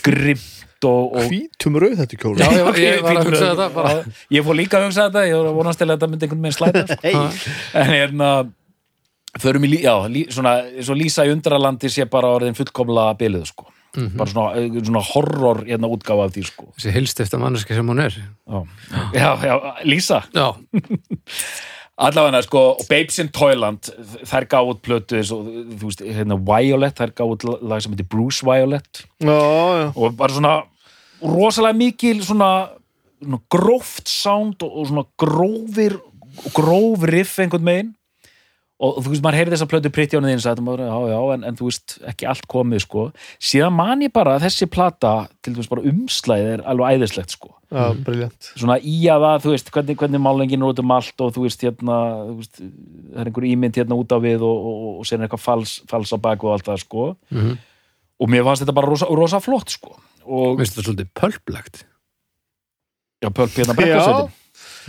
grimt 0.01 0.70
og, 0.89 1.15
og 1.17 1.27
hvítum 1.31 1.77
rauð 1.81 1.97
þetta 2.01 2.17
kjóla 2.21 2.39
Já, 2.41 2.49
ég, 2.55 2.79
ég 2.85 3.03
var 3.05 3.19
að 3.19 3.29
hugsa 3.29 3.49
þetta 3.51 3.67
bara 3.75 3.93
ég 4.37 4.45
fór 4.47 4.57
líka 4.59 4.79
að 4.79 4.87
hugsa 4.89 5.05
þetta, 5.09 5.25
ég 5.29 5.37
var 5.41 5.49
að 5.51 5.59
vonast 5.59 5.81
til 5.81 5.87
að 5.89 5.93
þetta 5.97 6.09
myndi 6.13 6.27
einhvern 6.27 6.47
veginn 6.47 6.57
slæta 6.57 6.85
sko. 6.87 7.27
en 7.81 7.91
hérna 7.95 8.31
förum 9.41 9.63
í, 9.67 9.69
lí- 9.75 9.83
já, 9.85 9.93
lí, 10.11 10.25
svona, 10.33 10.55
svo 10.83 10.95
Lísa 10.99 11.23
í 11.27 11.31
undralandi 11.31 11.87
sé 11.91 12.05
bara 12.11 12.33
orðin 12.35 12.57
fullkomlega 12.57 13.13
bilið 13.21 13.45
sko. 13.51 13.67
bara 14.17 14.27
svona, 14.31 14.55
eh, 14.59 14.81
svona 14.83 15.01
horror 15.03 15.63
hérna 15.67 15.87
útgáfa 15.91 16.25
af 16.29 16.33
því 16.35 16.43
sko. 16.47 16.67
þessi 16.77 16.91
heilst 16.95 17.19
eftir 17.23 17.39
manneski 17.39 17.75
sem 17.75 17.87
hún 17.87 17.99
er. 18.03 18.15
Já. 18.47 18.61
já, 19.15 19.29
já, 19.47 19.55
Lísa. 19.87 20.21
Já, 20.35 20.51
allavega 22.01 22.41
sko, 22.45 22.61
Babes 22.89 23.19
in 23.21 23.29
Toyland 23.35 23.91
þær 24.27 24.47
gáð 24.49 24.71
út 24.73 24.79
plötu 24.85 25.19
eins 25.19 25.31
og, 25.35 25.47
þú 25.77 25.89
veist, 25.89 26.01
hérna 26.07 26.37
Violet, 26.47 26.95
þær 26.97 27.11
gáð 27.19 27.33
út 27.35 27.45
lag 27.61 27.83
sem 27.83 27.93
heitir 27.93 28.07
Bruce 28.09 28.45
Violet. 28.47 29.03
Já, 29.21 29.31
já, 29.31 29.91
og 29.95 30.15
bara 30.17 30.33
svona 30.33 30.53
rosalega 31.21 31.77
mikil 31.77 32.21
svona, 32.25 32.51
svona 33.21 33.41
gróft 33.53 34.11
sound 34.11 34.63
og, 34.65 34.77
og 34.81 34.91
svona 34.91 35.05
grófir 35.21 35.97
gróf 36.55 37.03
riff 37.09 37.39
einhvern 37.41 37.67
megin 37.67 37.91
og 38.81 38.97
þú 39.03 39.11
veist, 39.13 39.21
maður 39.21 39.37
heyrði 39.37 39.53
þess 39.53 39.63
að 39.65 39.71
plötu 39.75 39.89
pritti 39.93 40.17
á 40.17 40.21
neðins 40.23 40.47
að 40.49 40.61
já, 40.81 40.95
já, 41.11 41.17
en, 41.35 41.43
en 41.45 41.57
þú 41.57 41.67
veist, 41.67 41.95
ekki 42.09 42.27
allt 42.31 42.47
komið 42.49 42.83
sko, 42.87 43.03
síðan 43.37 43.75
man 43.77 44.01
ég 44.01 44.13
bara 44.15 44.35
að 44.35 44.47
þessi 44.47 44.67
plata, 44.73 45.11
til 45.45 45.53
dæmis 45.53 45.69
bara 45.69 45.85
umslæðið 45.91 46.53
er 46.55 46.63
alveg 46.71 46.97
æðislegt 46.97 47.35
sko, 47.35 47.51
já, 47.69 47.83
briljant 48.07 48.49
svona 48.55 48.79
í 48.81 48.95
að 49.13 49.27
það, 49.27 49.43
þú 49.45 49.53
veist 49.53 49.71
hvernig, 49.75 49.99
hvernig 50.01 50.23
málengin 50.25 50.65
er 50.65 50.71
út 50.73 50.81
um 50.81 50.95
allt 50.97 51.25
og 51.25 51.35
þú 51.35 51.45
veist, 51.45 51.65
hérna, 51.67 51.99
þú 52.31 52.37
veist 52.39 52.61
það 52.61 53.21
er 53.21 53.29
einhver 53.31 53.49
ímynd 53.51 53.81
hérna 53.83 53.99
út 54.01 54.15
á 54.15 54.19
við 54.25 54.47
og, 54.49 54.65
og, 54.71 54.87
og 54.95 55.09
sér 55.09 55.27
eitthvað 55.27 55.45
fals, 55.45 55.75
fals 55.91 56.15
á 56.15 56.17
bak 56.25 56.47
og 56.47 56.55
allt 56.55 56.71
það 56.71 56.81
sko. 56.87 57.11
Mhm. 57.29 57.59
Og 58.21 58.29
mér 58.29 58.43
fannst 58.45 58.63
þetta 58.63 58.75
bara 58.77 58.87
rosa, 58.91 59.07
rosa 59.09 59.39
flott 59.41 59.73
sko 59.73 59.95
og 60.25 60.59
veist 60.59 60.75
þetta 60.77 60.85
svolítið 60.89 61.09
pölplegt 61.17 61.81
Já, 63.21 63.29
Pölp 63.29 63.53
hérna 63.57 63.73
Já. 63.73 63.79
brekkasveitin 63.81 64.37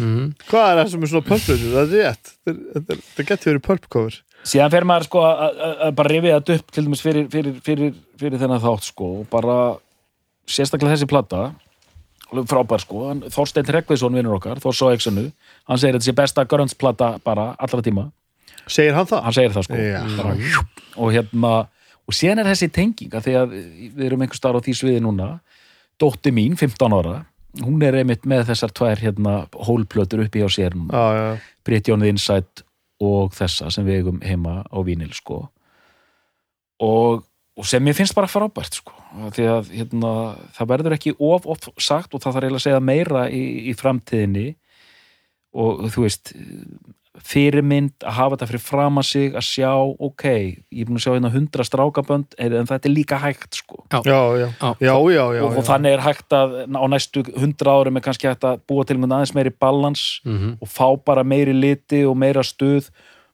Mhm. 0.01 0.30
Hvað 0.49 0.70
er 0.70 0.78
það 0.78 0.89
sem 0.91 1.03
er 1.03 1.09
svona 1.11 1.26
pulplötu? 1.28 1.66
Það 1.68 1.83
er 1.83 1.91
rétt. 2.01 2.30
Þetta 2.47 3.24
getur 3.28 3.51
verið 3.53 3.62
pulpcover. 3.66 4.14
síðan 4.43 4.70
fer 4.72 4.85
maður 4.89 5.05
sko 5.05 5.18
að- 5.20 5.59
að 5.66 5.83
að 5.87 5.95
bara 5.99 6.09
rifið 6.09 6.33
þetta 6.33 6.55
upp 6.59 6.70
til 6.72 6.85
dæmis 6.87 7.03
fyrir, 7.05 7.26
fyrir, 7.30 7.61
fyrir, 7.61 7.93
fyrir 8.18 8.39
þennan 8.41 8.61
þátt 8.64 8.83
sko 8.89 9.11
og 9.20 9.28
bara 9.30 9.76
sérstaklega 10.49 10.97
þessi 10.97 11.09
plata 11.09 11.55
alveg 12.33 12.49
frábær 12.49 12.80
sko, 12.80 13.09
hann, 13.09 13.20
Þorsteinn 13.20 13.66
Tryggviðsson 13.68 14.16
vinnur 14.16 14.39
okkar, 14.41 14.57
Þors 14.64 14.80
á 14.80 14.89
Exanu 14.97 15.30
hann 15.68 15.78
segir 15.78 15.95
þetta 15.99 16.09
sé 16.09 16.14
besta 16.14 16.45
grönnsplata 16.49 17.20
bara 17.22 17.55
allra 17.59 17.83
tíma, 17.85 18.11
Segir 18.66 18.95
hann 18.95 19.07
það? 19.07 19.22
hann 19.22 19.33
segir 19.33 19.53
það 19.53 19.64
sko 19.68 19.76
Já. 19.76 20.16
bara, 20.16 20.37
og 20.97 21.12
hérna 21.12 21.68
og 22.12 22.16
síðan 22.18 22.44
er 22.44 22.52
þessi 22.52 22.68
tenging 22.76 23.16
að 23.16 23.26
því 23.26 23.36
að 23.40 23.58
við 23.96 24.06
erum 24.06 24.24
einhver 24.26 24.36
starf 24.36 24.60
á 24.60 24.64
því 24.68 24.76
sviði 24.76 25.02
núna. 25.02 25.32
Dótti 26.00 26.32
mín, 26.34 26.58
15 26.60 26.98
ára 27.00 27.22
hún 27.60 27.82
er 27.84 27.98
einmitt 28.00 28.24
með 28.28 28.46
þessar 28.52 28.72
tvær 28.76 29.02
hérna 29.02 29.34
hólplötur 29.52 30.22
uppi 30.24 30.40
hjá 30.40 30.48
sér 30.52 30.76
on 31.92 32.00
the 32.04 32.08
Inside 32.08 32.64
og 33.02 33.34
þessa 33.36 33.68
sem 33.74 33.84
við 33.84 34.00
eigum 34.00 34.22
heima 34.24 34.62
á 34.64 34.78
vínil 34.86 35.12
sko. 35.12 35.44
Og, 36.82 37.24
og 37.58 37.68
sem 37.68 37.82
mér 37.84 37.96
finnst 37.98 38.14
bara 38.16 38.30
frábært 38.30 38.78
sko. 38.78 38.94
Því 39.34 39.46
að 39.50 39.70
hérna, 39.74 40.12
það 40.56 40.70
verður 40.72 40.96
ekki 40.96 41.14
of 41.18 41.46
oft 41.50 41.68
sagt 41.82 42.14
og 42.14 42.22
það 42.22 42.38
þarf 42.38 42.46
eiginlega 42.46 42.62
að 42.62 42.66
segja 42.68 42.84
meira 42.84 43.26
í, 43.28 43.42
í 43.68 43.74
framtíðinni. 43.76 44.46
Og 45.52 45.84
þú 45.92 46.06
veist 46.06 46.32
fyrirmynd 47.20 47.92
að 48.08 48.14
hafa 48.16 48.36
þetta 48.36 48.46
fyrir 48.48 48.62
fram 48.64 48.96
að 49.02 49.06
sig 49.10 49.34
að 49.36 49.44
sjá, 49.44 49.72
ok, 50.08 50.24
ég 50.72 50.80
er 50.80 50.88
búin 50.88 50.96
að 50.96 51.04
sjá 51.04 51.12
hérna 51.12 51.30
hundra 51.34 51.66
strákabönd, 51.68 52.36
en 52.40 52.68
þetta 52.70 52.88
er 52.88 52.94
líka 52.94 53.18
hægt 53.20 53.58
sko 53.60 53.82
Já, 53.92 54.00
já. 54.40 54.48
Já. 54.48 54.70
Já, 54.80 54.94
já, 55.12 55.24
já. 55.36 55.42
og, 55.44 55.56
og 55.60 55.66
þannig 55.68 55.92
er 55.98 56.04
hægt 56.06 56.32
að 56.32 56.54
á 56.72 56.84
næstu 56.88 57.24
hundra 57.36 57.74
árum 57.82 57.96
er 58.00 58.04
kannski 58.06 58.30
hægt 58.30 58.46
að 58.48 58.62
búa 58.66 58.86
til 58.88 58.96
með 59.02 59.12
aðeins 59.18 59.34
meiri 59.36 59.52
balans 59.60 60.20
Mhm. 60.24 60.56
og 60.62 60.68
fá 60.72 60.88
bara 61.04 61.22
meiri 61.24 61.52
liti 61.52 62.04
og 62.08 62.16
meira 62.16 62.40
stuð 62.42 62.88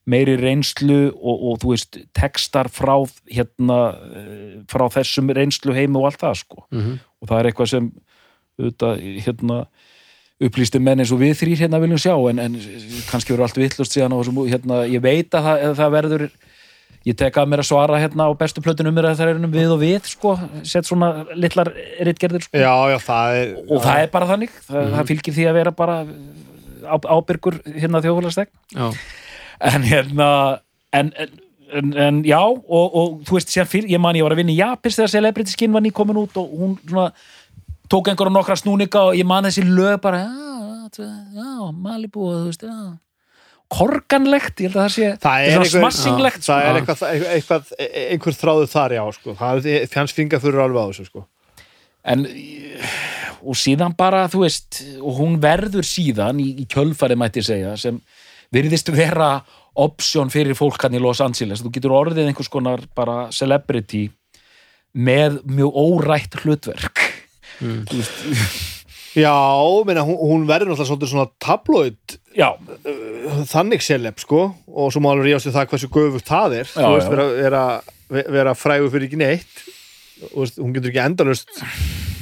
meiri 0.08 0.34
reynslu 0.40 1.12
og, 1.14 1.36
og 1.52 1.58
þú 1.62 1.70
veist 1.74 1.98
textar 2.16 2.66
frá 2.72 2.96
hérna 3.30 3.78
eh, 3.94 4.58
frá 4.66 4.88
þessum 4.90 5.30
reynslu 5.36 5.74
heimi 5.76 5.96
og 6.00 6.06
allt 6.10 6.20
það 6.24 6.34
sko 6.42 6.64
Mhm. 6.72 6.98
og 7.22 7.28
það 7.28 7.38
er 7.38 7.50
eitthvað 7.52 7.68
sem 7.68 7.92
auðvitað, 8.58 9.22
hérna 9.22 9.66
upplýsti 10.38 10.80
menn 10.82 11.02
eins 11.02 11.12
og 11.14 11.22
við 11.22 11.34
þrýr 11.40 11.64
hérna 11.64 11.80
viljum 11.82 12.00
sjá 12.00 12.14
en, 12.30 12.42
en 12.44 12.58
kannski 13.08 13.34
verður 13.34 13.48
allt 13.48 13.58
vittlust 13.58 13.96
síðan 13.96 14.14
og 14.14 14.22
þessum, 14.22 14.44
hérna, 14.46 14.84
ég 14.86 15.02
veit 15.02 15.34
að 15.34 15.48
það, 15.48 15.64
að 15.66 15.80
það 15.80 15.94
verður 15.96 16.26
ég 17.08 17.16
tek 17.18 17.38
að 17.40 17.50
mér 17.50 17.62
að 17.62 17.68
svara 17.70 17.98
hérna 18.02 18.28
á 18.28 18.32
bestu 18.38 18.62
plötunum 18.62 18.94
mér 18.94 19.10
að 19.10 19.20
það 19.22 19.32
er 19.32 19.40
um 19.40 19.54
við 19.54 19.72
og 19.74 19.80
við 19.82 20.10
sko, 20.10 20.34
sett 20.66 20.86
svona 20.86 21.10
litlar 21.38 21.70
ritgerðir 22.06 22.44
sko. 22.46 22.58
Já, 22.58 22.74
já, 22.92 22.98
það 23.06 23.38
er... 23.40 23.56
og 23.66 23.82
það 23.86 24.02
er 24.02 24.12
bara 24.14 24.30
þannig, 24.30 24.54
það, 24.68 24.92
það 24.94 25.10
fylgir 25.12 25.36
því 25.38 25.48
að 25.48 25.58
vera 25.58 25.74
bara 25.82 25.98
ábyrgur 26.88 27.58
hérna 27.74 28.02
þjóðfélagstegn 28.04 28.50
Já. 28.76 28.86
en 29.72 29.86
hérna 29.88 30.28
en, 30.94 31.10
en, 31.18 31.34
en, 31.72 31.90
en 32.06 32.20
já 32.26 32.40
og, 32.40 32.62
og 32.70 33.18
þú 33.28 33.38
veist, 33.38 33.52
sér 33.52 33.68
fyrir, 33.68 33.90
ég 33.92 34.02
man 34.02 34.16
ég 34.16 34.26
var 34.26 34.36
að 34.36 34.42
vinna 34.42 34.54
í 34.54 34.60
Japis 34.60 34.98
þegar 34.98 35.14
Celebrity 35.16 35.54
Skin 35.54 35.74
var 35.74 35.84
nýkomin 35.84 36.22
út 36.22 36.38
og 36.40 36.54
hún 36.54 36.78
svona 36.84 37.10
tók 37.90 38.10
einhverjum 38.10 38.38
nokkra 38.38 38.56
snúninga 38.58 39.08
og 39.10 39.18
ég 39.18 39.28
man 39.28 39.48
þessi 39.48 39.64
lög 39.66 40.00
bara 40.04 40.24
já, 40.24 41.04
já, 41.36 41.52
Malibu 41.72 42.28
og 42.28 42.40
þú 42.40 42.48
veist, 42.50 42.64
já 42.68 42.96
korganlegt, 43.68 44.62
ég 44.62 44.70
held 44.70 44.78
að 44.78 44.84
það 44.86 44.92
sé 44.94 45.08
Það 45.22 45.42
er 45.42 45.50
einhver, 45.52 45.70
smassinglegt 45.74 46.44
það 46.46 46.62
er 46.62 46.68
sko. 46.68 46.78
eitthvað, 46.78 47.26
eitthvað, 47.34 47.72
einhver 48.14 48.36
þráður 48.38 48.70
þar, 48.72 48.94
já, 48.96 49.02
sko. 49.18 49.34
Það 49.38 49.68
er 49.72 49.90
fjans 49.92 50.14
finga 50.16 50.40
fyrir 50.40 50.62
alveg 50.64 50.80
á 50.80 50.88
þessu, 50.88 51.08
sko. 51.10 51.24
en 52.08 52.24
og 53.38 53.58
síðan 53.58 53.94
bara, 53.98 54.24
þú 54.32 54.42
veist 54.46 54.80
og 54.98 55.20
hún 55.20 55.36
verður 55.42 55.86
síðan 55.86 56.40
í, 56.42 56.48
í 56.62 56.66
kjölfari 56.70 57.18
mætti 57.18 57.44
segja, 57.44 57.74
sem 57.78 58.00
virðist 58.54 58.88
vera 58.94 59.34
option 59.78 60.32
fyrir 60.32 60.56
fólk 60.58 60.80
hann 60.86 60.96
í 60.96 61.02
Los 61.02 61.20
Angeles, 61.22 61.60
þú 61.62 61.74
getur 61.76 61.94
orðið 61.98 62.30
einhvers 62.30 62.50
konar 62.50 62.82
bara 62.96 63.28
celebrity 63.36 64.08
með 64.96 65.42
mjög 65.46 65.76
órætt 65.76 66.40
hlutverk 66.40 66.97
Mm. 67.58 67.84
Já, 69.18 69.32
meina, 69.88 70.02
hún, 70.06 70.18
hún 70.20 70.44
verður 70.46 70.68
náttúrulega 70.70 70.88
svolítið 70.92 71.10
svona 71.10 71.30
tabloid 71.42 72.18
já, 72.36 72.50
þannig 73.50 73.82
seleb, 73.82 74.20
sko, 74.22 74.42
og 74.68 74.92
svo 74.94 75.00
má 75.02 75.08
alveg 75.10 75.30
ríðast 75.30 75.48
við 75.48 75.56
það 75.56 75.70
hversu 75.72 75.88
göfugt 75.96 76.28
það 76.28 76.54
er. 76.60 76.68
Já, 76.70 76.84
Þú 76.84 76.92
veist, 76.92 77.08
já. 77.08 77.14
vera, 77.16 77.24
vera, 78.12 78.24
vera 78.36 78.54
frægur 78.54 78.92
fyrir 78.94 79.08
ekki 79.08 79.18
neitt. 79.22 79.64
Veist, 80.36 80.60
hún 80.62 80.76
getur 80.76 80.92
ekki 80.92 81.02
endalust 81.02 81.50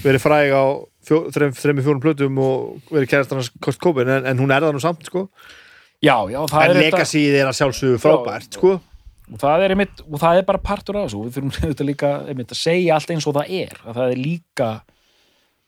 verið 0.07 0.25
fræg 0.25 0.55
á 0.57 0.65
þreim 1.07 1.83
fjórum 1.85 2.01
plötum 2.03 2.41
og 2.43 2.91
verið 2.95 3.11
kærast 3.13 3.35
annars 3.35 3.53
kost 3.63 3.83
kópin, 3.83 4.09
en, 4.17 4.27
en 4.33 4.41
hún 4.43 4.55
er 4.55 4.65
það 4.65 4.77
nú 4.79 4.83
samt, 4.87 5.05
sko. 5.11 5.27
já, 6.05 6.17
já 6.33 6.41
það 6.49 6.63
En 6.63 6.71
er 6.71 6.77
þetta- 6.77 6.85
legacyð 6.87 7.37
er 7.43 7.51
að 7.51 7.59
sjálfsögðu 7.61 8.01
frábært, 8.03 8.57
sko. 8.57 8.77
og 9.33 9.39
það 9.43 9.65
er, 9.67 9.75
einmitt, 9.75 10.03
og 10.07 10.21
það 10.23 10.41
er 10.41 10.49
bara 10.49 10.63
partur 10.63 10.97
af 11.03 11.09
þessu 11.11 11.23
við 11.27 11.37
þurfum 11.37 11.55
auðvitað 11.67 11.89
líka 11.91 12.11
einmitt, 12.31 12.53
að 12.55 12.61
segja 12.63 12.95
allt 12.97 13.11
eins 13.17 13.27
og 13.27 13.37
það 13.41 13.55
er 13.61 13.81
að 13.85 13.99
það 14.01 14.13
er 14.17 14.21
líka 14.23 14.69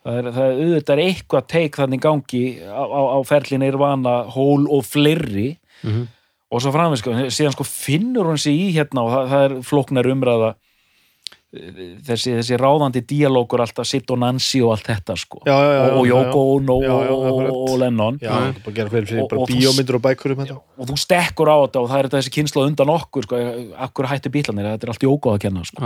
það 0.09 0.19
er, 0.21 0.31
það 0.35 0.45
er 0.49 0.61
auðvitað 0.65 1.03
eitthvað 1.05 1.49
teik 1.55 1.81
þannig 1.83 2.05
gangi 2.05 2.45
á, 2.65 2.83
á, 2.85 3.01
á 3.15 3.19
ferlin 3.29 3.63
Nirvana, 3.65 4.15
Hól 4.35 4.65
og 4.73 4.87
fleiri. 4.89 5.51
Mhm. 5.85 6.07
og 6.49 6.63
svo 6.65 6.71
framveg 6.73 6.97
sko, 7.03 7.13
síðan 7.29 7.53
sko 7.53 7.65
finnur 7.69 8.25
hún 8.31 8.39
sig 8.41 8.57
í 8.57 8.71
hérna 8.73 9.03
og 9.05 9.11
það, 9.13 9.27
það 9.29 9.43
er 9.45 9.55
flóknar 9.69 10.07
umræða 10.09 10.55
þessi, 12.05 12.35
þessi 12.37 12.59
ráðandi 12.61 13.03
díalógur 13.09 13.63
alltaf 13.65 13.89
Sitt 13.89 14.11
og 14.13 14.21
Nancy 14.21 14.61
og 14.65 14.75
allt 14.75 14.89
þetta 14.91 15.17
sko. 15.17 15.41
Já, 15.49 15.55
já, 15.55 15.71
já, 15.73 15.93
og, 15.97 16.07
já, 16.09 16.21
og, 17.57 17.75
Lennon. 17.81 18.19
Að 18.21 18.59
Og- 19.23 19.31
bara 19.33 19.41
og 19.41 20.05
bækur 20.05 20.35
um 20.35 20.43
og 20.79 20.89
þú 20.91 20.99
stekkur 21.01 21.49
á 21.49 21.57
þetta 21.65 21.83
og 21.83 21.89
það 21.91 21.99
er 21.99 22.09
þetta 22.09 22.21
þessi 22.21 22.35
kynsla 22.37 22.67
undan 22.69 22.95
okkur 22.97 23.29
sko, 23.29 23.43
akkur 23.89 24.11
hættu 24.13 24.33
bílanir, 24.33 24.73
þetta 24.77 24.89
er 24.89 24.93
allt 24.95 25.07
Yoko 25.09 25.35
að 25.35 25.41
kenna 25.47 25.65
sko. 25.65 25.83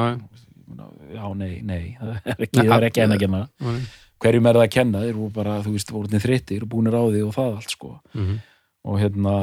Já, 1.12 1.26
nei, 1.36 1.60
nei. 1.62 1.96
Það 2.00 2.32
er 2.32 2.46
ekki, 2.46 2.62
það 2.62 2.76
er 2.78 2.86
ekki 2.88 3.02
enn 3.04 3.12
að 3.12 3.20
kenna. 3.20 3.42
Hverjum 4.22 4.46
er 4.48 4.58
það 4.58 4.66
að 4.66 4.72
kenna, 4.76 5.02
þeir 5.04 5.18
voru 5.18 5.32
bara 5.34 5.58
þú 5.64 5.74
veist, 5.74 5.92
voru 5.94 6.22
þreyttir 6.22 6.62
og 6.66 6.70
búnir 6.72 6.94
á 6.94 7.02
því 7.04 7.22
og 7.26 7.34
það 7.36 7.56
allt 7.58 7.74
sko. 7.76 7.92
Mhm. 8.14 8.40
og 8.84 8.96
hérna 8.98 9.34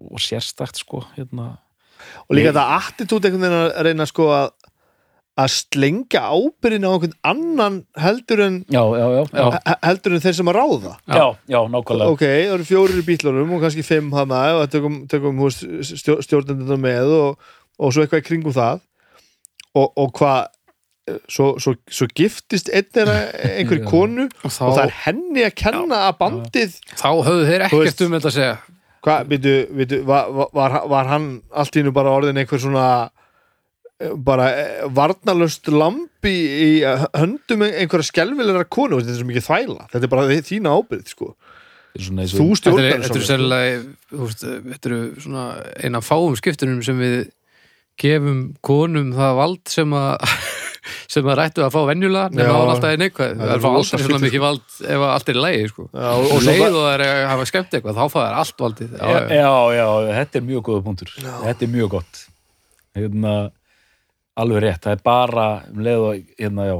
og 0.00 0.18
sérstakt 0.18 0.78
sko 0.80 1.04
hérna, 1.16 1.58
og 2.26 2.32
líka 2.34 2.50
þetta 2.54 2.78
attitút 2.78 3.26
einhvern 3.28 3.44
veginn 3.44 3.60
að 3.60 3.84
reyna 3.86 4.06
sko 4.08 4.30
að 4.34 4.50
að 5.40 5.52
slengja 5.54 6.20
ábyrðin 6.34 6.84
á 6.84 6.90
einhvern 6.90 7.14
annan 7.24 7.76
heldur 7.96 8.40
en 8.44 8.56
já, 8.68 8.80
já, 8.98 9.06
já, 9.14 9.20
já, 9.30 9.44
he- 9.68 9.76
heldur 9.86 10.12
en 10.16 10.20
þeir 10.24 10.34
sem 10.36 10.50
að 10.50 10.56
ráða. 10.58 10.90
Já, 11.06 11.26
já, 11.48 11.60
nákvæmlega. 11.70 12.10
Ok, 12.12 12.24
það 12.26 12.54
eru 12.56 12.66
fjórir 12.68 12.98
í 13.00 13.06
bílunum 13.06 13.54
og 13.56 13.62
kannski 13.62 13.84
fimm 13.86 14.10
hana 14.12 14.40
og 14.58 14.66
tökum, 14.74 14.98
tökum 15.08 15.38
hús, 15.40 15.62
stjó, 15.86 16.18
stjórnenduna 16.26 16.76
með 16.82 17.14
og, 17.20 17.38
og 17.78 17.92
svo 17.94 18.02
eitthvað 18.04 18.20
í 18.24 18.26
kringum 18.26 18.52
það. 18.58 18.82
Og, 19.78 19.86
og 19.96 20.12
hvað 20.18 20.50
svo, 21.30 21.52
svo, 21.62 21.74
svo 21.90 22.08
giftist 22.16 22.70
einn 22.72 23.00
er 23.02 23.12
einhverju 23.12 23.84
Já. 23.84 23.88
konu 23.90 24.26
Og 24.28 24.50
þá, 24.50 24.60
og 24.66 24.74
það 24.76 24.82
er 24.84 24.96
henni 25.04 25.46
að 25.46 25.54
kenna 25.62 26.02
að 26.08 26.18
bandið. 26.20 26.76
Þá 26.96 27.08
höfðu 27.28 27.46
þeir 27.48 27.64
ekkert 27.68 28.04
um 28.06 28.16
þetta 28.16 28.30
að 28.30 28.36
segja. 28.36 28.58
Hvað, 29.00 29.30
býtu, 29.30 29.54
býtu 29.78 30.02
var, 30.08 30.28
var, 30.52 30.76
var 30.92 31.08
hann 31.08 31.30
allt 31.56 31.80
í 31.80 31.84
nú 31.86 31.94
bara 31.96 32.12
orðin 32.12 32.40
einhver 32.42 32.60
svona 32.60 32.86
eh, 34.00 34.12
bara 34.12 34.50
eh, 34.52 34.82
varnalöst 34.96 35.70
lambi 35.72 36.34
í 36.66 36.70
höndum 37.16 37.64
einhverja 37.68 38.10
skelvilegra 38.10 38.66
konu, 38.68 39.00
þetta 39.00 39.14
er 39.14 39.22
svo 39.22 39.30
mikið 39.30 39.48
þvæla. 39.48 39.88
Þetta 39.94 40.06
er 40.06 40.14
bara 40.16 40.40
þína 40.50 40.76
ábyrð 40.76 41.14
sko. 41.14 41.32
Þú 41.90 42.46
stjórnar 42.54 43.02
þetta 43.02 44.90
eru 44.92 45.00
svona 45.18 45.46
eina 45.82 45.98
fáum 46.04 46.36
skiptunum 46.38 46.84
sem 46.86 47.00
við 47.00 47.16
gefum 48.00 48.42
konum 48.64 49.10
það 49.16 49.38
vald 49.40 49.62
sem 49.70 49.96
að 49.96 50.14
sem 51.10 51.26
að 51.28 51.36
rættu 51.40 51.64
að 51.66 51.72
fá 51.74 51.80
venjulega 51.90 52.30
nema 52.32 52.46
Já. 52.46 52.50
það 52.50 52.60
var 52.60 52.72
alltaf 52.74 52.90
einn 52.94 53.04
eitthvað 53.06 53.30
Það 53.30 53.40
það 53.40 53.50
er 53.50 53.54
er 53.56 53.64
fá 53.64 53.70
aldrei 53.80 54.02
svona 54.06 54.22
mikið 54.24 54.44
vald 54.46 54.76
ef 54.80 55.04
að 55.04 55.12
allt 55.14 55.28
er 55.32 55.38
í 55.40 55.44
lægi 55.44 55.68
sko. 55.72 55.86
Já, 55.92 56.08
og, 56.10 56.26
og 56.36 56.42
leið 56.46 56.60
það- 56.64 56.76
og 56.80 56.82
það 56.86 56.94
er 56.94 57.04
að 57.06 57.22
hafa 57.30 57.46
skemmt 57.50 57.76
eitthvað 57.78 58.00
þá 58.00 58.04
fá 58.14 58.18
þær 58.20 58.38
allt 58.40 58.64
valdið 58.64 58.96
já, 58.96 59.06
já. 59.10 59.20
já, 59.40 59.50
já, 59.80 59.86
þetta 60.20 60.40
er 60.40 60.46
mjög 60.50 60.62
góða 60.70 60.84
punktur 60.88 61.14
þetta 61.20 61.66
er 61.68 61.72
mjög 61.76 61.88
gott 61.98 62.22
hérna, 62.96 63.34
alveg 64.40 64.62
rétt, 64.64 64.82
það 64.86 64.96
er 64.96 65.02
bara 65.04 65.46
um 65.70 65.82
leið 65.84 66.04
og 66.08 66.36
hérna, 66.40 66.68
já 66.70 66.76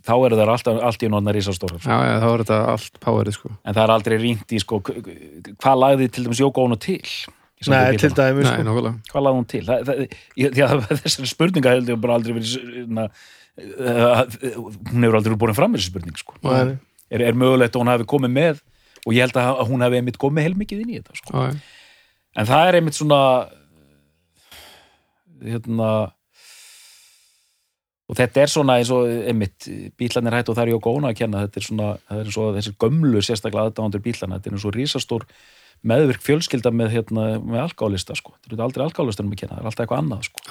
þá 0.00 0.14
eru 0.26 0.36
þær 0.38 0.50
alltaf, 0.54 0.78
allt 0.88 1.02
í 1.04 1.08
nótna 1.12 1.32
rísastórar 1.36 1.82
Já, 1.84 1.96
já, 2.08 2.14
þá 2.22 2.28
er 2.30 2.40
þetta 2.44 2.60
allt 2.72 2.94
powerið 3.04 3.34
sko. 3.36 3.50
en 3.64 3.74
það 3.76 3.82
er 3.84 3.92
aldrei 3.96 4.16
rýnt 4.22 4.54
í 4.56 4.60
sko, 4.62 4.78
hvað 4.86 5.76
lagði 5.82 6.08
til 6.14 6.24
dæmis 6.24 6.40
Jóko 6.40 6.64
Ono 6.64 6.78
til 6.80 7.02
Nei, 7.68 7.96
til 8.00 8.08
Nei, 8.16 8.44
sko. 8.46 8.62
nokkulega 8.64 9.10
hvað 9.10 9.24
lagði 9.26 9.36
hún 9.36 9.48
til? 9.50 9.64
Ég, 10.40 10.54
þessari 11.02 11.28
spurninga 11.28 11.74
heldur 11.74 11.98
bara 12.00 12.16
aldrei 12.16 12.38
verið 12.38 12.86
na, 12.96 13.04
uh, 13.60 14.22
hún 14.88 15.04
hefur 15.04 15.18
aldrei 15.18 15.36
búin 15.42 15.56
fram 15.58 15.74
með 15.74 15.82
þessi 15.82 15.92
spurning 15.92 16.20
sko. 16.20 16.38
Nei, 16.46 16.78
er, 17.12 17.26
er 17.28 17.36
mögulegt 17.36 17.76
að 17.76 17.84
hún 17.84 17.92
hafi 17.92 18.08
komið 18.08 18.32
með? 18.38 18.62
Og 19.04 19.12
ég 19.16 19.26
held 19.26 19.36
að 19.40 19.60
hún 19.68 19.84
hafi 19.84 20.00
einmitt 20.00 20.20
komið 20.20 20.48
heilmikið 20.48 20.80
inn 20.84 20.94
í 20.94 21.02
þetta 21.02 21.20
sko. 21.20 21.44
En 22.40 22.48
það 22.48 22.70
er 22.70 22.80
einmitt 22.80 22.96
svona 22.96 23.20
hérna 25.44 25.92
og 28.10 28.18
þetta 28.18 28.42
er 28.42 28.50
svona 28.50 28.80
eins 28.80 28.90
og 28.92 29.06
einmitt, 29.06 29.68
bílarnir 30.00 30.40
hætt 30.40 30.48
og 30.50 30.56
það 30.58 30.64
er 30.66 30.72
Jóko 30.74 30.96
Ono 30.98 31.12
að 31.12 31.20
kenna. 31.20 31.44
Þetta 31.46 31.60
er 31.60 31.66
svona, 31.68 31.94
það 32.08 32.20
er 32.22 32.28
eins 32.30 32.38
og 32.40 32.52
þessi 32.56 32.76
gömlu 32.82 33.22
sérstaklega 33.22 33.68
aðdáðandur 33.68 34.02
bílarna, 34.04 34.40
þetta 34.40 34.50
er 34.50 34.56
eins 34.56 34.66
og 34.66 34.76
rísastór 34.76 35.26
meðvirk 35.86 36.24
fjölskylda 36.24 36.72
með, 36.76 36.90
hérna, 36.96 37.26
með 37.40 37.62
alkoholista 37.64 38.16
sko, 38.18 38.34
þetta 38.44 38.58
er 38.58 38.64
aldrei 38.66 38.84
alkoholistunum 38.84 39.32
að 39.32 39.42
kenna 39.44 39.56
það 39.56 39.62
er 39.62 39.70
alltaf 39.70 39.84
eitthvað 39.84 40.02
annað 40.02 40.26
sko, 40.28 40.42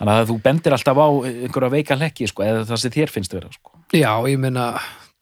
þannig 0.00 0.14
að 0.14 0.30
þú 0.30 0.36
bendir 0.46 0.76
alltaf 0.76 1.00
á 1.00 1.08
einhverja 1.30 1.74
veika 1.76 1.98
hlekki 2.00 2.28
sko, 2.30 2.46
eða 2.46 2.64
það 2.70 2.82
sem 2.82 2.94
þér 2.96 3.14
finnst 3.14 3.36
vera 3.36 3.52
sko. 3.54 3.74
Já, 3.94 4.10
ég 4.30 4.42
meina 4.42 4.66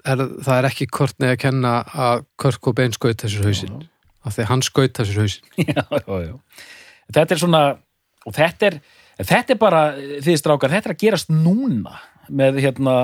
er, 0.05 0.25
það 0.47 0.55
er 0.55 0.69
ekki 0.71 0.89
kortnið 0.99 1.35
að 1.35 1.41
kenna 1.45 1.75
að 1.93 2.25
Kurt 2.41 2.63
Cobain 2.65 2.97
skaut 2.97 3.21
þessur 3.25 3.49
hausinn 3.49 3.83
af 4.27 4.35
því 4.37 4.49
hann 4.49 4.65
skaut 4.67 4.97
þessur 4.99 5.23
hausinn. 5.23 5.53
Já, 5.69 5.85
já, 5.85 6.17
já. 6.25 6.35
Þetta 7.17 7.35
er 7.35 7.41
svona 7.41 7.61
og 8.29 8.35
þetta 8.37 8.69
er, 8.69 8.79
þetta 9.23 9.55
er 9.55 9.61
bara 9.61 9.83
því 10.25 10.35
strákar, 10.41 10.75
þetta 10.75 10.91
er 10.91 10.97
að 10.97 11.05
gerast 11.05 11.31
núna 11.33 12.01
með 12.29 12.61
hérna 12.65 12.97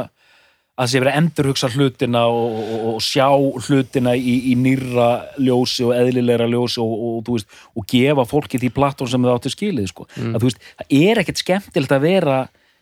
að 0.74 0.88
sé 0.90 0.98
verið 0.98 1.12
að 1.14 1.18
endurhugsa 1.20 1.68
hlutina 1.70 2.22
og, 2.34 2.54
og, 2.58 2.86
og 2.94 3.02
sjá 3.06 3.28
hlutina 3.68 4.14
í, 4.18 4.32
í 4.50 4.54
nýra 4.58 5.08
ljósi 5.38 5.84
og 5.86 5.92
eðlilegra 5.94 6.48
ljósi 6.50 6.80
og, 6.82 6.94
og, 7.08 7.20
þú 7.28 7.36
veist, 7.36 7.58
og 7.78 7.86
gefa 7.92 8.24
fólki 8.26 8.58
því 8.58 8.72
plattform 8.74 9.12
sem 9.12 9.22
það 9.28 9.36
áttu 9.38 9.52
skilið 9.54 9.90
sko. 9.92 10.08
að, 10.18 10.40
þú 10.42 10.48
veist, 10.50 10.64
það 10.80 10.96
er 10.98 11.22
ekkert 11.22 11.42
skemmtilegt 11.44 11.94
að 11.94 12.06
vera 12.08 12.38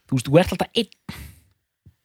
þú 0.09 0.16
veist, 0.16 0.30
þú 0.30 0.40
ert 0.40 0.55
alltaf 0.57 0.72
einn 0.72 1.20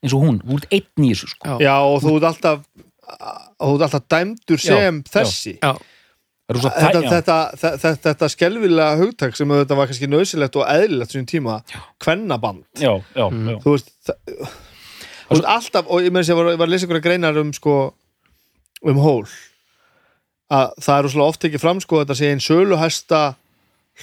eins 0.03 0.13
og 0.17 0.25
hún, 0.27 0.41
þú 0.43 0.59
ert 0.59 0.75
einn 0.77 1.07
í 1.07 1.13
þessu 1.13 1.31
sko. 1.31 1.55
Já, 1.63 1.75
og 1.87 2.01
þú 2.03 2.15
ert 2.19 2.27
alltaf 2.33 2.65
og 3.07 3.69
þú 3.71 3.75
ert 3.77 3.85
alltaf 3.87 4.09
dæmdur 4.11 4.59
Já, 4.59 4.67
sem 4.67 4.99
þessi 5.07 5.55
Já, 5.63 5.71
er 6.51 6.55
rosa 6.59 6.69
þetta, 6.75 6.99
já. 7.01 7.09
þetta, 7.15 7.37
þetta, 7.63 7.95
þetta 8.11 8.29
skelvilega 8.35 8.99
hugtak 8.99 9.39
sem 9.39 9.55
þetta 9.55 9.75
var 9.79 9.87
kannski 9.89 10.11
nöðsilegt 10.11 10.59
og 10.59 10.67
eðlilegt 10.67 11.15
svona 11.15 11.31
tíma, 11.31 11.55
kvennaband 12.03 12.65
já, 12.83 12.91
já, 13.15 13.25
Mm. 13.31 13.49
já. 13.55 13.57
þú 13.63 13.73
veist 13.77 13.89
það, 14.07 14.51
þú 15.27 15.35
veist 15.37 15.49
alltaf, 15.51 15.85
og 15.91 16.01
ég 16.05 16.11
meðan 16.15 16.31
ég 16.31 16.37
var, 16.39 16.51
ég 16.53 16.59
var 16.61 16.67
að 16.69 16.73
lesa 16.75 16.87
ykkur 16.87 17.01
greinar 17.03 17.37
um 17.41 17.53
sko 17.55 17.75
um 18.87 18.99
hól 19.03 19.25
að 20.53 20.69
það 20.79 20.97
er 20.97 21.03
rosalega 21.07 21.31
oft 21.33 21.47
ekki 21.49 21.59
fram 21.59 21.79
sko 21.83 21.97
að 21.99 22.05
þetta 22.05 22.17
sé 22.21 22.29
einn 22.31 22.43
söluhæsta 22.43 23.21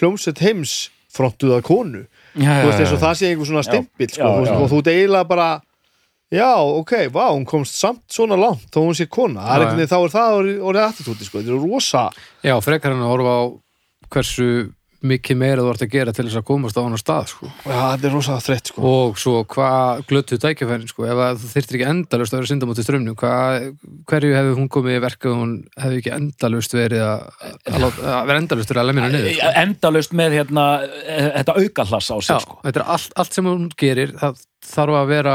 hljómsett 0.00 0.42
heims 0.44 0.74
frontuða 1.14 1.62
konu 1.64 2.02
Já, 2.34 2.50
þú 2.60 2.66
veist 2.68 2.80
eins 2.82 2.92
og 2.96 3.00
það 3.04 3.14
sé 3.20 3.28
einhver 3.30 3.46
svona 3.48 3.62
Já. 3.62 3.68
stimpill 3.70 4.10
sko, 4.10 4.32
Já, 4.42 4.48
já. 4.50 4.56
og 4.58 4.68
þú 4.72 4.80
deila 4.88 5.20
bara 5.24 5.48
já, 6.34 6.48
ok, 6.58 6.92
vá, 7.14 7.28
hún 7.30 7.44
komst 7.46 7.76
samt 7.78 8.02
svona 8.10 8.34
langt 8.40 8.66
þó 8.74 8.80
hún 8.82 8.96
sé 8.98 9.06
kona, 9.06 9.44
það 9.46 9.54
er 9.54 9.66
veginn 9.70 9.90
þá 9.92 9.98
er 10.02 10.14
það 10.16 10.38
orðið- 10.40 10.62
orðið 10.66 10.86
attitúti 10.88 11.28
sko, 11.28 11.38
þetta 11.40 11.54
er 11.54 11.62
rosa 11.62 12.02
já 12.42 12.54
frekar 12.64 12.92
hann 12.96 13.04
að 13.06 13.12
horfa 13.14 13.34
á 13.38 13.42
hversu 14.10 14.48
mikið 15.04 15.38
meira 15.40 15.64
þú 15.64 15.72
ert 15.72 15.84
að 15.84 15.92
gera 15.94 16.14
til 16.14 16.24
þess 16.26 16.38
að 16.40 16.46
komast 16.48 16.78
á 16.78 16.84
hann 16.84 16.96
á 16.96 17.00
stað 17.00 17.26
sko. 17.32 17.50
já, 17.64 17.76
þetta 17.76 18.08
er 18.08 18.14
rosa 18.14 18.38
þreytt 18.44 18.70
sko 18.70 18.92
og 18.92 19.18
svo 19.20 19.42
hvað 19.54 20.02
glötuð 20.10 20.42
tækjafærin 20.44 20.90
sko. 20.90 21.06
ef 21.08 21.22
að 21.26 21.42
þú 21.42 21.50
þyrftir 21.52 21.78
ekki 21.78 21.90
endalust 21.92 22.34
að 22.34 22.40
vera 22.40 22.50
synda 22.52 22.70
mútið 22.70 22.88
strömmnum 22.88 23.18
hverju 24.08 24.38
hefði 24.38 24.56
hún 24.58 24.70
komið 24.72 24.98
í 24.98 25.04
verka 25.04 25.30
og 25.32 25.38
hún 25.42 25.54
hefði 25.80 26.00
ekki 26.00 26.14
endalust 26.16 26.76
verið 26.76 27.04
að, 27.04 27.28
að, 27.68 27.86
að 27.90 28.30
vera 28.30 28.40
endalust 28.44 28.72
verið 28.72 28.82
að 28.84 28.90
lemina 28.90 29.12
niður 29.12 29.36
sko. 29.36 29.52
endalaust 29.64 30.16
með 30.16 30.38
hérna, 30.40 30.66
eh, 31.04 31.30
þetta 31.40 31.58
aukahlass 31.60 32.10
á 32.10 32.16
Já, 32.16 32.26
sig 32.30 32.44
sko. 32.46 32.58
þetta 32.64 32.82
er 32.82 32.90
allt, 32.96 33.16
allt 33.20 33.38
sem 33.38 33.52
hún 33.52 33.70
gerir 33.80 34.16
það 34.20 34.42
þarf 34.64 34.96
að 34.98 35.10
vera 35.12 35.34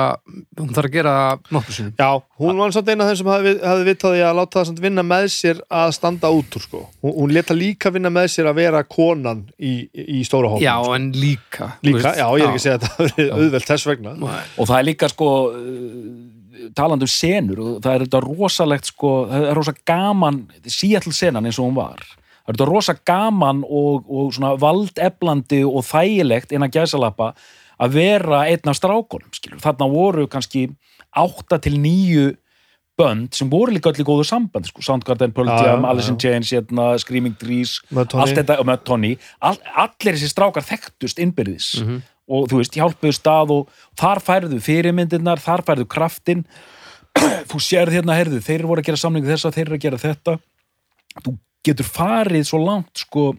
hún 0.59 0.71
þarf 0.75 0.89
að 0.89 0.95
gera 0.95 1.13
nokkuð 1.53 1.75
sinum 1.77 1.93
Já, 1.99 2.09
hún 2.41 2.61
var 2.61 2.73
samt 2.75 2.89
eina 2.91 3.05
af 3.05 3.11
þeim 3.11 3.19
sem 3.21 3.30
hafði, 3.34 3.53
hafði 3.71 3.86
vitaði 3.88 4.23
að 4.25 4.39
láta 4.39 4.59
það 4.59 4.67
samt 4.69 4.82
vinna 4.84 5.05
með 5.05 5.27
sér 5.36 5.61
að 5.82 5.93
standa 5.97 6.32
út 6.36 6.57
úr 6.59 6.65
sko. 6.65 6.82
Hún, 7.03 7.13
hún 7.17 7.36
leta 7.38 7.57
líka 7.57 7.93
vinna 7.95 8.11
með 8.13 8.27
sér 8.36 8.49
að 8.51 8.59
vera 8.61 8.84
konan 8.88 9.45
í, 9.55 9.73
í 9.93 10.23
stóra 10.27 10.51
hófum. 10.53 10.65
Já, 10.65 10.75
en 10.97 11.11
líka 11.15 11.71
Líka, 11.86 12.01
veist, 12.01 12.19
já, 12.19 12.25
ég 12.25 12.43
er 12.43 12.49
ekki 12.49 12.61
að 12.61 12.65
segja 12.65 12.80
að 12.80 12.89
hafi 12.89 13.09
verið 13.13 13.34
auðvelt 13.38 13.71
þess 13.71 13.89
vegna. 13.89 14.15
og 14.19 14.69
það 14.71 14.77
er 14.80 14.88
líka 14.89 15.11
sko 15.13 15.32
uh, 15.53 16.69
talandi 16.75 17.07
um 17.07 17.13
senur 17.13 17.61
og 17.63 17.75
það 17.84 17.93
er 17.93 18.05
þetta 18.07 18.23
rosalegt 18.25 18.89
sko, 18.89 19.13
það 19.30 19.49
er 19.51 19.59
rosa 19.59 19.75
gaman 19.88 20.41
Seattle 20.65 21.15
senan 21.15 21.47
eins 21.47 21.59
og 21.61 21.69
hún 21.69 21.77
var 21.77 22.03
það 22.03 22.51
er 22.51 22.57
þetta 22.57 22.69
rosa 22.69 22.95
gaman 23.05 23.63
og, 23.63 24.09
og 24.09 24.34
svona 24.36 24.55
valdeflandi 24.59 25.61
og 25.67 25.86
þægilegt 25.88 26.53
innan 26.55 26.73
gæsalappa 26.73 27.34
að 27.80 27.95
vera 27.95 28.43
einn 28.49 28.69
af 28.71 28.77
strákunum 28.77 29.32
skilur. 29.36 29.61
þarna 29.63 29.89
voru 29.91 30.27
kannski 30.27 30.67
átta 31.15 31.59
til 31.63 31.77
níu 31.80 32.30
bönd 32.99 33.32
sem 33.36 33.49
voru 33.49 33.71
líka 33.71 33.93
í 33.95 34.05
góðu 34.05 34.25
samband 34.27 34.67
sko. 34.67 34.84
Soundgarden, 34.84 35.32
Pearl 35.36 35.47
Jam, 35.47 35.88
Alice 35.88 36.11
in 36.11 36.19
Chains 36.19 36.51
hérna, 36.51 36.91
Screaming 36.99 37.38
Trees 37.39 37.80
allt 37.95 38.36
þetta, 38.36 38.59
og 38.59 38.67
með 38.67 38.84
Tony. 38.89 39.13
All, 39.39 39.57
allir 39.71 40.17
þessi 40.17 40.32
strákar 40.34 40.67
þekktust 40.67 41.21
innbyrðis. 41.23 41.69
Og 42.30 42.49
þú 42.51 42.59
veist, 42.59 42.75
hjálpuðu 42.75 43.15
stað 43.15 43.53
og 43.55 43.71
þar 43.97 44.21
færðu 44.21 44.59
fyrirmyndirnar, 44.61 45.41
þar 45.41 45.63
færðu 45.65 45.88
kraftin 45.89 46.43
þú 47.49 47.61
sérð 47.63 47.95
hérna, 47.97 48.17
heyrðu, 48.19 48.41
þeir 48.43 48.67
voru 48.69 48.84
að 48.84 48.91
gera 48.91 49.01
samningu 49.01 49.32
þessa, 49.32 49.53
þeir 49.55 49.65
eru 49.65 49.80
að 49.80 49.86
gera 49.88 50.01
þetta. 50.03 50.36
Þú 51.23 51.38
getur 51.65 51.88
farið 51.88 52.45
svo 52.47 52.59
langt 52.61 53.01
sko 53.01 53.32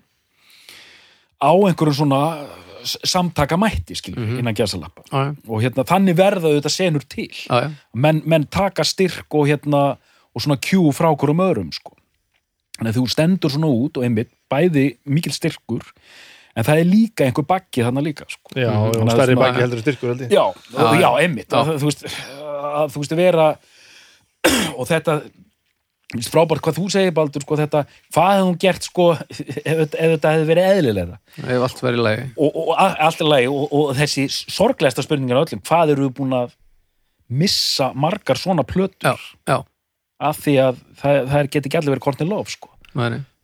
á 1.41 1.53
einhverjum 1.53 1.97
svona 2.03 2.23
samtaka 2.85 3.57
mætti, 3.61 3.95
skilur, 3.99 4.39
innan 4.39 4.55
gæsalappa 4.57 5.03
Já, 5.11 5.35
og 5.49 5.63
hérna, 5.63 5.85
þannig 5.89 6.17
verða 6.19 6.53
þetta 6.57 6.71
senur 6.73 7.05
til 7.09 7.29
já, 7.31 7.71
menn, 7.95 8.23
menn 8.27 8.47
taka 8.51 8.85
styrk 8.85 9.27
og 9.35 9.49
hérna 9.51 9.83
og 10.35 10.43
svona 10.45 10.57
kjú 10.63 10.91
frá 10.95 11.11
hverjum 11.15 11.43
öðrum 11.45 11.71
sko. 11.75 11.97
þannig 12.79 12.93
að 12.95 12.99
þú 13.01 13.07
stendur 13.13 13.51
svona 13.51 13.71
út 13.73 13.97
og 14.01 14.05
einmitt 14.07 14.31
bæði 14.51 14.85
mikil 15.05 15.33
styrkur 15.33 15.83
en 16.57 16.65
það 16.67 16.81
er 16.83 16.89
líka 16.91 17.25
einhver 17.27 17.47
bakki 17.47 17.83
þannig 17.87 18.05
líka 18.09 18.25
sko. 18.29 18.51
Já, 18.59 18.71
Þannig 18.71 19.03
að 19.07 19.19
stærri 19.19 19.35
svona- 19.35 19.45
baki 19.47 19.61
heldur 19.63 19.79
en 19.79 19.83
styrkur 19.85 20.09
held 20.15 20.21
ég. 20.25 20.31
já, 20.35 20.47
já, 20.75 21.01
Já, 21.01 21.11
einmitt 21.23 21.49
Já. 21.51 21.61
að, 21.61 21.75
þú 21.79 21.91
veist, 21.91 22.05
að, 22.51 22.87
þú 22.95 23.03
veist 23.05 23.15
vera 23.21 23.47
og 24.79 24.87
þetta 24.89 25.15
frábært 26.27 26.63
hvað 26.65 26.79
þú 26.81 26.87
segir 26.91 27.15
Baldur 27.15 27.45
sko, 27.45 27.59
þetta, 27.61 27.83
hvað 28.15 28.31
hefði 28.33 28.47
hún 28.49 28.59
gert 28.65 28.87
sko, 28.87 29.07
ef, 29.71 29.83
ef 29.87 29.93
þetta 29.95 30.33
hefði 30.35 30.49
verið 30.49 30.71
eðlilega 30.75 31.19
ef 31.45 31.67
allt 31.67 31.83
verið 31.85 32.01
í 32.01 32.07
lagi. 32.07 32.25
Og, 32.35 32.59
og 32.63 32.73
allt 32.81 33.23
er 33.23 33.31
lagi 33.31 33.51
og, 33.51 33.67
og 33.79 33.93
þessi 33.99 34.27
sorglegasta 34.31 35.05
spurningin 35.07 35.39
á 35.39 35.43
öllum, 35.45 35.63
hvað 35.71 35.95
eru 35.95 36.11
búin 36.19 36.37
að 36.37 36.57
missa 37.31 37.93
margar 37.95 38.41
svona 38.41 38.67
plötur? 38.67 39.15
Já, 39.15 39.37
já, 39.47 39.59
af 40.31 40.41
því 40.43 40.57
að 40.67 40.81
það, 40.99 41.21
það 41.33 41.51
get 41.55 41.69
ekki 41.69 41.81
allir 41.81 41.95
verið 41.95 42.07
Courtney 42.09 42.31
Love 42.31 42.57
sko. 42.57 42.73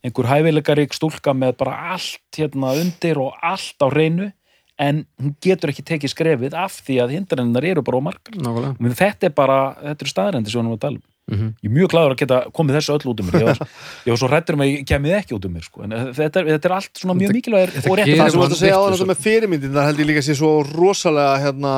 einhver 0.07 0.31
hæfileikarík 0.31 0.95
stúlka 0.95 1.35
með 1.35 1.57
bara 1.63 1.79
allt 1.95 2.39
hérna 2.39 2.75
undir 2.79 3.19
og 3.23 3.39
allt 3.47 3.79
á 3.83 3.89
reynu 3.91 4.33
en 4.79 5.05
hún 5.23 5.33
getur 5.41 5.73
ekki 5.73 5.87
tekið 5.87 6.13
skrefið 6.13 6.57
af 6.59 6.83
því 6.85 6.99
að 7.01 7.15
hindrannar 7.17 7.65
eru 7.65 7.83
bara 7.87 8.03
margar. 8.05 8.35
Nákvæmlega. 8.37 8.97
Þetta 8.99 9.29
er 9.31 9.35
bara, 9.39 9.61
þetta 9.81 10.05
eru 10.05 10.13
staðrendi 10.13 10.53
sem 10.53 10.61
við 10.61 10.67
erum 10.67 10.75
að 10.77 10.83
tala 10.83 11.01
um 11.01 11.05
Mhm. 11.27 11.47
ég 11.59 11.67
er 11.71 11.75
mjög 11.75 11.89
glæður 11.91 12.13
að 12.15 12.21
geta 12.23 12.37
komið 12.55 12.77
þessu 12.79 12.93
öll 12.95 13.09
út 13.11 13.21
um 13.21 13.27
mér 13.27 13.41
ég 13.41 13.47
var, 13.49 13.69
ég 14.07 14.11
var 14.13 14.19
svo 14.21 14.29
rættur 14.31 14.55
um 14.55 14.61
að 14.63 14.69
ég 14.71 14.85
kemið 14.87 15.15
ekki 15.19 15.35
út 15.35 15.45
um 15.49 15.55
mér 15.57 15.65
sko. 15.67 15.83
en 15.83 15.95
þetta 16.15 16.39
er, 16.43 16.51
þetta 16.55 16.69
er 16.71 16.75
allt 16.77 17.01
svona 17.03 17.17
mjög 17.19 17.33
þetta 17.35 17.91
og 17.91 17.99
gerir 17.99 18.21
Það 18.21 18.31
sem 18.31 18.39
mann 18.39 18.45
varst 18.47 18.55
að 18.57 18.61
segja 18.63 18.79
á 18.79 18.85
þetta 18.87 19.09
með 19.11 19.23
fyrirmyndin 19.27 19.75
það 19.75 19.89
held 19.91 20.03
ég 20.05 20.09
líka 20.13 20.23
sé 20.23 20.37
svo 20.39 20.53
rosalega 20.71 21.35
hérna, 21.43 21.73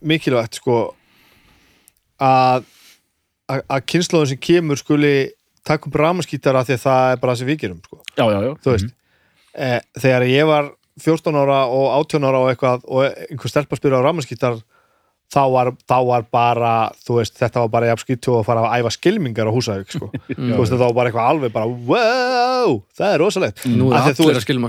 mikilvægt 0.00 0.54
sko 0.62 0.78
að 2.22 2.64
að- 3.52 3.64
að 3.68 3.84
kynnslóðin 3.92 4.30
sem 4.32 4.38
kemur 4.40 4.78
skuli 4.80 5.14
taka 5.66 5.88
upp 5.90 5.94
ramaskítara 6.00 6.64
því 6.64 6.76
að 6.78 6.84
það 6.86 7.12
er 7.12 7.16
bara 7.22 7.32
það 7.34 7.38
sem 7.38 7.48
við 7.52 7.58
gerum 7.62 7.80
sko. 7.84 8.00
já, 8.16 8.24
já, 8.32 8.38
já, 8.46 8.52
þú 8.64 8.70
veist 8.72 8.94
eh, 9.54 9.80
þegar 10.00 10.22
ég 10.32 10.46
var 10.48 10.70
14 11.02 11.36
ára 11.36 11.60
og 11.68 11.86
18 12.06 12.24
ára 12.24 12.40
og 12.40 12.48
eitthvað 12.52 12.84
og 12.88 13.04
einhver 13.30 13.48
stelpa 13.52 13.76
spyrir 13.76 14.00
á 14.00 14.06
ramaskítar 14.06 14.62
þá 15.32 15.40
var, 15.52 15.70
þá 15.88 15.94
var 16.08 16.24
bara 16.34 16.72
veist, 17.08 17.38
þetta 17.40 17.62
var 17.64 17.70
bara 17.72 17.86
jafn 17.88 18.02
skýttu 18.04 18.34
að 18.36 18.44
fara 18.50 18.64
að 18.68 18.82
æfa 18.82 18.90
skilmingar 18.98 19.48
á 19.48 19.52
húsavík 19.54 19.94
sko. 19.94 20.10
veist, 20.58 20.72
þetta 20.74 20.82
var 20.84 20.96
bara 20.98 21.08
eitthvað 21.12 21.30
alveg 21.32 21.54
bara 21.54 21.70
wow, 21.92 22.74
það 22.98 23.14
er 23.14 23.22
rosalegt. 23.22 23.62
Er 23.64 23.72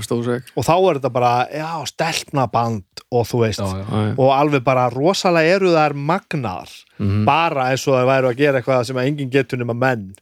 stóðsveg 0.08 0.48
og 0.56 0.66
þá 0.66 0.72
er 0.78 0.98
þetta 1.00 1.12
bara, 1.18 1.32
já, 1.52 1.68
stelpnaband 1.92 3.04
og 3.14 3.28
þú 3.28 3.42
veist, 3.44 3.60
já, 3.60 3.84
já. 3.84 4.08
og 4.16 4.32
alveg 4.38 4.64
bara 4.66 4.88
rosalega 4.94 5.58
eru 5.58 5.74
þær 5.76 5.96
magnar 6.12 6.72
Mhm. 6.94 7.24
bara 7.26 7.64
eins 7.72 7.82
og 7.90 7.96
það 7.96 8.04
væru 8.06 8.28
að 8.30 8.36
gera 8.38 8.60
eitthvað 8.60 8.84
sem 8.86 8.98
enginn 9.02 9.30
getur 9.32 9.58
nema 9.58 9.74
menn. 9.74 10.12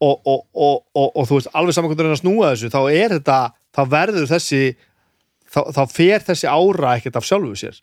Og, 0.00 0.14
og, 0.24 0.46
og, 0.56 0.78
og, 0.96 1.10
og 1.12 1.26
þú 1.28 1.36
veist, 1.36 1.50
alveg 1.52 1.76
saman 1.76 1.90
hvernig 1.92 2.14
að 2.16 2.22
snúa 2.22 2.52
þessu, 2.54 2.70
þá 2.72 2.80
er 2.88 3.12
þetta 3.18 3.40
þá 3.76 3.82
verður 3.92 4.30
þessi 4.30 4.60
þá, 5.52 5.60
þá 5.76 5.82
fer 5.92 6.24
þessi 6.30 6.48
ára 6.48 6.94
ekkert 6.96 7.18
af 7.20 7.26
sjálfu 7.28 7.52
sér 7.60 7.76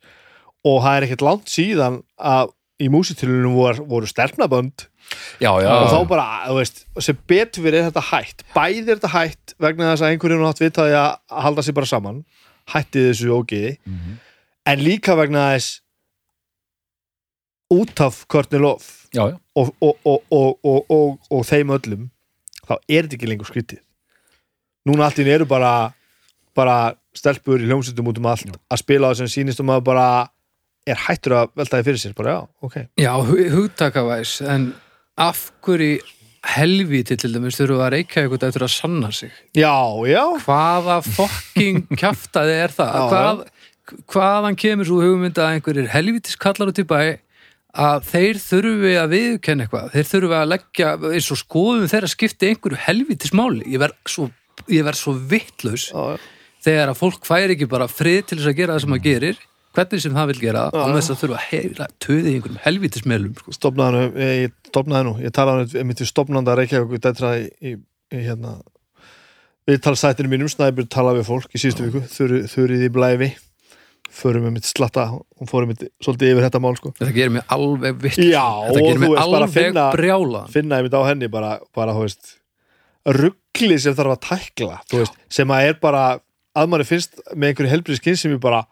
og 0.68 0.78
það 0.84 0.98
er 1.00 1.06
ekkert 1.08 1.26
langt 1.28 1.52
síðan 1.54 2.00
að 2.20 2.54
í 2.84 2.88
músitilunum 2.94 3.56
voru, 3.58 3.86
voru 3.90 4.10
stelpnabönd 4.10 4.84
já, 5.42 5.50
já, 5.64 5.70
og 5.72 5.88
þá 5.90 6.00
bara, 6.12 6.26
þú 6.50 6.58
veist, 6.60 6.84
sem 7.02 7.18
betur 7.32 7.64
við 7.66 7.78
er 7.80 7.88
þetta 7.88 8.04
hætt, 8.12 8.44
bæði 8.54 8.84
er 8.84 9.00
þetta 9.00 9.14
hætt 9.16 9.54
vegna 9.64 9.88
þess 9.94 10.04
að 10.06 10.12
einhverjum 10.14 10.46
átt 10.50 10.62
vitaði 10.62 10.98
að 11.00 11.42
halda 11.48 11.64
sig 11.66 11.78
bara 11.78 11.90
saman, 11.90 12.20
hætti 12.74 13.06
þessu 13.10 13.32
ógiði, 13.38 13.72
Mhm. 13.88 14.18
en 14.68 14.84
líka 14.84 15.16
vegna 15.18 15.48
þess 15.56 15.80
út 17.74 18.00
af 18.04 18.26
Courtney 18.28 18.60
Love 18.62 18.84
já, 19.14 19.24
og, 19.56 19.74
og, 19.82 19.98
og, 20.06 20.24
og, 20.32 20.60
og, 20.64 20.86
og, 20.92 21.20
og 21.32 21.44
þeim 21.50 21.74
öllum 21.76 22.08
þá 22.68 22.74
er 22.88 23.08
þetta 23.08 23.18
ekki 23.18 23.30
lengur 23.32 23.48
skrítið. 23.50 23.82
Núna 24.88 25.08
allt 25.08 25.20
í 25.20 25.26
einu 25.26 25.34
eru 25.40 25.48
bara 25.50 25.72
bara 26.58 26.78
stelpur 27.16 27.62
í 27.62 27.68
hljómsveitum 27.70 28.08
út 28.12 28.18
um 28.22 28.30
allt 28.32 28.56
að 28.72 28.82
spila 28.82 29.10
á 29.10 29.14
þessum 29.14 29.30
sýnist 29.34 29.62
um 29.64 29.72
að 29.74 29.84
bara 29.88 30.08
er 30.88 31.00
hættur 31.08 31.36
að 31.42 31.50
velta 31.60 31.80
því 31.82 31.88
fyrir 31.90 32.02
sér 32.04 32.16
bara 32.18 32.36
já, 32.36 32.40
ok. 32.68 32.78
Já, 33.04 33.12
hu- 33.28 33.50
hugtakavæs, 33.56 34.36
en 34.54 34.70
af 35.20 35.42
hverju 35.66 36.00
helvíti 36.48 37.18
til 37.20 37.34
dæmis 37.36 37.58
þurfum 37.60 37.82
að 37.84 37.94
reykja 37.98 38.24
eitthvað 38.24 38.48
eftir 38.48 38.64
að 38.68 38.74
sanna 38.76 39.10
sig? 39.12 39.32
Já, 39.58 39.74
já, 40.08 40.24
hvaða 40.46 41.00
fokking 41.04 41.82
kjaftaði 42.00 42.58
er 42.64 42.76
það? 42.78 42.94
Já, 42.96 43.08
Hvað, 43.12 43.46
hvaðan 44.14 44.58
kemur 44.60 44.88
svo 44.90 45.00
hugmynd 45.04 45.40
að 45.40 45.56
einhverjir 45.58 45.90
helvítis 45.94 46.38
kallar 46.40 46.72
út 46.72 46.80
í 46.84 46.86
bæ 46.88 47.00
að 47.78 48.08
þeir 48.10 48.40
þurfi 48.42 48.94
að 48.98 49.12
viðkenna 49.14 49.66
eitthvað? 49.68 49.90
Þeir 49.94 50.08
þurfi 50.12 50.38
að 50.40 50.48
leggja, 50.54 50.94
eins 51.14 51.28
og 51.36 51.40
skoðum 51.44 51.90
þeirra 51.92 52.10
skipti 52.10 52.50
einhverju 52.54 52.80
helvítis 52.88 53.34
máli. 53.38 53.68
Ég 53.70 53.82
verð 53.84 54.00
svo, 54.10 54.30
ég 54.72 54.88
verð 54.88 54.98
svo 55.02 55.14
vittlaus 55.34 55.90
þegar 56.68 56.90
að 56.94 56.98
fólk 57.04 57.28
fær 57.28 57.54
ekki 57.54 57.68
bara 57.70 57.86
frið 57.92 58.24
til 58.32 58.40
þess 58.40 58.50
að 58.54 58.58
gera 58.62 58.76
það 58.78 58.84
sem 58.86 58.96
það 58.96 59.04
gerir 59.06 59.44
hvernig 59.78 60.02
sem 60.04 60.16
það 60.18 60.32
vil 60.34 60.40
gera, 60.42 60.64
án 60.74 60.96
þess 60.98 61.14
að 61.14 61.20
þurfa 61.22 61.38
að 61.38 61.50
heyra 61.52 61.88
töði 62.04 62.32
í 62.32 62.38
einhverjum 62.38 62.62
helvítismelum 62.66 63.36
sko. 63.42 63.56
stopnaði 63.58 63.94
nú, 63.96 64.06
ég, 64.24 64.34
ég 64.48 64.56
stopnaði 64.72 65.08
nú 65.08 65.14
ég 65.24 65.36
talaði 65.38 65.82
einmitt 65.84 66.02
í 66.02 66.10
stopnanda 66.10 66.56
Reykjavík 66.58 66.98
í 66.98 67.02
Detra 67.06 67.34
í, 67.40 67.46
í, 67.62 67.76
hérna 68.14 68.56
við 69.68 69.82
talsætinu 69.84 70.32
mínum, 70.32 70.50
Snæbjörn 70.52 70.90
talaði 70.92 71.22
við 71.22 71.30
fólk 71.30 71.54
í 71.54 71.62
síðustu 71.62 71.88
viku, 71.90 72.02
þurrið 72.12 72.50
þurri 72.56 72.82
í 72.88 72.92
blæfi 72.98 73.30
förum 74.18 74.48
við 74.48 74.54
mitt 74.56 74.66
slatta 74.66 75.10
og 75.14 75.50
fórum 75.52 75.70
mitt 75.74 75.84
svolítið 76.02 76.32
yfir 76.32 76.46
þetta 76.48 76.62
mál 76.64 76.78
sko. 76.80 76.94
Þetta 76.96 77.14
gerir 77.14 77.34
mig 77.36 77.44
alveg 77.54 77.98
vitt 78.02 78.16
þetta 78.18 78.86
gerir 78.86 79.02
mig 79.04 79.18
alveg 79.20 79.52
finna- 79.54 79.90
brjála 79.94 80.46
finna 80.50 80.80
einmitt 80.80 80.96
á 80.96 81.02
henni 81.06 81.28
bara, 81.30 81.58
bara 81.76 81.94
ruggli 83.08 83.78
sem 83.80 83.96
þarf 83.96 84.16
að 84.16 84.24
tækla 84.28 84.80
veist, 84.92 85.20
sem 85.32 85.52
að 85.54 85.70
er 85.70 85.78
bara 85.84 86.02
að 86.58 86.72
manni 86.72 86.88
finnst 86.88 87.20
með 87.36 87.52
einhverju 87.52 87.72
helbrið 87.72 88.00
skinn 88.02 88.20
sem 88.20 88.34
er 88.36 88.42
bara 88.44 88.64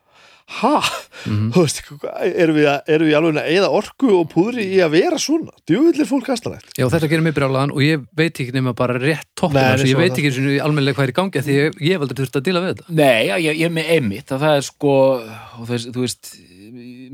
ha, 0.45 0.77
þú 1.25 1.61
veist 1.63 1.79
erum 2.21 2.57
við, 2.59 2.67
að, 2.69 2.89
erum 2.93 3.07
við 3.09 3.15
alveg 3.17 3.37
að 3.41 3.47
eða 3.55 3.69
orku 3.73 4.11
og 4.13 4.27
púðri 4.29 4.67
í 4.75 4.81
að 4.85 4.91
vera 4.93 5.17
svona, 5.21 5.53
djúvillir 5.65 6.05
fólk 6.05 6.27
kastalegt 6.29 6.77
Já, 6.77 6.85
þetta 6.85 7.09
gerir 7.09 7.25
mig 7.25 7.33
brjálaðan 7.37 7.73
og 7.73 7.81
ég 7.81 8.03
veit 8.13 8.37
ekki 8.37 8.53
nema 8.53 8.75
bara 8.77 8.99
rétt 9.01 9.25
toppin 9.33 9.57
þessu, 9.57 9.89
ég 9.89 10.01
veit 10.03 10.13
ekki 10.13 10.29
eins 10.29 10.39
og 10.43 10.67
almennilega 10.67 10.99
hvað 10.99 11.07
er 11.07 11.13
í 11.13 11.17
gangi 11.17 11.41
af 11.41 11.47
því 11.47 11.57
ég, 11.57 11.81
ég 11.81 11.97
hef 11.97 12.05
aldrei 12.05 12.21
þurft 12.21 12.39
að 12.39 12.45
díla 12.45 12.61
við 12.61 12.73
þetta. 12.75 12.97
Nei, 13.01 13.21
já, 13.25 13.35
ég, 13.41 13.59
ég 13.63 13.65
er 13.65 13.75
með 13.79 13.91
einmitt 13.97 14.35
að 14.35 14.45
það 14.45 14.59
er 14.59 14.67
sko 14.69 14.95
og 15.25 15.67
þess, 15.71 15.89
þú 15.89 16.05
veist, 16.05 16.33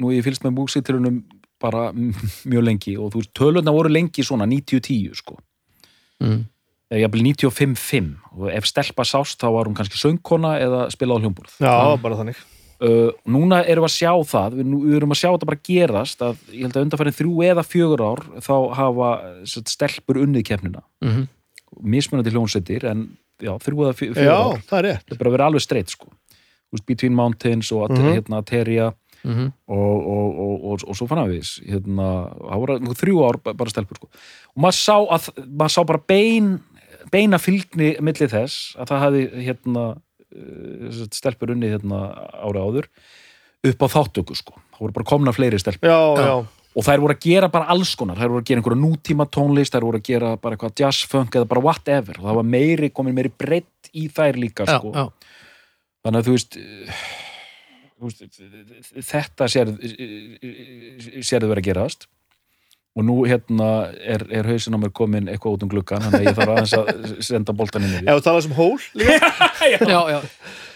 nú 0.03 0.11
ég 0.17 0.27
fylgst 0.27 0.47
með 0.47 0.57
múksiturunum 0.59 1.23
bara 1.63 1.87
mjög 2.51 2.67
lengi 2.67 2.97
og 2.99 3.13
þú 3.15 3.23
veist, 3.23 3.35
tölurna 3.39 3.75
voru 3.79 3.95
lengi 3.95 4.27
svona 4.27 4.49
90-10 4.51 5.21
sko, 5.23 5.39
mm. 6.19 6.39
eða 6.91 7.05
jafnvel 7.05 7.27
95-5 7.31 8.15
og 8.35 8.49
ef 8.51 8.67
stelpa 8.67 9.07
sást 9.07 9.39
þá 9.39 9.53
var 9.55 9.71
hún 9.71 9.79
kannski 9.79 10.03
söngkona 10.03 10.57
eða 10.59 10.89
spilað 10.91 11.21
á 11.21 11.23
hljómborð. 11.23 11.61
Já, 11.63 11.77
bara 12.03 12.19
þannig 12.19 12.49
uh, 12.81 13.11
núna 13.25 13.61
erum 13.65 13.83
við 13.85 13.89
að 13.89 13.97
sjá 13.99 14.13
það 14.31 14.55
við, 14.59 14.65
nú- 14.71 14.83
við 14.87 14.95
erum 14.99 15.11
að 15.15 15.19
sjá 15.21 15.29
þetta 15.31 15.49
bara 15.51 15.61
gerast 15.69 16.21
að 16.25 16.37
ég 16.51 16.61
held 16.65 16.75
að 16.77 16.85
undanfærin 16.85 17.17
þrjú 17.19 17.33
eða 17.51 17.63
fjögur 17.67 18.01
ár 18.11 18.21
þá 18.41 18.53
hafa 18.79 19.09
sagt, 19.45 19.69
stelpur 19.69 20.21
unnið 20.23 20.43
kefnina 20.49 20.81
Mm 21.01 21.09
-hmm. 21.11 21.27
mismunandi 21.83 22.31
hljónsettir 22.33 22.83
en 22.85 23.07
já, 23.41 23.53
þrjú 23.57 23.77
eða 23.85 23.93
fjö- 23.97 24.13
fjögur 24.15 24.27
já, 24.27 24.39
ár 24.53 24.61
það 24.69 24.77
er 24.79 24.83
rétt 24.89 25.05
þetta 25.05 25.13
er 25.15 25.17
bara 25.17 25.29
að 25.29 25.37
vera 25.37 25.45
alveg 25.45 25.61
streitt 25.61 25.89
sko 25.89 26.07
Between 26.87 27.13
Mountains 27.13 27.71
og 27.71 27.89
mm 27.91 27.97
Mhm. 27.99 28.13
hérna, 28.15 28.45
Teria 28.45 28.93
Mhm. 29.23 29.51
og, 29.67 30.07
og, 30.07 30.39
og, 30.39 30.63
og, 30.71 30.79
og 30.87 30.95
svo 30.95 31.05
fannavís 31.07 31.59
hérna, 31.67 32.31
það 32.39 32.59
voru 32.59 32.73
einhver 32.79 32.95
þrjú 33.01 33.17
ár 33.27 33.37
ba- 33.43 33.53
bara 33.53 33.69
stelpur 33.69 33.95
sko. 33.97 34.07
og 34.55 34.63
maður 34.63 34.77
sá, 34.79 34.95
að, 35.11 35.29
maður 35.57 35.69
sá 35.75 35.83
bara 35.85 35.99
bein, 36.07 36.59
beina 37.11 37.37
fylgni 37.37 37.99
milli 38.01 38.27
þess 38.27 38.75
að 38.79 38.87
það 38.87 38.99
hafi 38.99 39.29
hérna, 39.45 39.97
stelpur 41.11 41.51
unni 41.55 41.69
hérna, 41.73 42.01
ára 42.41 42.63
áður 42.67 42.87
upp 43.67 43.83
á 43.85 43.87
þáttöku 43.93 44.35
sko. 44.37 44.55
það 44.73 44.83
voru 44.85 44.95
bara 44.97 45.09
komna 45.11 45.33
fleiri 45.35 45.59
stelpur 45.61 45.89
já, 45.91 45.99
Já. 46.17 46.25
já, 46.25 46.35
og 46.71 46.85
þær 46.87 47.01
voru 47.03 47.15
að 47.17 47.25
gera 47.27 47.49
bara 47.53 47.67
alls 47.73 47.91
konar 47.99 48.17
þær 48.21 48.31
voru 48.33 48.41
að 48.41 48.47
gera 48.49 48.61
einhverja 48.63 48.81
nútíma 48.85 49.27
tónlist 49.29 49.75
þær 49.75 49.85
voru 49.89 49.99
að 50.01 50.07
gera 50.11 50.31
bara 50.41 50.55
eitthvað 50.57 50.77
jazz, 50.81 51.03
funk 51.11 51.35
eða 51.37 51.49
bara 51.51 51.65
whatever 51.65 52.17
og 52.21 52.29
það 52.29 52.39
var 52.39 52.47
meiri, 52.55 52.89
komin 52.95 53.17
meiri 53.17 53.33
breytt 53.37 53.91
í 53.93 54.07
þær 54.09 54.39
líka 54.39 54.65
sko. 54.69 54.93
já. 54.95 55.03
þannig 56.05 56.21
að 56.23 56.29
þú 56.29 56.37
veist, 56.37 56.57
eh, 56.57 57.03
veist 58.01 59.05
þetta 59.11 59.47
sérð 59.51 59.77
sérðu 61.21 61.51
verið 61.51 61.61
að 61.61 61.67
gerast 61.69 62.07
og 62.91 63.05
nú 63.07 63.21
hérna 63.23 63.67
er, 64.03 64.25
er 64.35 64.47
hausin 64.49 64.75
á 64.75 64.79
mér 64.81 64.91
komin 64.91 65.29
eitthvað 65.31 65.53
út 65.55 65.61
um 65.63 65.69
gluggan 65.71 66.01
þannig 66.03 66.25
að 66.25 66.27
ég 66.27 66.39
þarf 66.39 66.51
aðeins 66.55 66.73
að 66.75 67.21
senda 67.23 67.53
boltan 67.55 67.85
inn 67.87 67.93
í 67.93 67.99
því 68.01 68.09
ef 68.11 68.17
þú 68.19 68.25
talað 68.25 68.43
sem 68.47 68.55
hól 68.57 68.79
líka 68.99 69.29
já, 69.71 70.01
já. 70.11 70.19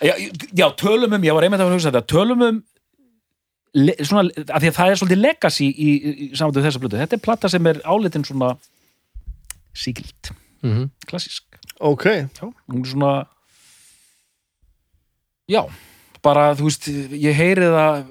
já, 0.01 0.13
já, 0.53 0.67
tölum 0.79 1.13
um, 1.17 1.27
ég 1.27 1.35
var 1.35 1.47
einmitt 1.47 1.63
að 1.63 1.75
hugsa 1.75 1.91
þetta 1.91 2.07
tölum 2.11 2.45
um 2.45 2.63
svona, 3.75 4.29
af 4.47 4.61
því 4.63 4.69
að 4.69 4.77
það 4.77 4.91
er 4.91 4.99
svolítið 5.01 5.21
legacy 5.21 5.67
í, 5.67 5.71
í, 5.91 6.13
í 6.25 6.27
samanlega 6.37 6.69
þessa 6.69 6.81
blötu, 6.83 6.99
þetta 7.01 7.17
er 7.17 7.23
platta 7.25 7.51
sem 7.51 7.71
er 7.71 7.81
álitin 7.83 8.27
svona 8.27 8.55
síkild, 9.75 10.33
Mm 10.65 10.89
klassísk. 11.05 11.43
Ok, 11.83 12.05
já, 12.07 12.45
hún 12.71 12.81
er 12.81 12.89
svona 12.89 13.13
já, 15.51 15.65
bara 16.23 16.53
þú 16.55 16.69
veist, 16.69 16.87
ég 17.11 17.35
heyri 17.35 17.67
það 17.69 18.05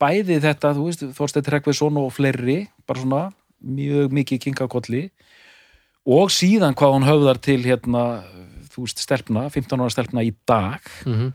bæði 0.00 0.40
þetta, 0.42 0.72
þú 0.74 0.86
veist, 0.88 1.04
Þorsteinn 1.16 1.46
Tryggvason 1.46 2.00
og 2.00 2.12
fleiri, 2.14 2.64
bara 2.88 3.02
svona 3.02 3.22
mjög 3.64 4.14
mikið 4.14 4.42
kinkakolli. 4.48 5.04
Og 6.04 6.32
síðan 6.32 6.76
hvað 6.76 6.96
hún 6.96 7.06
höfðar 7.08 7.40
til 7.40 7.60
hérna, 7.64 8.24
þú 8.74 8.84
veist, 8.86 9.02
stelpna 9.04 9.46
15 9.54 9.80
ára 9.80 9.94
stelpna 9.94 10.24
í 10.26 10.34
dag 10.48 10.80
-hmm. 11.04 11.32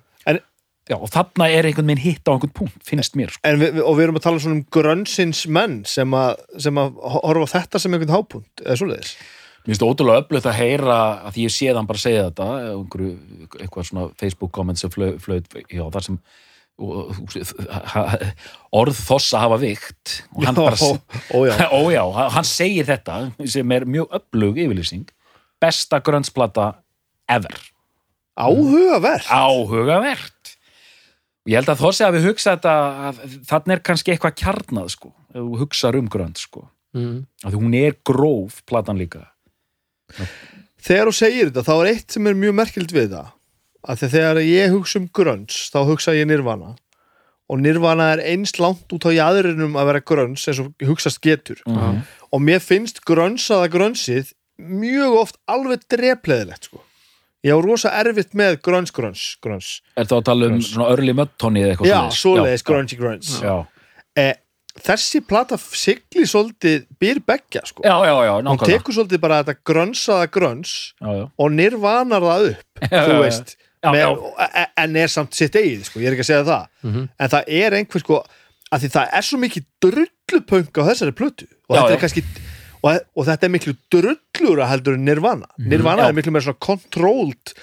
já, 0.90 0.96
og 0.98 1.10
þarna 1.10 1.50
er 1.50 1.66
einhvern 1.66 1.88
veginn 1.88 2.06
hitt 2.06 2.28
á 2.28 2.34
einhvern 2.34 2.54
punkt, 2.54 2.84
finnst 2.84 3.16
mér 3.16 3.30
sko. 3.30 3.40
en 3.44 3.60
við- 3.60 3.82
og 3.84 3.98
við 3.98 4.04
erum 4.04 4.16
að 4.16 4.26
tala 4.28 4.40
svona 4.40 4.56
um 4.56 4.66
grönnsins 4.72 5.48
menn 5.48 5.86
sem 5.86 6.12
að, 6.12 6.36
sem 6.58 6.76
að 6.76 6.94
horfa 7.24 7.46
á 7.46 7.54
þetta 7.60 7.80
sem 7.80 7.94
einhvern 7.94 8.16
hápunt, 8.16 8.54
eða 8.66 8.78
svoleiðis 8.78 9.16
Mér 9.60 9.76
finnst 9.76 9.84
ótrúlega 9.84 10.24
öflugt 10.24 10.46
að 10.46 10.56
heyra 10.56 11.00
að 11.28 11.34
því 11.36 11.42
ég 11.44 11.52
sé 11.52 11.74
þann 11.76 11.88
bara 11.88 12.00
segja 12.00 12.30
þetta 12.30 12.46
einhverju, 12.72 13.18
eitthvað 13.60 13.86
svona 13.86 14.06
Facebook 14.16 14.52
comment 14.52 14.80
sem 14.80 14.90
flöð, 14.90 15.20
flöð 15.20 15.44
já, 15.68 15.84
þar 15.92 16.04
sem 16.04 16.20
orð 18.72 18.96
þossa 18.96 19.42
hafa 19.44 19.58
vikt 19.60 20.22
og 20.32 20.46
hann 20.48 20.56
bara 20.56 20.78
ó, 20.80 20.90
ó, 21.36 21.38
já. 21.44 21.56
ó 21.76 21.80
já, 21.92 22.04
hann 22.36 22.48
segir 22.48 22.88
þetta 22.88 23.18
sem 23.44 23.76
er 23.76 23.86
mjög 23.90 24.16
öflug 24.16 24.62
yfirlýsing 24.64 25.10
besta 25.60 26.00
grönnsplata 26.00 26.72
ever. 27.30 27.56
Áhugavert. 28.40 29.28
Áhugavert. 29.30 30.56
Ég 31.50 31.58
held 31.60 31.72
að 31.72 31.82
þossi 31.82 32.06
að 32.06 32.18
við 32.18 32.28
hugsa 32.30 32.56
þetta 32.56 32.74
að 33.10 33.24
þannig 33.50 33.76
er 33.76 33.82
kannski 33.90 34.14
eitthvað 34.14 34.36
kjarnað 34.42 34.92
sko, 34.94 35.14
ef 35.34 35.40
þú 35.40 35.62
hugsar 35.64 35.98
um 36.00 36.12
grönt 36.12 36.42
sko. 36.42 36.68
Mm. 36.90 37.28
að 37.46 37.54
hún 37.54 37.74
er 37.78 37.94
gróf 38.02 38.64
platan 38.66 38.98
líka. 38.98 39.28
Þegar 40.82 41.10
þú 41.12 41.14
segir 41.14 41.50
þetta, 41.52 41.64
þá 41.68 41.74
er 41.76 41.90
eitt 41.92 42.16
sem 42.16 42.30
er 42.30 42.38
mjög 42.40 42.56
merkild 42.58 42.94
við 42.96 43.12
það. 43.14 43.28
Að 43.90 44.06
þegar 44.10 44.40
ég 44.42 44.74
hugsa 44.74 45.00
um 45.00 45.06
grönns 45.14 45.60
þá 45.70 45.80
hugsa 45.86 46.16
ég 46.18 46.26
nirvana. 46.28 46.74
Og 47.50 47.62
nirvana 47.62 48.12
er 48.16 48.24
eins 48.32 48.56
langt 48.58 48.90
út 48.94 49.06
á 49.06 49.14
jæðurinum 49.14 49.78
að 49.78 49.90
vera 49.92 50.02
grönns 50.12 50.48
eins 50.50 50.64
og 50.64 50.74
hugsast 50.86 51.22
getur. 51.22 51.62
Mhm. 51.68 52.02
og 52.32 52.42
mér 52.42 52.60
finnst 52.62 53.02
grönnsaða 53.06 53.70
grönnsið 53.74 54.34
mjög 54.60 55.16
oft 55.18 55.38
alveg 55.48 55.82
drepleðilegt 55.90 56.64
sko. 56.70 56.82
Ég 57.44 57.56
á 57.56 57.60
rosa 57.64 57.90
erfitt 58.02 58.34
með 58.36 58.58
grönns 58.66 58.92
grönns 58.92 59.38
grönns 59.44 59.70
Er 59.96 60.06
það 60.10 60.18
að 60.22 60.26
tala 60.30 60.46
um 60.50 60.58
Grunge. 60.58 60.68
svona 60.74 60.90
early 60.92 61.14
mud-tóni 61.14 61.64
eða 61.64 61.76
eitthvað 61.76 61.92
já, 61.92 62.00
svoleiðis? 62.12 62.64
grönns 63.00 63.32
Já, 63.42 63.56
eh, 64.20 64.34
þessi 64.80 65.22
plata 65.28 65.58
sigli 65.58 66.26
svolítið 66.28 66.86
býr 67.00 67.22
beggja 67.26 67.62
sko. 67.66 67.84
já, 67.84 67.96
já, 68.06 68.16
já, 68.28 68.34
hún 68.36 68.44
nákvæmlega 68.48 68.68
tekur 68.80 68.94
svolítið 68.98 69.20
bara 69.24 69.44
þetta 69.44 69.56
grönnsaða 69.66 70.28
grönns 70.32 70.94
já, 71.02 71.10
já. 71.16 71.26
og 71.40 71.52
nirvanar 71.52 72.22
það 72.22 72.50
upp 72.52 72.84
Já, 72.92 73.02
þú 73.08 73.18
veist 73.24 73.56
Já, 73.80 73.92
með, 73.96 74.04
já. 74.04 74.48
e- 74.60 74.72
en 74.84 74.96
er 75.00 75.08
samt 75.08 75.34
sitt 75.34 75.56
eigið 75.56 75.84
sko, 75.88 76.00
ég 76.04 76.08
er 76.12 76.18
ekki 76.18 76.26
að 76.28 76.32
segja 76.34 76.44
það 76.44 76.68
Mhm. 76.84 77.10
en 77.20 77.30
það 77.30 77.44
er 77.48 77.72
einhver 77.80 78.00
sko 78.04 78.24
að 78.72 78.80
því 78.84 78.90
það 78.94 79.14
er 79.18 79.22
svo 79.26 79.38
mikið 79.40 79.64
drullupunk 79.82 80.78
á 80.78 80.84
þessari 80.92 81.14
plötu 81.16 81.48
og, 81.70 81.76
Já, 81.76 81.80
þetta, 81.80 81.90
já. 81.90 81.96
Er 81.96 82.02
kannski, 82.04 82.24
og, 82.84 83.00
og 83.16 83.26
þetta 83.28 83.46
er 83.48 83.54
miklu 83.54 83.74
drullura 83.92 84.68
heldur 84.72 84.94
en 84.96 85.06
Nirvana 85.06 85.48
Nirvana 85.58 86.02
Mhm. 86.02 86.06
Já. 86.06 86.10
er 86.10 86.18
miklu 86.18 86.32
meira 86.32 86.46
svona 86.48 86.60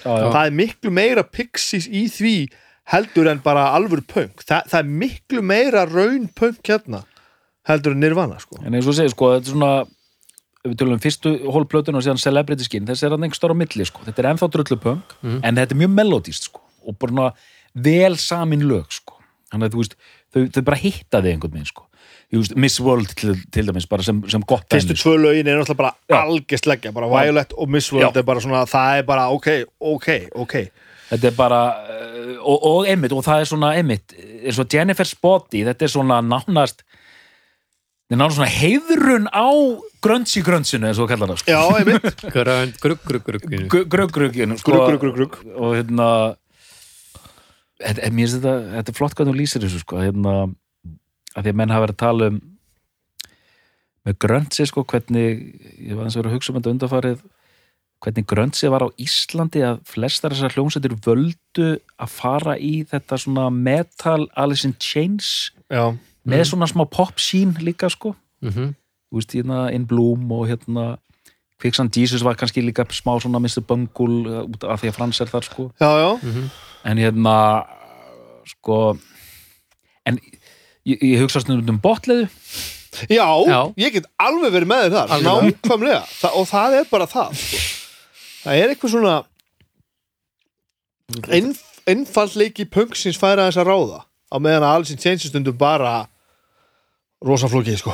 já. 0.03 0.31
það 0.33 0.45
er 0.47 0.51
miklu 0.51 0.91
meira 0.91 1.23
pixies 1.23 1.87
í 1.87 2.05
því 2.11 2.35
heldur 2.93 3.27
en 3.31 3.39
bara 3.43 3.71
alvur 3.75 4.01
punk 4.07 4.43
Þa, 4.45 4.63
það 4.69 4.79
er 4.79 4.83
miklu 5.03 5.41
meira 5.41 5.85
raun 5.85 6.27
punk 6.35 6.61
hérna 6.63 7.03
heldur 7.67 7.91
en 7.91 7.99
Nirvana 7.99 8.39
sko. 8.39 8.61
En 8.63 8.73
eins 8.73 8.87
og 8.87 8.93
segir, 8.95 9.09
sko, 9.11 9.33
þetta 9.35 9.49
er 9.49 9.51
svona 9.51 9.87
við 10.67 10.75
tölum 10.79 10.93
um 10.95 10.99
fyrstu 10.99 11.33
hólplötun 11.51 11.95
og 11.95 12.03
síðan 12.05 12.19
Celebrity 12.19 12.63
Skin 12.63 12.85
þessi 12.87 13.03
er 13.07 13.09
hann 13.15 13.23
einhver 13.23 13.35
stóra 13.39 13.55
milli, 13.55 13.85
sko 13.85 14.03
þetta 14.05 14.19
er 14.23 14.29
ennþá 14.33 14.49
drullupunk, 14.51 15.17
Mhm. 15.23 15.39
en 15.43 15.55
þetta 15.55 15.71
er 15.75 15.81
mjög 15.81 15.93
melodíst, 15.95 16.43
sko, 16.51 16.61
og 16.87 16.97
bara 16.99 17.33
vel 17.75 18.15
samin 18.15 18.61
lög, 18.63 18.87
sko 18.91 19.13
þannig 19.51 19.67
að 19.69 19.73
þú 19.73 19.81
veist, 19.83 19.95
þau, 20.33 20.47
þau 20.51 20.61
bara 20.63 20.77
hitta 20.77 21.21
þig 21.21 21.33
einhvern 21.35 21.51
veginn, 21.57 21.65
sko 21.67 21.83
Veist, 22.27 22.55
Miss 22.59 22.79
World 22.83 23.13
til, 23.15 23.37
til 23.55 23.67
dæmis, 23.69 23.85
bara 23.87 24.03
sem, 24.03 24.17
sem 24.27 24.41
gott 24.43 24.65
fyrstu 24.73 24.97
sko. 24.97 25.13
tvö 25.13 25.19
lögin 25.23 25.47
er 25.47 25.61
náttúrulega 25.61 25.77
bara 25.79 25.93
Já. 26.11 26.17
algjörst 26.25 26.65
leggja, 26.67 26.91
bara 26.91 27.07
Violet 27.07 27.53
og 27.55 27.69
Miss 27.71 27.87
World 27.93 28.09
Já. 28.17 28.19
er 28.19 28.25
bara 28.27 28.41
svona, 28.43 28.65
það 28.67 28.97
er 28.99 29.05
bara 29.07 29.27
ok, 29.31 29.47
ok, 29.79 30.07
ok 30.35 30.55
þetta 31.07 31.29
er 31.29 31.37
bara 31.37 31.59
uh, 31.87 32.33
og, 32.43 32.65
og 32.67 32.89
einmitt, 32.91 33.15
og 33.15 33.23
það 33.23 33.45
er 33.45 33.47
svona 33.53 33.69
einmitt, 33.79 34.11
eins 34.43 34.59
og 34.59 34.67
Jennifer's 34.75 35.15
Body 35.23 35.63
þetta 35.69 35.87
er 35.87 35.93
svona 35.93 36.17
nánast 36.19 36.83
þetta 36.83 38.17
er 38.17 38.19
nánast 38.19 38.41
svona 38.41 38.51
heiðrun 38.57 39.29
á 39.31 39.47
grönns 40.03 40.35
í 40.35 40.43
grönnsinu, 40.43 40.89
eins 40.91 40.99
og 40.99 41.07
kallar 41.07 41.31
það 41.31 41.41
sko. 41.45 41.55
Já, 41.55 41.63
einmitt 41.79 42.25
Grönd, 42.35 42.75
grugg, 42.83 43.07
grugg, 43.07 43.23
grugg 43.23 43.47
sko, 43.47 43.55
Grugg, 43.71 43.89
grugg, 43.95 44.99
grugg, 44.99 45.15
grugg. 45.15 45.39
og 45.55 45.77
hérna 45.79 46.11
þetta, 47.79 48.11
mér 48.11 48.27
finnst 48.27 48.39
þetta, 48.41 48.55
þetta 48.75 48.91
er 48.93 48.97
flott 48.99 49.15
hvað 49.15 49.31
þú 49.31 49.35
lýsir 49.39 49.63
þessu 49.63 49.83
sko, 49.83 50.03
hérna 50.03 50.35
að 51.37 51.43
því 51.45 51.53
að 51.53 51.57
menn 51.61 51.73
hafa 51.73 51.85
verið 51.85 51.95
að 51.97 52.03
tala 52.03 52.29
um 52.31 52.37
með 54.07 54.17
gröntsi 54.23 54.65
sko, 54.69 54.83
hvernig 54.87 55.41
ég 55.83 55.97
var 55.97 56.07
eins 56.07 56.15
og 56.15 56.21
verið 56.23 56.31
að 56.31 56.37
hugsa 56.37 56.53
um 56.53 56.59
þetta 56.59 56.73
undarfarið 56.75 57.23
hvernig 58.05 58.27
gröntsi 58.29 58.69
var 58.71 58.85
á 58.85 58.89
Íslandi 59.01 59.63
að 59.65 59.79
flestar 59.89 60.31
þessar 60.35 60.53
hljómsættir 60.53 60.93
völdu 61.03 61.69
að 61.97 62.11
fara 62.13 62.53
í 62.61 62.83
þetta 62.87 63.17
svona 63.19 63.47
metal 63.51 64.27
Alice 64.37 64.67
in 64.69 64.75
Chains 64.79 65.51
Já, 65.73 65.91
með 66.27 66.43
svona 66.51 66.69
smá 66.69 66.85
pop 66.89 67.19
scene 67.19 67.57
líka 67.63 67.89
sko 67.91 68.15
Mhm. 68.41 68.75
þú 69.09 69.17
veist, 69.17 69.31
hérna 69.33 69.71
In 69.73 69.85
Bloom 69.89 70.31
og 70.31 70.47
hérna 70.47 70.99
Quicksand 71.59 71.95
Jesus 71.97 72.21
var 72.21 72.35
kannski 72.37 72.61
líka 72.61 72.85
smá 72.93 73.17
svona 73.19 73.39
Mr. 73.41 73.63
Bungle 73.65 74.29
uh, 74.29 74.45
út 74.45 74.63
af 74.63 74.81
því 74.83 74.91
að 74.91 74.93
Frans 74.99 75.19
er 75.21 75.25
þar 75.31 75.43
sko 75.47 75.71
já, 75.81 75.89
já 75.89 76.11
en 76.85 76.97
hérna 77.01 77.65
sko 78.45 78.97
en 80.05 80.19
ég, 80.87 81.03
ég 81.03 81.23
hugsa 81.23 81.41
stundum 81.43 81.75
um 81.77 81.81
botleðu 81.83 82.27
Já, 83.11 83.27
Já. 83.45 83.59
ég 83.77 83.93
get 83.93 84.07
alveg 84.17 84.53
verið 84.55 84.69
með 84.71 84.83
þér 84.87 84.93
þar 84.95 85.11
Algjörlega. 85.17 85.49
Nákvæmlega, 85.51 86.03
Þa, 86.17 86.29
og 86.39 86.45
það 86.49 86.75
er 86.79 86.85
bara 86.89 87.07
það 87.11 87.33
sko. 87.41 87.59
Það 88.47 88.61
er 88.61 88.71
eitthvað 88.73 88.93
svona 88.95 89.15
einf, 91.37 91.59
einfallleiki 91.87 92.65
punksins 92.71 93.19
færa 93.19 93.47
þess 93.47 93.61
að 93.61 93.69
ráða 93.71 93.99
á 94.27 94.35
meðan 94.43 94.65
að 94.67 94.77
alls 94.77 94.93
í 94.93 94.97
tjensistundum 94.99 95.57
bara 95.59 95.93
rosa 97.23 97.49
flókið 97.51 97.79
sko. 97.83 97.93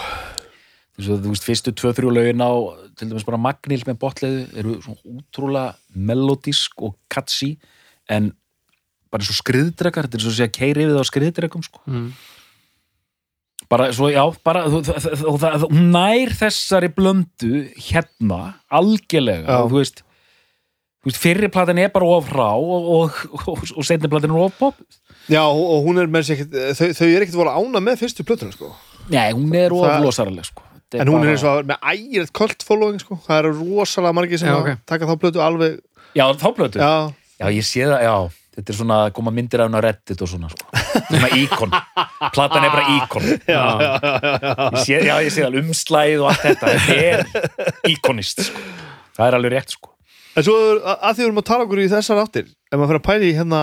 eins 0.94 1.10
og 1.10 1.22
þú 1.24 1.34
veist, 1.34 1.46
fyrstu 1.48 1.74
tvö, 1.74 1.92
þrjú 1.98 2.14
lögin 2.14 2.42
á 2.46 2.52
til 2.98 3.10
dæmis 3.10 3.26
bara 3.26 3.42
Magnil 3.42 3.82
með 3.88 4.00
botleðu 4.02 4.42
eru 4.62 4.78
svona 4.86 5.18
útrúlega 5.18 5.74
melodísk 5.96 6.84
og 6.86 6.96
catchy 7.10 7.56
en 8.10 8.32
bara 9.12 9.22
eins 9.26 9.34
og 9.34 9.40
skriðdrekar 9.42 10.08
þetta 10.08 10.20
er 10.20 10.26
svo 10.26 10.34
að 10.34 10.40
segja 10.40 10.54
keiri 10.54 10.86
yfir 10.86 10.96
það 10.96 11.06
á 11.06 11.12
skriðdrekum 11.12 11.66
sko. 11.66 11.82
Mm. 11.90 12.08
Bara 13.74 13.90
svo, 13.96 14.10
já, 14.14 14.24
bara 14.46 14.66
þú- 14.70 14.84
það- 14.86 15.38
það- 15.44 15.68
hún 15.74 15.92
nær 15.98 16.34
þessari 16.40 16.90
blöndu 16.94 17.54
hérna, 17.90 18.42
algjörlega 18.72 19.60
og 19.64 19.72
þú 19.74 19.80
veist 19.82 20.04
þú 21.04 21.10
veist, 21.12 21.20
fyrri 21.20 21.50
platan 21.52 21.80
er 21.84 21.90
bara 21.96 22.06
of 22.18 22.30
rá 22.32 22.52
og, 22.56 22.92
og, 22.98 23.24
og, 23.48 23.64
og 23.78 23.88
setni 23.88 24.08
platan 24.12 24.32
er 24.36 24.44
of 24.46 24.54
pop 24.60 24.76
Já, 25.32 25.40
og 25.48 25.86
hún 25.88 26.00
er 26.02 26.08
með 26.12 26.26
sér 26.30 26.46
þau, 26.76 26.90
þau 27.00 27.08
er 27.08 27.24
ekkert 27.24 27.38
voru 27.40 27.52
ána 27.56 27.80
með 27.84 28.02
fyrstu 28.04 28.26
plötuna 28.28 28.52
sko. 28.56 28.70
nei, 29.10 29.30
hún 29.32 29.54
er 29.56 29.72
of 29.74 29.84
Það- 29.88 30.04
losaraleg 30.04 30.46
sko. 30.52 30.64
En 30.94 31.08
hún 31.10 31.24
bara- 31.24 31.32
er 31.32 31.34
eins 31.34 31.44
og 31.50 31.66
með 31.66 31.80
ægirð 31.94 32.32
cult 32.38 32.64
following 32.68 33.00
sko. 33.02 33.16
það 33.26 33.40
eru 33.40 33.54
rosalega 33.64 34.14
margir 34.14 34.38
sem 34.40 34.50
Já, 34.52 34.56
að 34.56 34.62
ok. 34.62 34.80
taka 34.86 35.06
þá 35.10 35.16
plötu 35.24 35.40
alveg 35.42 35.80
já, 36.16 36.26
þá 36.38 36.48
plötu, 36.56 36.78
já. 36.84 37.14
Já, 37.40 37.48
ég 37.50 37.66
sé 37.66 37.88
það, 37.88 38.04
já 38.04 38.16
þetta 38.54 38.74
er 38.74 38.78
svona, 38.78 38.98
koma 39.16 39.34
myndir 39.34 39.64
af 39.64 39.70
hún 39.70 39.78
að 39.80 39.86
reddit 39.88 40.24
og 40.24 40.30
svona 40.32 40.50
sko. 40.52 40.68
svona 41.10 41.30
íkon, 41.40 41.74
platan 42.36 42.68
er 42.68 42.74
bara 42.74 42.98
íkon. 42.98 43.30
Já, 43.50 43.64
ég 44.74 44.80
sé, 44.86 45.00
já, 45.08 45.16
ég 45.26 45.32
sé 45.34 45.46
það, 45.46 45.60
umslæð 45.64 46.24
og 46.24 46.32
allt 46.32 46.46
þetta. 46.48 46.74
Þetta 46.88 46.98
er 47.08 47.90
íkonist 47.94 48.46
sko. 48.50 48.66
það 49.18 49.26
er 49.28 49.40
alveg 49.40 49.56
rétt 49.58 49.78
sko. 49.78 49.94
En 50.34 50.46
svo 50.46 50.58
að 50.58 50.94
að 50.94 51.12
því 51.14 51.22
við 51.22 51.28
erum 51.28 51.42
að 51.44 51.50
tala 51.50 51.66
okkur 51.68 51.84
í 51.84 51.90
þessar 51.92 52.22
áttir 52.24 52.48
ef 52.50 52.78
maður 52.78 52.90
fyrir 52.92 53.02
að 53.02 53.08
pæla 53.10 53.28
í 53.28 53.34
hérna 53.38 53.62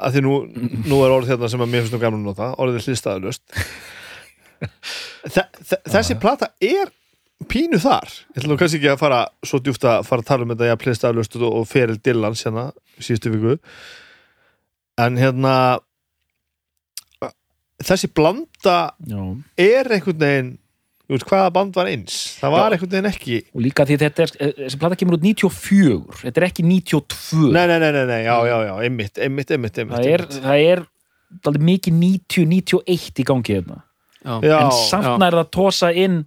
að 0.00 0.16
því 0.16 0.22
nú, 0.24 0.34
nú 0.88 1.00
er 1.04 1.14
orðið 1.14 1.34
hérna 1.34 1.50
sem 1.52 1.62
að 1.62 1.70
mér 1.70 1.84
finnst 1.84 1.94
nú 1.94 2.00
gamla 2.02 2.18
að 2.18 2.26
nota, 2.30 2.48
orðið 2.62 2.80
er 2.80 2.86
hlistaðalust 2.88 3.44
Þessi 5.90 6.16
plata 6.20 6.50
er 6.60 6.90
pínu 7.48 7.80
þar 7.80 8.08
ég 8.10 8.40
ætla 8.40 8.52
nú 8.52 8.58
kannski 8.60 8.80
ekki 8.80 8.92
að 8.92 9.02
fara 9.02 9.20
svo 9.46 9.60
djúft 9.64 9.86
að 9.88 10.04
fara 10.08 10.24
að 10.24 10.30
tala 10.32 10.46
um 10.46 10.54
þetta 10.54 10.70
ég 10.70 10.76
að 10.76 10.88
hlistaðalust 10.88 11.38
og, 11.40 11.46
og 11.48 11.68
feril 11.70 12.00
Dillans 12.00 12.44
hérna 12.46 12.70
síðustu 12.98 13.32
viku 13.34 13.58
en 15.00 15.16
hérna 15.20 15.54
þessi 17.80 18.10
blanda 18.12 18.80
já. 19.08 19.22
er 19.56 19.88
einhvern 19.96 20.20
veginn 20.20 20.50
þú 21.10 21.16
veist 21.16 21.26
hvaða 21.26 21.50
band 21.54 21.74
var 21.74 21.88
eins 21.90 22.16
það 22.38 22.52
var 22.54 22.60
Já. 22.60 22.76
einhvern 22.76 22.92
veginn 22.92 23.10
ekki 23.10 23.38
og 23.50 23.62
líka 23.64 23.86
því 23.88 23.98
þetta 24.04 24.24
er, 24.24 24.32
eh, 24.38 24.52
þessi 24.60 24.80
plata 24.82 24.98
kemur 25.00 25.16
út 25.16 25.24
94 25.26 26.20
þetta 26.20 26.40
er 26.42 26.46
ekki 26.46 26.66
92 26.68 27.50
Nei, 27.50 27.64
nei, 27.66 27.78
nei, 27.82 27.90
nei, 27.96 28.04
nei, 28.06 28.20
já, 28.28 28.36
já, 28.46 28.56
já, 28.68 28.74
einmitt, 28.86 29.18
einmitt, 29.18 29.50
einmitt, 29.50 29.80
einmitt 29.82 29.96
það 29.96 30.10
er, 30.12 30.26
það 31.40 31.56
er 31.56 31.64
mikið 31.70 31.96
90-91 32.04 33.22
í 33.22 33.26
gangi 33.26 33.56
hérna. 33.56 33.80
já. 34.22 34.34
Já, 34.44 34.56
en 34.60 34.72
samt 34.86 35.10
nær 35.22 35.38
það 35.40 35.50
tósa 35.56 35.90
inn 35.90 36.22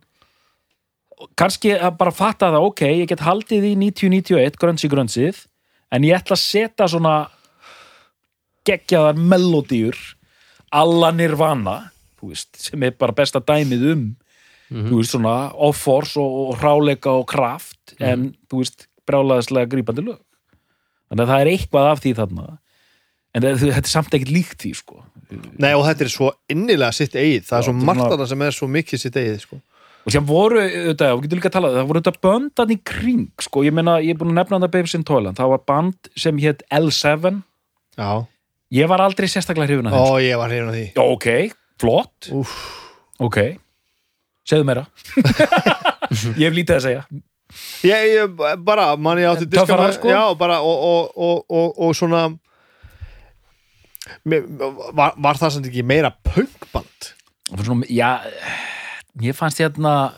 kannski 1.40 1.74
að 1.78 1.98
bara 2.00 2.12
fatta 2.16 2.50
það 2.54 2.68
ok, 2.70 2.82
ég 3.04 3.08
get 3.12 3.24
haldið 3.26 3.68
í 3.72 3.74
90-91 3.92 4.58
grönsi 4.62 4.90
grönsið, 4.92 5.44
en 5.94 6.04
ég 6.08 6.18
ætla 6.18 6.38
að 6.38 6.44
setja 6.44 6.88
svona 6.90 7.16
geggjaðar 8.68 9.18
melodíur 9.20 9.98
alla 10.74 11.12
nirvana 11.14 11.78
þú 12.20 12.32
veist, 12.32 12.50
sem 12.70 12.84
er 12.88 12.96
bara 12.98 13.16
besta 13.16 13.42
dæmið 13.44 13.88
um 13.94 14.04
þú 14.74 15.00
veist 15.02 15.14
svona 15.14 15.36
off-force 15.54 16.18
og, 16.22 16.38
og 16.50 16.60
hráleika 16.62 17.12
og 17.14 17.28
kraft 17.30 17.94
en 18.02 18.32
þú 18.50 18.64
veist 18.64 18.88
brjálaðislega 19.06 19.68
grípandi 19.70 20.06
lög. 20.08 20.22
Þannig 21.12 21.26
að 21.26 21.32
það 21.34 21.42
er 21.44 21.50
eitthvað 21.52 21.90
af 21.92 22.00
því 22.02 22.14
þarna 22.22 22.46
en 23.34 23.44
það, 23.44 23.58
þetta 23.66 23.84
er 23.84 23.92
samt 23.92 24.16
ekkert 24.18 24.32
líkt 24.34 24.64
því 24.64 24.72
sko. 24.80 25.04
Nei, 25.60 25.74
og 25.76 25.84
þetta 25.86 26.06
er 26.08 26.12
svo 26.14 26.30
innilega 26.54 26.94
sitt 26.96 27.16
eigið 27.18 27.46
Það 27.50 27.60
er 27.60 27.68
svo 27.68 27.74
margt 27.76 28.00
svona- 28.00 28.16
annað 28.16 28.32
sem 28.32 28.42
er 28.48 28.56
svo 28.56 28.68
mikið 28.72 29.02
sitt 29.04 29.20
eigið 29.20 29.40
sko. 29.44 29.60
Og 30.04 30.12
sem 30.12 30.26
voru, 30.28 30.60
auðvitað, 30.60 31.14
við 31.16 31.24
getum 31.28 31.40
líka 31.40 31.50
að 31.52 31.56
tala 31.58 31.72
það 31.78 31.88
voru 31.90 32.02
þetta 32.04 32.24
böndan 32.28 32.74
í 32.76 32.78
kring, 32.84 33.26
sko. 33.46 33.64
Ég 33.64 33.76
meina, 33.76 33.98
ég 34.04 34.14
er 34.16 34.20
búin 34.20 34.34
að 34.34 34.40
nefna 34.42 34.60
þetta 34.60 34.72
Babes 34.76 34.96
in 34.98 35.06
Toyland. 35.08 35.38
Það 35.40 35.52
var 35.54 35.62
band 35.72 36.10
sem 36.20 36.42
hétt 36.44 36.64
L7 36.76 37.34
Já, 37.98 38.10
ég 38.74 38.90
var 38.90 39.04
aldrei 39.06 39.30
sérstaklega 39.32 39.70
hrifin 39.70 39.88
að 39.92 39.96
ó, 39.96 40.04
þeim. 40.04 40.24
ég 40.28 40.40
var 40.42 40.52
hrifin 40.52 40.72
af 40.72 40.76
því. 40.78 40.86
Já, 40.98 41.04
ok, 41.06 41.28
flott, 41.84 42.30
Úf, 42.36 42.56
ok. 43.24 43.40
Segðu 44.50 44.66
meira. 44.68 44.84
Ég 46.36 46.44
hef 46.50 46.54
lítið 46.58 46.76
að 46.76 46.82
segja. 46.84 47.04
Ég, 47.88 48.02
ég 48.12 48.42
bara, 48.66 48.90
mann 49.00 49.22
ég 49.22 49.30
átti 49.30 49.46
diska 49.48 49.64
Töffara, 49.70 49.86
með- 49.88 49.96
sko? 50.02 50.10
Já, 50.12 50.24
bara, 50.38 50.58
og, 50.66 50.84
og, 50.84 51.14
og, 51.16 51.46
og, 51.54 51.80
og 51.88 51.94
svona 51.96 52.26
var, 54.28 55.14
var 55.22 55.40
það 55.40 55.54
samt 55.56 55.70
ekki 55.70 55.84
meira 55.88 56.12
punkband? 56.28 57.10
Svona, 57.64 57.88
já, 57.94 58.10
ég 59.22 59.36
fannst 59.38 59.60
hérna 59.62 60.14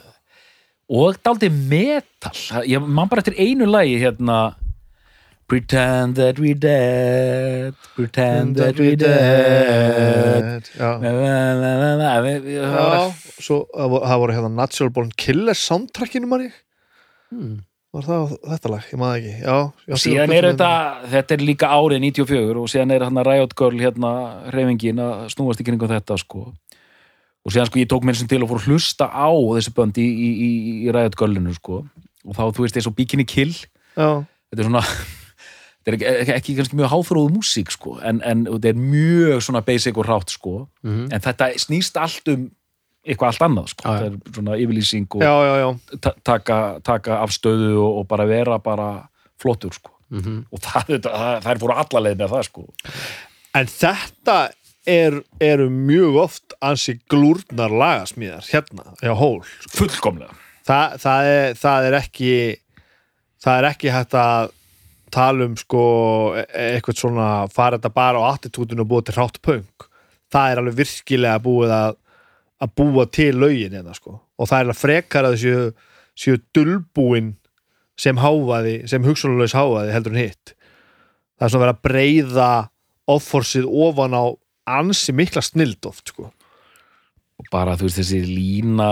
og 0.89 1.17
daldi 1.25 1.49
metal 1.49 2.63
ég 2.69 2.79
man 2.85 3.09
bara 3.09 3.21
eftir 3.23 3.35
einu 3.41 3.65
lagi 3.65 3.97
hérna 4.03 4.55
Pretend 5.47 6.15
that 6.17 6.39
we're 6.41 6.55
dead 6.57 7.75
Pretend 7.95 8.55
that 8.57 8.79
we're 8.79 8.95
dead 8.97 10.65
Já, 10.73 10.89
La, 11.03 11.11
la, 11.11 11.53
la, 11.53 11.71
la, 11.81 11.91
la. 11.99 12.13
Við- 12.25 12.41
við- 12.47 12.63
það 12.63 12.73
var- 12.73 12.97
já 12.97 13.41
svo 13.45 13.57
það 13.75 14.19
voru, 14.23 14.33
hérna 14.33 14.49
Natural 14.55 14.89
Born 14.95 15.11
Killers 15.17 15.61
soundtrackinu 15.69 16.27
mann 16.27 16.47
ég 16.49 16.53
Hmm. 17.31 17.59
Var 17.93 18.03
það 18.05 18.33
þetta 18.51 18.69
lag? 18.69 18.83
Ég 18.91 18.99
maður 19.01 19.17
ekki 19.21 19.33
Já, 19.45 19.55
já 19.87 19.95
síðan 20.03 20.33
er 20.35 20.43
þetta, 20.51 20.71
þetta 21.13 21.31
er 21.37 21.43
líka 21.47 21.69
árið 21.73 22.01
94 22.03 22.57
og 22.61 22.67
síðan 22.69 22.91
er 22.95 23.05
hérna 23.05 23.23
Riot 23.25 23.55
Girl 23.55 23.79
hérna 23.81 24.11
reyfingin 24.53 24.99
að 25.01 25.29
snúast 25.33 25.61
í 25.61 25.65
kringum 25.65 25.89
þetta 25.89 26.17
sko 26.21 26.53
og 27.45 27.53
síðan 27.53 27.69
sko 27.69 27.79
ég 27.81 27.89
tók 27.91 28.05
mér 28.07 28.17
sem 28.17 28.27
til 28.27 28.41
að 28.41 28.49
fór 28.49 28.61
að 28.63 28.69
hlusta 28.71 29.05
á 29.11 29.29
þessi 29.29 29.73
bönd 29.77 29.99
í, 30.01 30.05
í, 30.05 30.29
í, 30.45 30.49
í 30.87 30.91
Riot 30.95 31.15
Girlinu 31.19 31.53
sko 31.53 31.83
og 32.25 32.33
þá 32.33 32.43
þú 32.57 32.65
veist 32.65 32.79
eins 32.79 32.87
og 32.89 32.95
Bikini 32.97 33.25
Kill 33.29 33.53
Já, 33.53 34.25
þetta 34.49 34.61
er 34.63 34.67
svona 34.69 34.81
þetta 35.85 35.93
er 35.93 35.97
ekki, 35.99 36.33
ekki, 36.39 36.55
kannski 36.57 36.79
mjög 36.79 36.89
háþróðu 36.95 37.33
músík 37.37 37.69
sko 37.75 37.97
en, 38.01 38.21
en 38.25 38.45
þetta 38.49 38.71
er 38.73 38.79
mjög 38.81 39.43
svona 39.45 39.61
basic 39.67 39.97
og 40.01 40.07
rátt 40.09 40.33
sko 40.33 40.55
Mhm. 40.85 41.09
en 41.13 41.21
þetta 41.21 41.51
snýst 41.61 41.97
allt 42.01 42.27
um 42.33 42.47
eitthvað 43.05 43.27
allt 43.35 43.43
annað 43.45 43.67
sko 43.75 43.85
Já, 43.85 43.91
já. 43.93 43.99
þetta 44.09 44.29
er 44.31 44.37
svona 44.39 44.57
yfirlýsing 44.57 45.07
og 45.13 45.21
já, 45.21 45.33
já, 45.45 45.55
já. 45.61 45.99
ta 46.01 46.11
taka, 46.25 46.57
taka 46.81 47.19
afstöðu 47.21 47.75
og, 47.77 47.91
og 48.01 48.07
bara 48.09 48.25
vera 48.25 48.57
bara 48.59 48.89
flottur 49.37 49.73
sko 49.77 49.91
Mhm. 50.09 50.45
og 50.53 50.59
það, 50.61 50.99
það, 51.01 51.39
það, 51.43 51.51
er 51.53 51.59
fóru 51.61 51.75
allaleið 51.81 52.17
með 52.23 52.33
það 52.33 52.43
sko 52.49 52.65
En 53.55 53.65
þetta 53.71 54.35
er, 54.89 55.19
eru 55.41 55.69
mjög 55.69 56.19
oft 56.25 56.55
ansi 56.63 56.97
glúrnar 57.11 57.73
lagasmíðar 57.73 58.45
hérna, 58.49 58.93
já, 59.01 59.13
hól 59.17 59.41
fullkomlega. 59.73 60.35
Þa, 60.65 60.79
það, 61.01 61.31
er, 61.31 61.57
það 61.61 61.87
er 61.89 61.97
ekki 61.99 62.31
það 63.45 63.59
er 63.59 63.67
ekki 63.69 63.91
hægt 63.93 64.15
að 64.17 64.53
tala 65.13 65.45
um 65.45 65.57
sko 65.59 65.83
e- 66.39 66.47
eitthvað 66.75 67.01
svona 67.01 67.27
fara 67.53 67.77
þetta 67.77 67.93
bara 67.93 68.23
á 68.23 68.29
attitúdinu 68.33 68.83
og 68.85 68.89
búa 68.89 69.05
til 69.05 69.15
hrátt 69.17 69.41
punk. 69.45 69.87
Það 70.33 70.51
er 70.51 70.61
alveg 70.61 70.79
virkilega 70.81 71.43
búið 71.43 71.75
að 71.75 72.01
að 72.63 72.71
búa 72.79 73.03
til 73.11 73.33
lögin 73.35 73.75
hérna 73.75 73.93
sko. 73.95 74.19
Og 74.39 74.49
það 74.49 74.61
er 74.61 74.71
að 74.71 74.79
frekar 74.79 75.27
að 75.27 75.35
þessu 75.35 75.73
séu 76.15 76.39
dulbúin 76.55 77.33
sem 77.99 78.17
háfaði 78.19 78.77
sem 78.89 79.03
hugsunarlaus 79.03 79.55
háfaði 79.55 79.93
heldur 79.95 80.15
en 80.15 80.23
hitt. 80.23 80.55
Það 81.35 81.45
er 81.47 81.53
svona 81.53 81.65
verið 81.65 81.75
að 81.75 81.85
breyða 81.89 82.49
offorsið 83.11 83.67
ofan 83.67 84.15
á 84.15 84.25
ansi 84.67 85.13
mikla 85.13 85.41
snild 85.45 85.85
oft 85.85 86.09
sko. 86.13 86.31
og 87.39 87.45
bara 87.51 87.75
þú 87.75 87.87
veist 87.89 87.99
þessi 87.99 88.21
lína 88.25 88.89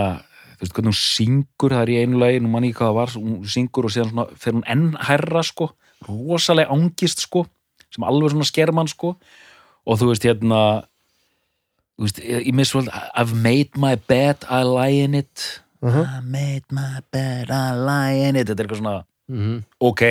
þú 0.58 0.60
veist 0.66 0.74
hvernig 0.76 0.92
hún 0.92 1.00
syngur 1.00 1.72
það 1.74 1.82
er 1.86 1.92
í 1.94 2.00
einu 2.04 2.20
lagi, 2.20 2.40
nú 2.44 2.50
mann 2.52 2.66
ég 2.68 2.76
hvað 2.76 2.90
það 2.92 2.98
var 3.00 3.14
hún 3.16 3.46
syngur 3.48 3.86
og 3.88 3.92
síðan 3.94 4.10
svona, 4.12 4.26
fer 4.38 4.54
hún 4.54 4.66
enn 4.68 4.90
hærra 5.00 5.44
sko, 5.44 5.70
rosalega 6.08 6.72
angist 6.76 7.24
sko 7.24 7.46
sem 7.94 8.04
alveg 8.04 8.34
svona 8.34 8.48
skermann 8.50 8.88
sko 8.92 9.14
og 9.86 10.00
þú 10.00 10.10
veist 10.12 10.24
hérna 10.28 10.60
þú 11.98 12.06
veist, 12.08 12.20
ég 12.24 12.54
miss 12.58 12.74
vel 12.76 12.88
I've 13.16 13.34
made 13.36 13.78
my 13.80 13.96
bed, 13.96 14.44
I 14.50 14.64
lie 14.64 15.04
in 15.04 15.16
it 15.16 15.60
Mhm. 15.84 16.04
I 16.08 16.20
made 16.24 16.64
my 16.72 17.02
bed, 17.12 17.50
I 17.52 17.76
lie 17.76 18.28
in 18.30 18.36
it 18.40 18.48
þetta 18.48 18.60
er 18.64 18.68
eitthvað 18.68 18.80
svona, 18.84 19.06
Mhm. 19.30 19.64
ok 19.82 20.04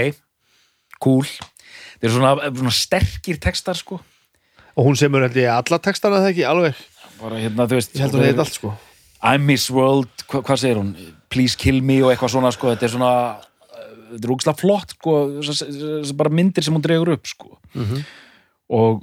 cool, 1.01 1.25
þetta 1.25 2.05
er 2.05 2.11
svona, 2.11 2.33
svona 2.57 2.71
sterkir 2.73 3.39
textar 3.41 3.75
sko 3.77 4.01
og 4.77 4.89
hún 4.89 4.99
semur 4.99 5.25
held 5.27 5.37
ég 5.37 5.53
alla 5.53 5.79
textana 5.83 6.23
það 6.23 6.33
ekki 6.33 6.49
alveg, 6.49 6.83
bara 7.21 7.41
hérna, 7.43 7.69
þú 7.69 7.79
veist 7.79 7.95
ég 7.97 8.05
held 8.05 8.17
að 8.17 8.25
það 8.25 8.31
heit 8.31 8.43
allt 8.47 8.59
sko. 8.59 8.75
I'm 9.23 9.47
Miss 9.47 9.71
World, 9.71 10.27
hva, 10.27 10.43
hvað 10.43 10.63
segir 10.65 10.81
hún 10.81 10.95
Please 11.33 11.57
kill 11.57 11.79
me 11.81 12.01
og 12.03 12.11
eitthvað 12.13 12.35
svona 12.35 12.51
sko, 12.53 12.73
þetta 12.75 12.89
er 12.89 12.93
svona 12.93 13.13
uh, 13.39 13.87
þetta 14.11 14.27
er 14.27 14.35
úkslega 14.35 14.59
flott 14.61 14.97
sko, 14.99 15.15
bara 16.19 16.35
myndir 16.35 16.67
sem 16.67 16.77
hún 16.77 16.85
dregur 16.85 17.15
upp 17.15 17.31
sko. 17.31 17.57
Mhm. 17.73 18.05
og 18.73 19.03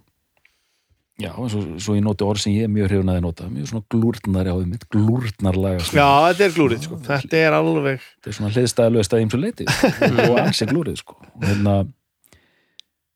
já, 1.19 1.33
svo, 1.51 1.61
svo 1.81 1.95
ég 1.97 2.03
noti 2.03 2.25
orð 2.25 2.41
sem 2.41 2.53
ég 2.55 2.65
er 2.65 2.71
mjög 2.71 2.89
hrifun 2.89 3.11
að 3.11 3.19
ég 3.19 3.23
nota, 3.25 3.47
mjög 3.51 3.69
svona 3.69 3.85
glúrnari 3.91 4.53
á 4.53 4.55
því 4.55 4.67
mitt, 4.69 4.85
glúrnarlega 4.93 5.83
sko. 5.83 5.97
já, 5.99 6.09
þetta 6.29 6.45
er 6.45 6.53
glúrið 6.55 6.85
sko. 6.87 6.99
þetta 7.05 7.41
er 7.43 7.57
alveg 7.57 8.03
þetta 8.05 8.31
er 8.31 8.37
svona 8.37 8.51
hliðstæðalög 8.55 9.07
stæðum 9.07 9.33
svo 9.33 9.41
leiti 9.41 9.67
og 10.29 10.39
ansi 10.41 10.67
glúrið 10.69 11.01
sko. 11.01 11.17
og 11.19 11.45
hérna 11.45 11.75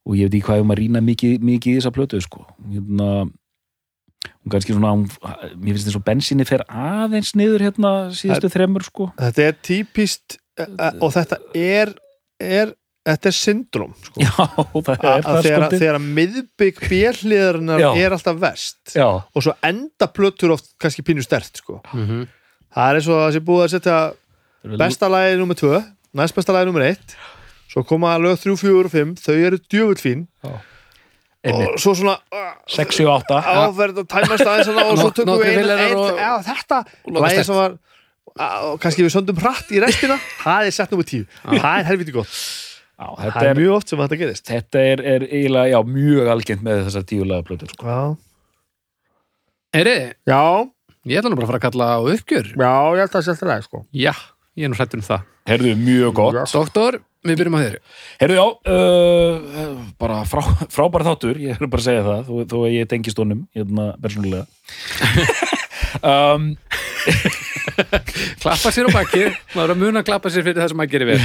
og 0.04 0.18
ég 0.20 0.28
veit 0.28 0.38
ekki 0.38 0.48
hvað 0.50 0.60
ég 0.60 0.66
um 0.66 0.76
að 0.76 0.82
rýna 0.82 1.02
mikið, 1.04 1.48
mikið 1.48 1.74
í 1.74 1.80
þessa 1.80 1.94
plötu 1.96 2.20
sko. 2.24 2.46
hérna 2.74 3.10
hún 4.44 4.52
kannski 4.52 4.76
svona, 4.76 4.94
hún, 4.96 5.08
mér 5.60 5.76
finnst 5.76 5.90
þess 5.90 6.00
að 6.00 6.06
bensíni 6.08 6.48
fer 6.48 6.64
aðeins 6.68 7.34
niður 7.40 7.66
hérna 7.68 7.92
síðustu 8.16 8.52
þremur 8.52 8.86
sko 8.88 9.10
þetta 9.20 9.46
er 9.50 9.60
típist 9.64 10.38
og 11.00 11.12
þetta 11.16 11.40
er, 11.58 11.94
er 12.40 12.74
þetta 13.04 13.30
er 13.30 13.36
syndrom 13.36 13.94
sko. 14.00 14.24
Já, 14.24 14.32
það 14.32 14.92
að 14.94 14.94
er 14.94 15.26
það 15.26 15.38
að 15.38 15.48
þegar, 15.48 15.66
sko 15.66 15.80
þegar 15.82 16.00
miðbygg 16.20 16.82
björliðarinnar 16.92 17.84
Já. 17.84 17.90
er 18.04 18.16
alltaf 18.18 18.40
vest 18.44 18.96
Já, 18.96 19.08
og 19.08 19.46
svo 19.46 19.56
enda 19.66 20.10
plötur 20.12 20.56
oft 20.56 20.72
kannski 20.82 21.06
pínu 21.06 21.26
stert 21.26 21.64
sko. 21.64 21.82
Mhm. 21.94 22.28
það 22.74 22.90
er 22.90 23.00
eins 23.00 23.10
og 23.10 23.18
að 23.20 23.26
það 23.26 23.36
sé 23.36 23.44
búið 23.50 23.66
að 23.66 23.74
setja 23.76 24.78
besta 24.80 25.12
lagi 25.12 25.40
nummer 25.40 25.60
2 25.60 25.84
næst 26.20 26.38
besta 26.38 26.56
lagi 26.56 26.70
nummer 26.70 26.88
1 26.88 27.18
svo 27.72 27.84
koma 27.88 28.16
lög 28.22 28.38
3, 28.42 28.56
4 28.60 28.84
og 28.86 28.92
5 28.94 29.16
þau 29.24 29.36
eru 29.48 29.60
djöfull 29.72 30.02
fín. 30.02 30.26
Einmitt, 31.44 31.74
og 31.76 31.80
svo 31.84 31.92
svona 32.00 32.18
uh, 32.32 32.52
6, 32.72 33.00
7, 33.02 33.08
8 33.12 33.40
áferð 33.44 33.98
og 34.04 34.06
tæmast 34.08 34.46
aðeins 34.48 34.70
og 34.72 35.00
svo 35.00 35.10
tökum 35.12 35.34
við 35.34 35.34
nokkrir 35.34 35.58
einu 35.58 35.64
félagar 35.64 35.90
ein, 35.90 35.98
og- 36.00 36.22
já, 36.22 36.34
þetta 36.48 36.84
sterkt. 37.34 37.46
sem 37.50 37.56
var 37.60 37.74
og 38.34 38.78
kannski 38.82 39.04
við 39.04 39.12
söndum 39.14 39.42
hratt 39.44 39.74
í 39.76 39.82
restina. 39.84 40.16
Það 40.42 40.70
er 40.70 40.76
sett 40.78 40.94
nummer 40.94 41.06
10 41.10 41.26
það 41.44 41.74
er 41.80 41.90
helviti 41.90 42.14
gott. 42.16 42.32
Já, 42.94 43.08
það 43.10 43.24
þetta 43.26 43.44
er 43.44 43.50
er, 43.50 43.60
mjög 43.60 43.74
oft 43.76 43.90
sem 43.92 44.00
þetta 44.00 44.18
gerist. 44.22 44.46
Þetta 44.48 44.84
er, 44.94 45.04
er 45.16 45.26
eiginlega, 45.28 45.72
já, 45.74 45.80
mjög 45.98 46.32
algengt 46.32 46.64
með 46.64 46.84
þessar 46.88 47.06
tíulega 47.10 47.46
plötur 47.50 47.74
sko. 47.74 47.86
já, 47.90 48.00
Heyri, 49.74 49.96
já, 50.30 50.40
ég 51.10 51.18
ætla 51.20 51.32
nú 51.34 51.38
bara 51.40 51.48
að 51.48 51.52
fara 51.52 51.60
að 51.60 51.66
kalla 51.68 51.88
á 51.90 52.00
uppgjör. 52.14 52.52
Já 52.54 52.74
ég 52.94 53.00
held 53.02 53.10
að 53.10 53.16
það 53.18 53.24
sé 53.26 53.34
alltaf 53.34 53.50
leið 53.50 53.64
sko. 53.68 53.82
Já, 53.98 54.14
ég 54.56 54.68
er 54.68 54.72
nú 54.72 54.78
hrættur 54.78 55.02
um 55.02 55.06
það. 55.08 55.24
Herðu, 55.50 55.72
mjög 55.82 56.14
gott. 56.20 56.38
Doktor, 56.54 57.00
við 57.24 57.40
byrjum 57.40 57.58
á 57.58 57.64
þér. 57.64 57.78
Herðu, 58.22 58.38
já, 58.40 58.46
uh, 58.76 59.74
bara 60.02 60.22
frá, 60.30 60.42
frábæra 60.74 61.10
þáttur, 61.12 61.40
ég 61.44 61.58
er 61.58 61.72
bara 61.72 61.84
að 61.84 61.88
segja 61.90 62.06
það 62.08 62.30
þó, 62.30 62.34
þó 62.52 62.58
að 62.64 62.76
ég 62.76 62.92
tengist 62.92 63.24
honum, 63.24 63.46
hérna, 63.58 63.90
persónulega. 64.04 64.48
Um, 66.02 66.56
Klappa 68.42 68.72
sér 68.74 68.88
á 68.90 68.92
baki 68.92 69.28
Maður 69.54 69.64
er 69.64 69.74
að 69.74 69.82
muna 69.82 70.02
að 70.02 70.08
klappa 70.08 70.32
sér 70.34 70.46
fyrir 70.46 70.58
það 70.58 70.72
sem 70.72 70.80
maður 70.80 70.94
gerir 70.96 71.10
vel. 71.12 71.20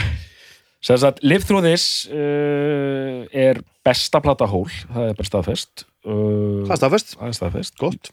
Sem 0.85 0.99
sagt, 1.03 1.23
Live 1.27 1.47
Through 1.49 1.65
This 1.67 2.07
uh, 2.13 3.25
er 3.35 3.59
besta 3.87 4.21
plata 4.23 4.47
hól, 4.47 4.69
það 4.69 5.09
er 5.09 5.17
bara 5.19 5.31
staðfest. 5.31 5.85
Uh, 6.07 6.63
það 6.69 6.75
er 6.77 6.81
staðfest, 6.83 7.15
það 7.17 7.31
er 7.31 7.37
staðfest. 7.41 7.77
Gott. 7.81 8.11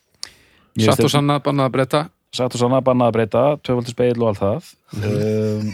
Satt 0.82 1.04
og 1.06 1.12
sanna 1.14 1.38
bannað 1.46 1.70
að 1.70 1.76
breyta. 1.76 2.02
Satt 2.36 2.58
og 2.58 2.64
sanna 2.64 2.82
bannað 2.84 3.12
að 3.12 3.18
breyta, 3.20 3.44
tvöfaldur 3.62 3.96
speil 3.96 4.16
og 4.18 4.32
allt 4.32 4.42
það. 4.42 4.72
Um, 4.98 5.70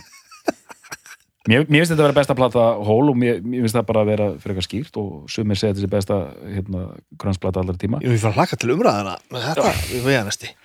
mér, 1.50 1.66
mér 1.68 1.82
finnst 1.82 1.94
þetta 1.94 2.02
að 2.02 2.08
vera 2.08 2.20
besta 2.20 2.38
plata 2.38 2.66
hól 2.86 3.14
og 3.14 3.18
mér, 3.18 3.40
mér 3.42 3.66
finnst 3.66 3.78
það 3.80 3.88
bara 3.90 4.04
að 4.06 4.12
vera 4.14 4.28
fyrir 4.36 4.56
eitthvað 4.56 4.68
skýrt 4.68 5.00
og 5.02 5.12
sumir 5.32 5.60
segja 5.60 5.74
þetta 5.74 5.86
sé 5.86 5.92
besta 5.96 6.20
hérna, 6.46 6.88
grönsplata 7.22 7.64
allar 7.64 7.80
tíma. 7.82 8.02
Ég 8.04 8.14
vil 8.14 8.22
fara 8.22 8.36
að 8.36 8.44
laka 8.44 8.60
til 8.62 8.74
umræðana 8.76 9.16
með 9.32 9.48
þetta, 9.50 9.76
við 9.92 10.10
veja 10.10 10.26
næsti 10.28 10.56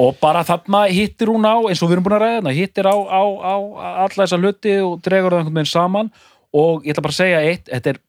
og 0.00 0.16
bara 0.20 0.44
þarna 0.46 0.84
hittir 0.88 1.30
hún 1.30 1.44
á 1.44 1.56
eins 1.68 1.80
og 1.82 1.90
við 1.90 1.98
erum 1.98 2.06
búin 2.06 2.16
að 2.16 2.22
ræða 2.24 2.36
hérna, 2.38 2.52
hittir 2.56 2.88
á, 2.88 2.96
á, 2.96 3.22
á 3.36 3.54
alla 4.06 4.22
þessa 4.22 4.38
hluti 4.40 4.76
og 4.84 5.00
dregur 5.04 5.34
það 5.34 5.42
einhvern 5.42 5.58
veginn 5.58 5.72
saman. 5.72 6.12
Og 6.56 6.86
ég 6.86 6.94
ætla 6.94 7.04
bara 7.04 7.14
að 7.14 7.20
segja 7.20 7.42
eitt, 7.46 7.68
þetta 7.68 7.92
er 7.92 8.00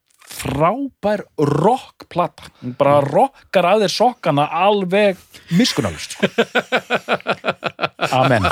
frábær 0.42 1.24
rockplata. 1.38 2.50
Bara 2.80 3.00
rockar 3.06 3.68
að 3.72 3.86
þér 3.86 3.94
sokkana 3.96 4.48
alveg 4.66 5.20
miskunalust. 5.58 6.18
Amen. 8.12 8.48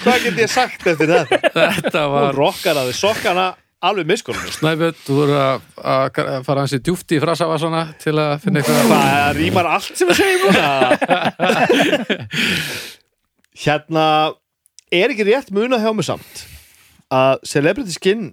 Hvað 0.00 0.22
get 0.24 0.38
ég 0.40 0.50
sagt 0.50 0.86
eftir 0.86 1.10
þetta? 1.10 1.40
Þetta 1.54 2.06
var 2.12 2.36
rockar 2.36 2.80
að 2.80 2.90
þið 2.90 3.00
sokkana 3.00 3.50
alveg 3.80 4.08
miskunum 4.10 4.48
Snæbjörn, 4.52 4.96
þú 5.06 5.16
voru 5.16 5.36
að, 5.40 6.18
fara 6.44 6.64
hansi 6.64 6.80
djúft 6.84 7.14
í 7.16 7.20
frasavasana 7.22 7.86
til 8.02 8.12
að 8.20 8.34
finna 8.44 8.60
eitthvað 8.60 8.90
það 8.92 9.30
rýmar 9.38 9.70
allt 9.70 9.94
sem 9.96 10.10
við 10.10 10.20
segjum 10.20 10.52
hérna 13.64 14.06
er 14.92 15.14
ekki 15.14 15.28
rétt 15.30 15.52
muna 15.54 15.80
hjá 15.80 15.90
mig 15.96 16.08
samt 16.10 16.44
að 17.14 17.40
Celebrity 17.50 17.94
Skin 17.94 18.28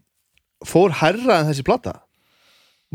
fór 0.66 0.94
hærra 1.02 1.42
en 1.42 1.50
þessi 1.52 1.66
plata 1.66 2.00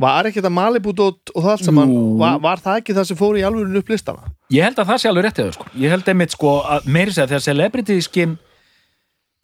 var 0.03 0.25
ekki 0.25 0.41
þetta 0.41 0.53
Malibu 0.57 0.95
dót 0.97 1.31
og 1.35 1.43
það 1.45 1.51
allt 1.53 1.67
saman? 1.67 1.91
Var, 2.21 2.39
var 2.41 2.63
það 2.65 2.79
ekki 2.81 2.95
það 2.97 3.09
sem 3.11 3.19
fór 3.19 3.37
í 3.37 3.43
alvörun 3.45 3.77
upp 3.83 3.91
listana? 3.93 4.31
Ég 4.53 4.65
held 4.65 4.79
að 4.81 4.89
það 4.89 5.01
sé 5.03 5.11
alveg 5.11 5.27
rétt 5.27 5.41
eða 5.43 5.55
sko. 5.59 5.67
Ég 5.83 5.93
held 5.93 6.09
einmitt 6.09 6.33
sko 6.33 6.53
að 6.65 6.89
meiri 6.97 7.13
segja 7.13 7.29
þegar 7.35 7.45
Celebrity 7.45 7.99
Skin 8.07 8.39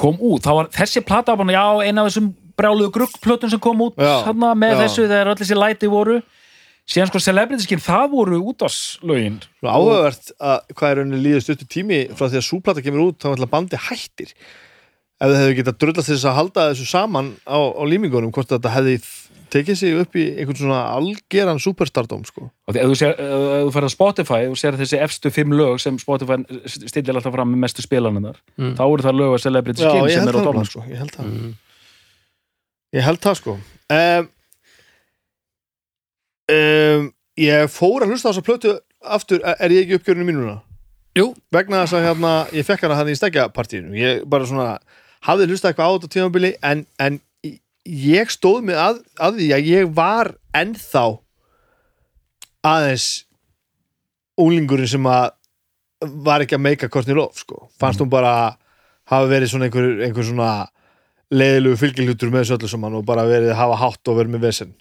kom 0.00 0.16
út, 0.22 0.46
þá 0.46 0.52
var 0.54 0.70
þessi 0.78 1.02
plata 1.04 1.34
bara, 1.36 1.52
já, 1.52 1.64
eina 1.84 2.04
af 2.04 2.08
þessum 2.08 2.30
brjáluðu 2.58 2.92
gruggplötum 2.94 3.50
sem 3.52 3.60
kom 3.62 3.80
út 3.84 3.98
Já, 4.00 4.12
hana, 4.26 4.54
með 4.58 4.72
já. 4.74 4.78
þessu 4.84 5.04
þegar 5.04 5.30
öll 5.32 5.38
þessi 5.42 5.58
læti 5.58 5.90
voru. 5.92 6.16
Síðan 6.88 7.10
sko 7.10 7.20
Celebrity 7.20 7.66
Skin, 7.66 7.82
það 7.84 8.06
voru 8.14 8.38
útvarslögin 8.48 9.34
Svo 9.58 9.68
áhugavert 9.68 10.30
að 10.40 10.72
hvað 10.72 10.88
er 10.94 10.98
rauninni 11.02 11.20
líður 11.26 11.44
stuttu 11.44 11.66
tími 11.68 11.98
frá 12.16 12.30
því 12.30 12.40
að 12.40 12.46
súplata 12.46 12.84
kemur 12.86 13.10
út 13.10 13.18
þá 13.20 13.34
ætla 13.34 13.50
bandi 13.52 13.80
hættir 13.90 14.32
ef 15.18 15.30
þið 15.32 15.38
hefðu 15.40 15.56
getað 15.58 15.78
drullast 15.82 16.06
til 16.08 16.14
þess 16.16 16.28
að 16.30 16.36
halda 16.38 16.66
þessu 16.72 16.86
saman 16.90 17.32
á, 17.48 17.58
á 17.58 17.82
límingunum 17.90 18.30
hvort 18.34 18.48
þetta 18.54 18.70
hefði 18.76 18.98
tekið 19.48 19.78
sig 19.80 19.94
upp 19.96 20.16
í 20.20 20.24
einhvern 20.38 20.58
svona 20.60 20.80
algeran 20.92 21.58
superstardóm 21.62 22.24
sko. 22.28 22.50
og 22.68 22.74
því 22.74 22.80
ef 22.82 22.90
þú, 22.90 22.96
sér, 23.00 23.14
ef 23.16 23.62
þú 23.64 23.72
ferð 23.72 23.88
að 23.88 23.94
Spotify 23.94 24.40
og 24.50 24.58
sér 24.60 24.76
þessi 24.76 24.98
efstu 25.00 25.30
fimm 25.32 25.54
lög 25.56 25.80
sem 25.80 25.96
Spotify 25.98 26.36
stillir 26.68 27.16
alltaf 27.16 27.32
fram 27.32 27.48
með 27.54 27.62
mestu 27.64 27.82
spilanarnar 27.82 28.36
Mm. 28.58 28.74
þá 28.76 28.82
eru 28.84 29.02
það 29.06 29.16
lög 29.22 29.32
að 29.38 29.42
Celebrity 29.46 29.80
Skin 29.82 30.10
sem 30.10 30.20
held 30.20 30.28
er 30.28 30.36
á 30.36 30.44
tónum 30.44 30.52
bara, 30.60 30.64
sko. 30.68 30.84
ég 30.90 30.98
held 31.00 31.14
það 31.16 31.26
Mm. 31.32 31.54
ég 32.98 33.02
held 33.08 33.20
það 33.24 33.34
sko 33.40 33.56
um, 33.96 34.28
um, 36.52 37.10
ég 37.38 37.68
fór 37.72 38.04
að 38.04 38.12
hlusta 38.12 38.28
á 38.28 38.32
þessa 38.32 38.46
plötu 38.46 38.76
aftur, 39.04 39.40
er 39.44 39.56
er 39.64 39.70
ég 39.70 39.86
ekki 39.86 39.98
uppgjörinu 39.98 40.26
mínuna? 40.28 40.58
Jú, 41.16 41.32
vegna 41.54 41.82
þess 41.86 41.96
að 41.96 42.04
hérna, 42.08 42.32
ég 42.52 42.66
fekk 42.68 42.84
hana 42.84 42.94
hann 42.98 43.08
í 43.10 43.16
stekjapartíinu 43.16 43.96
ég 43.96 44.24
bara 44.28 44.44
svona 44.46 44.78
hafði 45.26 45.48
hlustað 45.48 45.72
eitthvað 45.72 45.88
á 45.88 45.94
þetta 45.96 46.12
tímabili 46.14 46.52
en, 46.62 46.84
en 46.98 47.20
ég 47.88 48.30
stóð 48.32 48.62
mig 48.68 48.78
að, 48.78 49.00
að 49.18 49.40
því 49.40 49.48
að 49.56 49.70
ég 49.72 49.90
var 49.96 50.32
ennþá 50.56 51.04
aðeins 52.68 53.08
úlingurinn 54.38 54.90
sem 54.90 55.08
að 55.10 55.30
var 56.22 56.44
ekki 56.44 56.54
að 56.54 56.62
meika 56.62 56.88
Courtney 56.92 57.16
Love 57.16 57.34
sko. 57.40 57.66
fannst 57.78 58.00
hún 58.02 58.10
bara 58.10 58.56
hafa 59.08 59.30
verið 59.30 59.50
svona 59.50 59.66
einhver, 59.66 59.88
einhver 60.06 60.26
svona 60.26 60.50
leiðilegu 61.34 61.78
fylgilhutur 61.80 62.30
með 62.32 62.44
þessu 62.44 62.58
öllu 62.58 62.70
saman 62.70 62.98
og 63.00 63.06
bara 63.08 63.26
verið 63.28 63.52
að 63.52 63.60
hafa 63.62 63.80
hátt 63.82 64.10
og 64.10 64.20
verið 64.20 64.34
með 64.36 64.46
vesen 64.46 64.74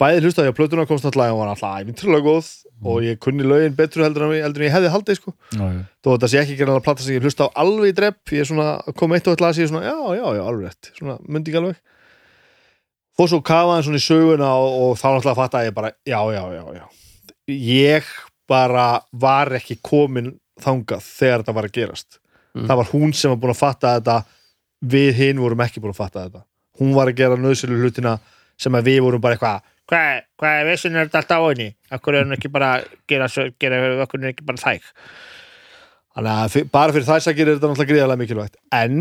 bæði 0.00 0.22
hlustaði 0.26 0.52
að 0.52 0.56
plötuna 0.58 0.86
komst 0.88 1.06
alltaf 1.08 1.32
og 1.32 1.40
var 1.40 1.50
alltaf 1.52 1.80
æfintrúlega 1.80 2.26
góð 2.26 2.48
og 2.84 3.04
ég 3.06 3.20
kunni 3.22 3.46
lögin 3.46 3.76
betur 3.76 4.04
heldur 4.04 4.26
en, 4.26 4.34
heldur 4.44 4.64
en 4.64 4.68
ég 4.68 4.74
hefði 4.74 4.92
haldið 4.92 5.18
sko. 5.20 5.32
Já. 5.56 5.64
þó 6.04 6.10
þetta 6.10 6.30
sé 6.32 6.40
ekki 6.42 6.56
gerðan 6.58 6.80
að 6.80 6.86
plata 6.88 7.04
sem 7.04 7.16
ég 7.16 7.24
hlusta 7.24 7.48
á 7.48 7.56
alveg 7.62 7.92
í 7.92 7.96
drepp 7.96 8.34
ég 8.36 8.44
er 8.44 8.50
svona, 8.50 8.68
kom 8.98 9.14
eitt 9.16 9.28
og 9.30 9.36
eitt 9.36 9.44
og 9.46 9.56
ég 9.56 9.64
er 9.64 9.70
svona, 9.72 9.84
já, 9.88 9.96
já, 10.18 10.26
já, 10.36 10.42
alveg 10.44 10.66
rétt 10.68 10.90
svona, 10.98 11.16
myndi 11.24 11.52
ekki 11.52 11.62
alveg. 11.62 11.80
Fór 13.16 13.32
svo 13.32 13.40
kafaðan 13.48 13.86
svona 13.86 14.02
í 14.02 14.04
söguna 14.04 14.52
og, 14.60 14.76
og 14.82 15.00
þá 15.00 15.06
náttúrulega 15.08 15.38
fatta 15.40 15.64
ég 15.64 15.76
bara, 15.78 15.92
já, 16.04 16.20
já, 16.36 16.42
já, 16.52 16.64
já. 16.76 16.84
Ég 17.56 18.12
bara 18.50 18.86
var 19.16 19.56
ekki 19.56 19.78
komin 19.80 20.34
þangað 20.60 21.08
þegar 21.08 21.42
þetta 21.42 21.56
var 21.56 21.68
að 21.70 21.76
gerast. 21.78 22.20
Mm. 22.56 22.64
það 22.70 22.78
var 22.80 22.90
hún 22.94 23.10
sem 23.12 23.32
var 23.32 23.40
búin 23.40 23.52
að 23.52 23.60
fatta 23.60 23.96
þetta 23.98 24.16
við 24.92 25.10
hinn 25.18 25.40
vorum 25.42 25.62
ekki 25.64 25.82
búin 25.82 25.92
að 25.92 26.00
fatta 26.00 26.26
þetta. 26.26 26.44
Hún 26.80 26.92
var 26.96 27.10
að 27.10 27.18
gera 27.18 27.36
nöðsölu 27.40 27.80
hlutina 27.80 28.14
sem 28.60 28.76
að 28.76 28.88
við 28.88 29.02
vorum 29.04 29.20
bara 29.20 29.36
eitthvað 29.36 29.64
hvað, 29.90 30.22
hvað 30.40 30.60
er 30.60 30.68
vissin 30.70 30.96
er 30.96 31.06
þetta 31.08 31.22
alltaf 31.22 31.44
á 31.44 31.48
henni? 31.50 31.68
Akkur 31.94 32.14
er 32.18 32.24
hann 32.26 32.36
ekki 32.38 32.50
bara 32.52 32.70
gera, 33.08 33.28
gera 33.62 33.82
akkur 34.06 34.22
er 34.24 34.32
ekki 34.32 34.46
bara 34.48 34.62
þæg? 34.62 34.88
Þannig 36.16 36.32
að 36.32 36.50
fyr- 36.56 36.70
bara 36.72 36.92
fyrir 36.96 37.06
þess 37.10 37.28
að 37.30 37.36
gera 37.40 37.54
þetta 37.56 37.70
náttúrulega 37.70 37.92
gríðarlega 37.92 38.22
mikilvægt. 38.24 38.56
En 38.72 39.00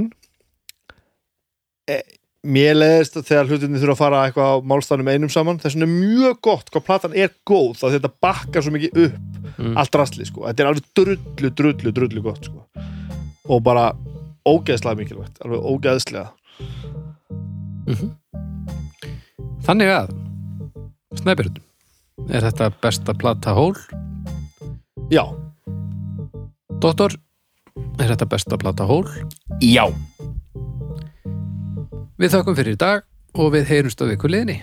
e, 1.90 2.00
mér 2.46 2.76
leðist 2.78 3.16
þegar 3.26 3.48
hlutinni 3.50 3.80
þurfa 3.82 3.96
að 3.96 4.02
fara 4.04 4.24
eitthvað 4.28 4.52
á 4.52 4.56
málstafnum 4.70 5.10
einum 5.14 5.32
saman 5.34 5.58
vegna 5.64 5.88
er 5.88 5.94
mjög 5.96 6.42
gott 6.46 6.70
hvað 6.74 6.86
platan 6.90 7.16
er 7.18 7.32
góð 7.50 7.72
þá 7.80 7.86
þetta 7.96 8.12
bakkar 8.28 8.66
svo 8.68 8.76
mikið 8.76 9.02
upp 9.08 9.32
Mm. 9.56 9.78
allt 9.80 9.96
rastli 9.96 10.26
sko, 10.28 10.42
þetta 10.50 10.64
er 10.64 10.68
alveg 10.68 10.88
drullu, 10.98 11.50
drullu, 11.56 11.92
drullu 11.96 12.22
gott 12.26 12.44
sko. 12.50 12.66
Og 13.48 13.62
bara 13.64 13.86
ógeðslega 14.44 14.98
mikilvægt, 15.00 15.38
alveg 15.46 15.62
ógeðslega. 15.64 16.26
Þannig 19.66 19.92
að 19.94 20.12
Snæbjörn 21.20 21.62
Er 22.32 22.42
þetta 22.46 22.72
besta 22.82 23.14
plata 23.14 23.54
hól? 23.58 23.76
já, 25.12 25.24
Doktor, 26.82 27.14
er 28.00 28.10
þetta 28.14 28.26
besta 28.32 28.58
plata 28.58 28.88
hól? 28.90 29.06
Já 29.62 29.86
Við 32.18 32.32
þakkum 32.32 32.56
fyrir 32.58 32.78
í 32.78 32.80
dag 32.80 33.04
og 33.36 33.52
við 33.54 33.68
heyrumst 33.70 34.02
á 34.02 34.06
viku 34.08 34.32
liðni 34.32 34.62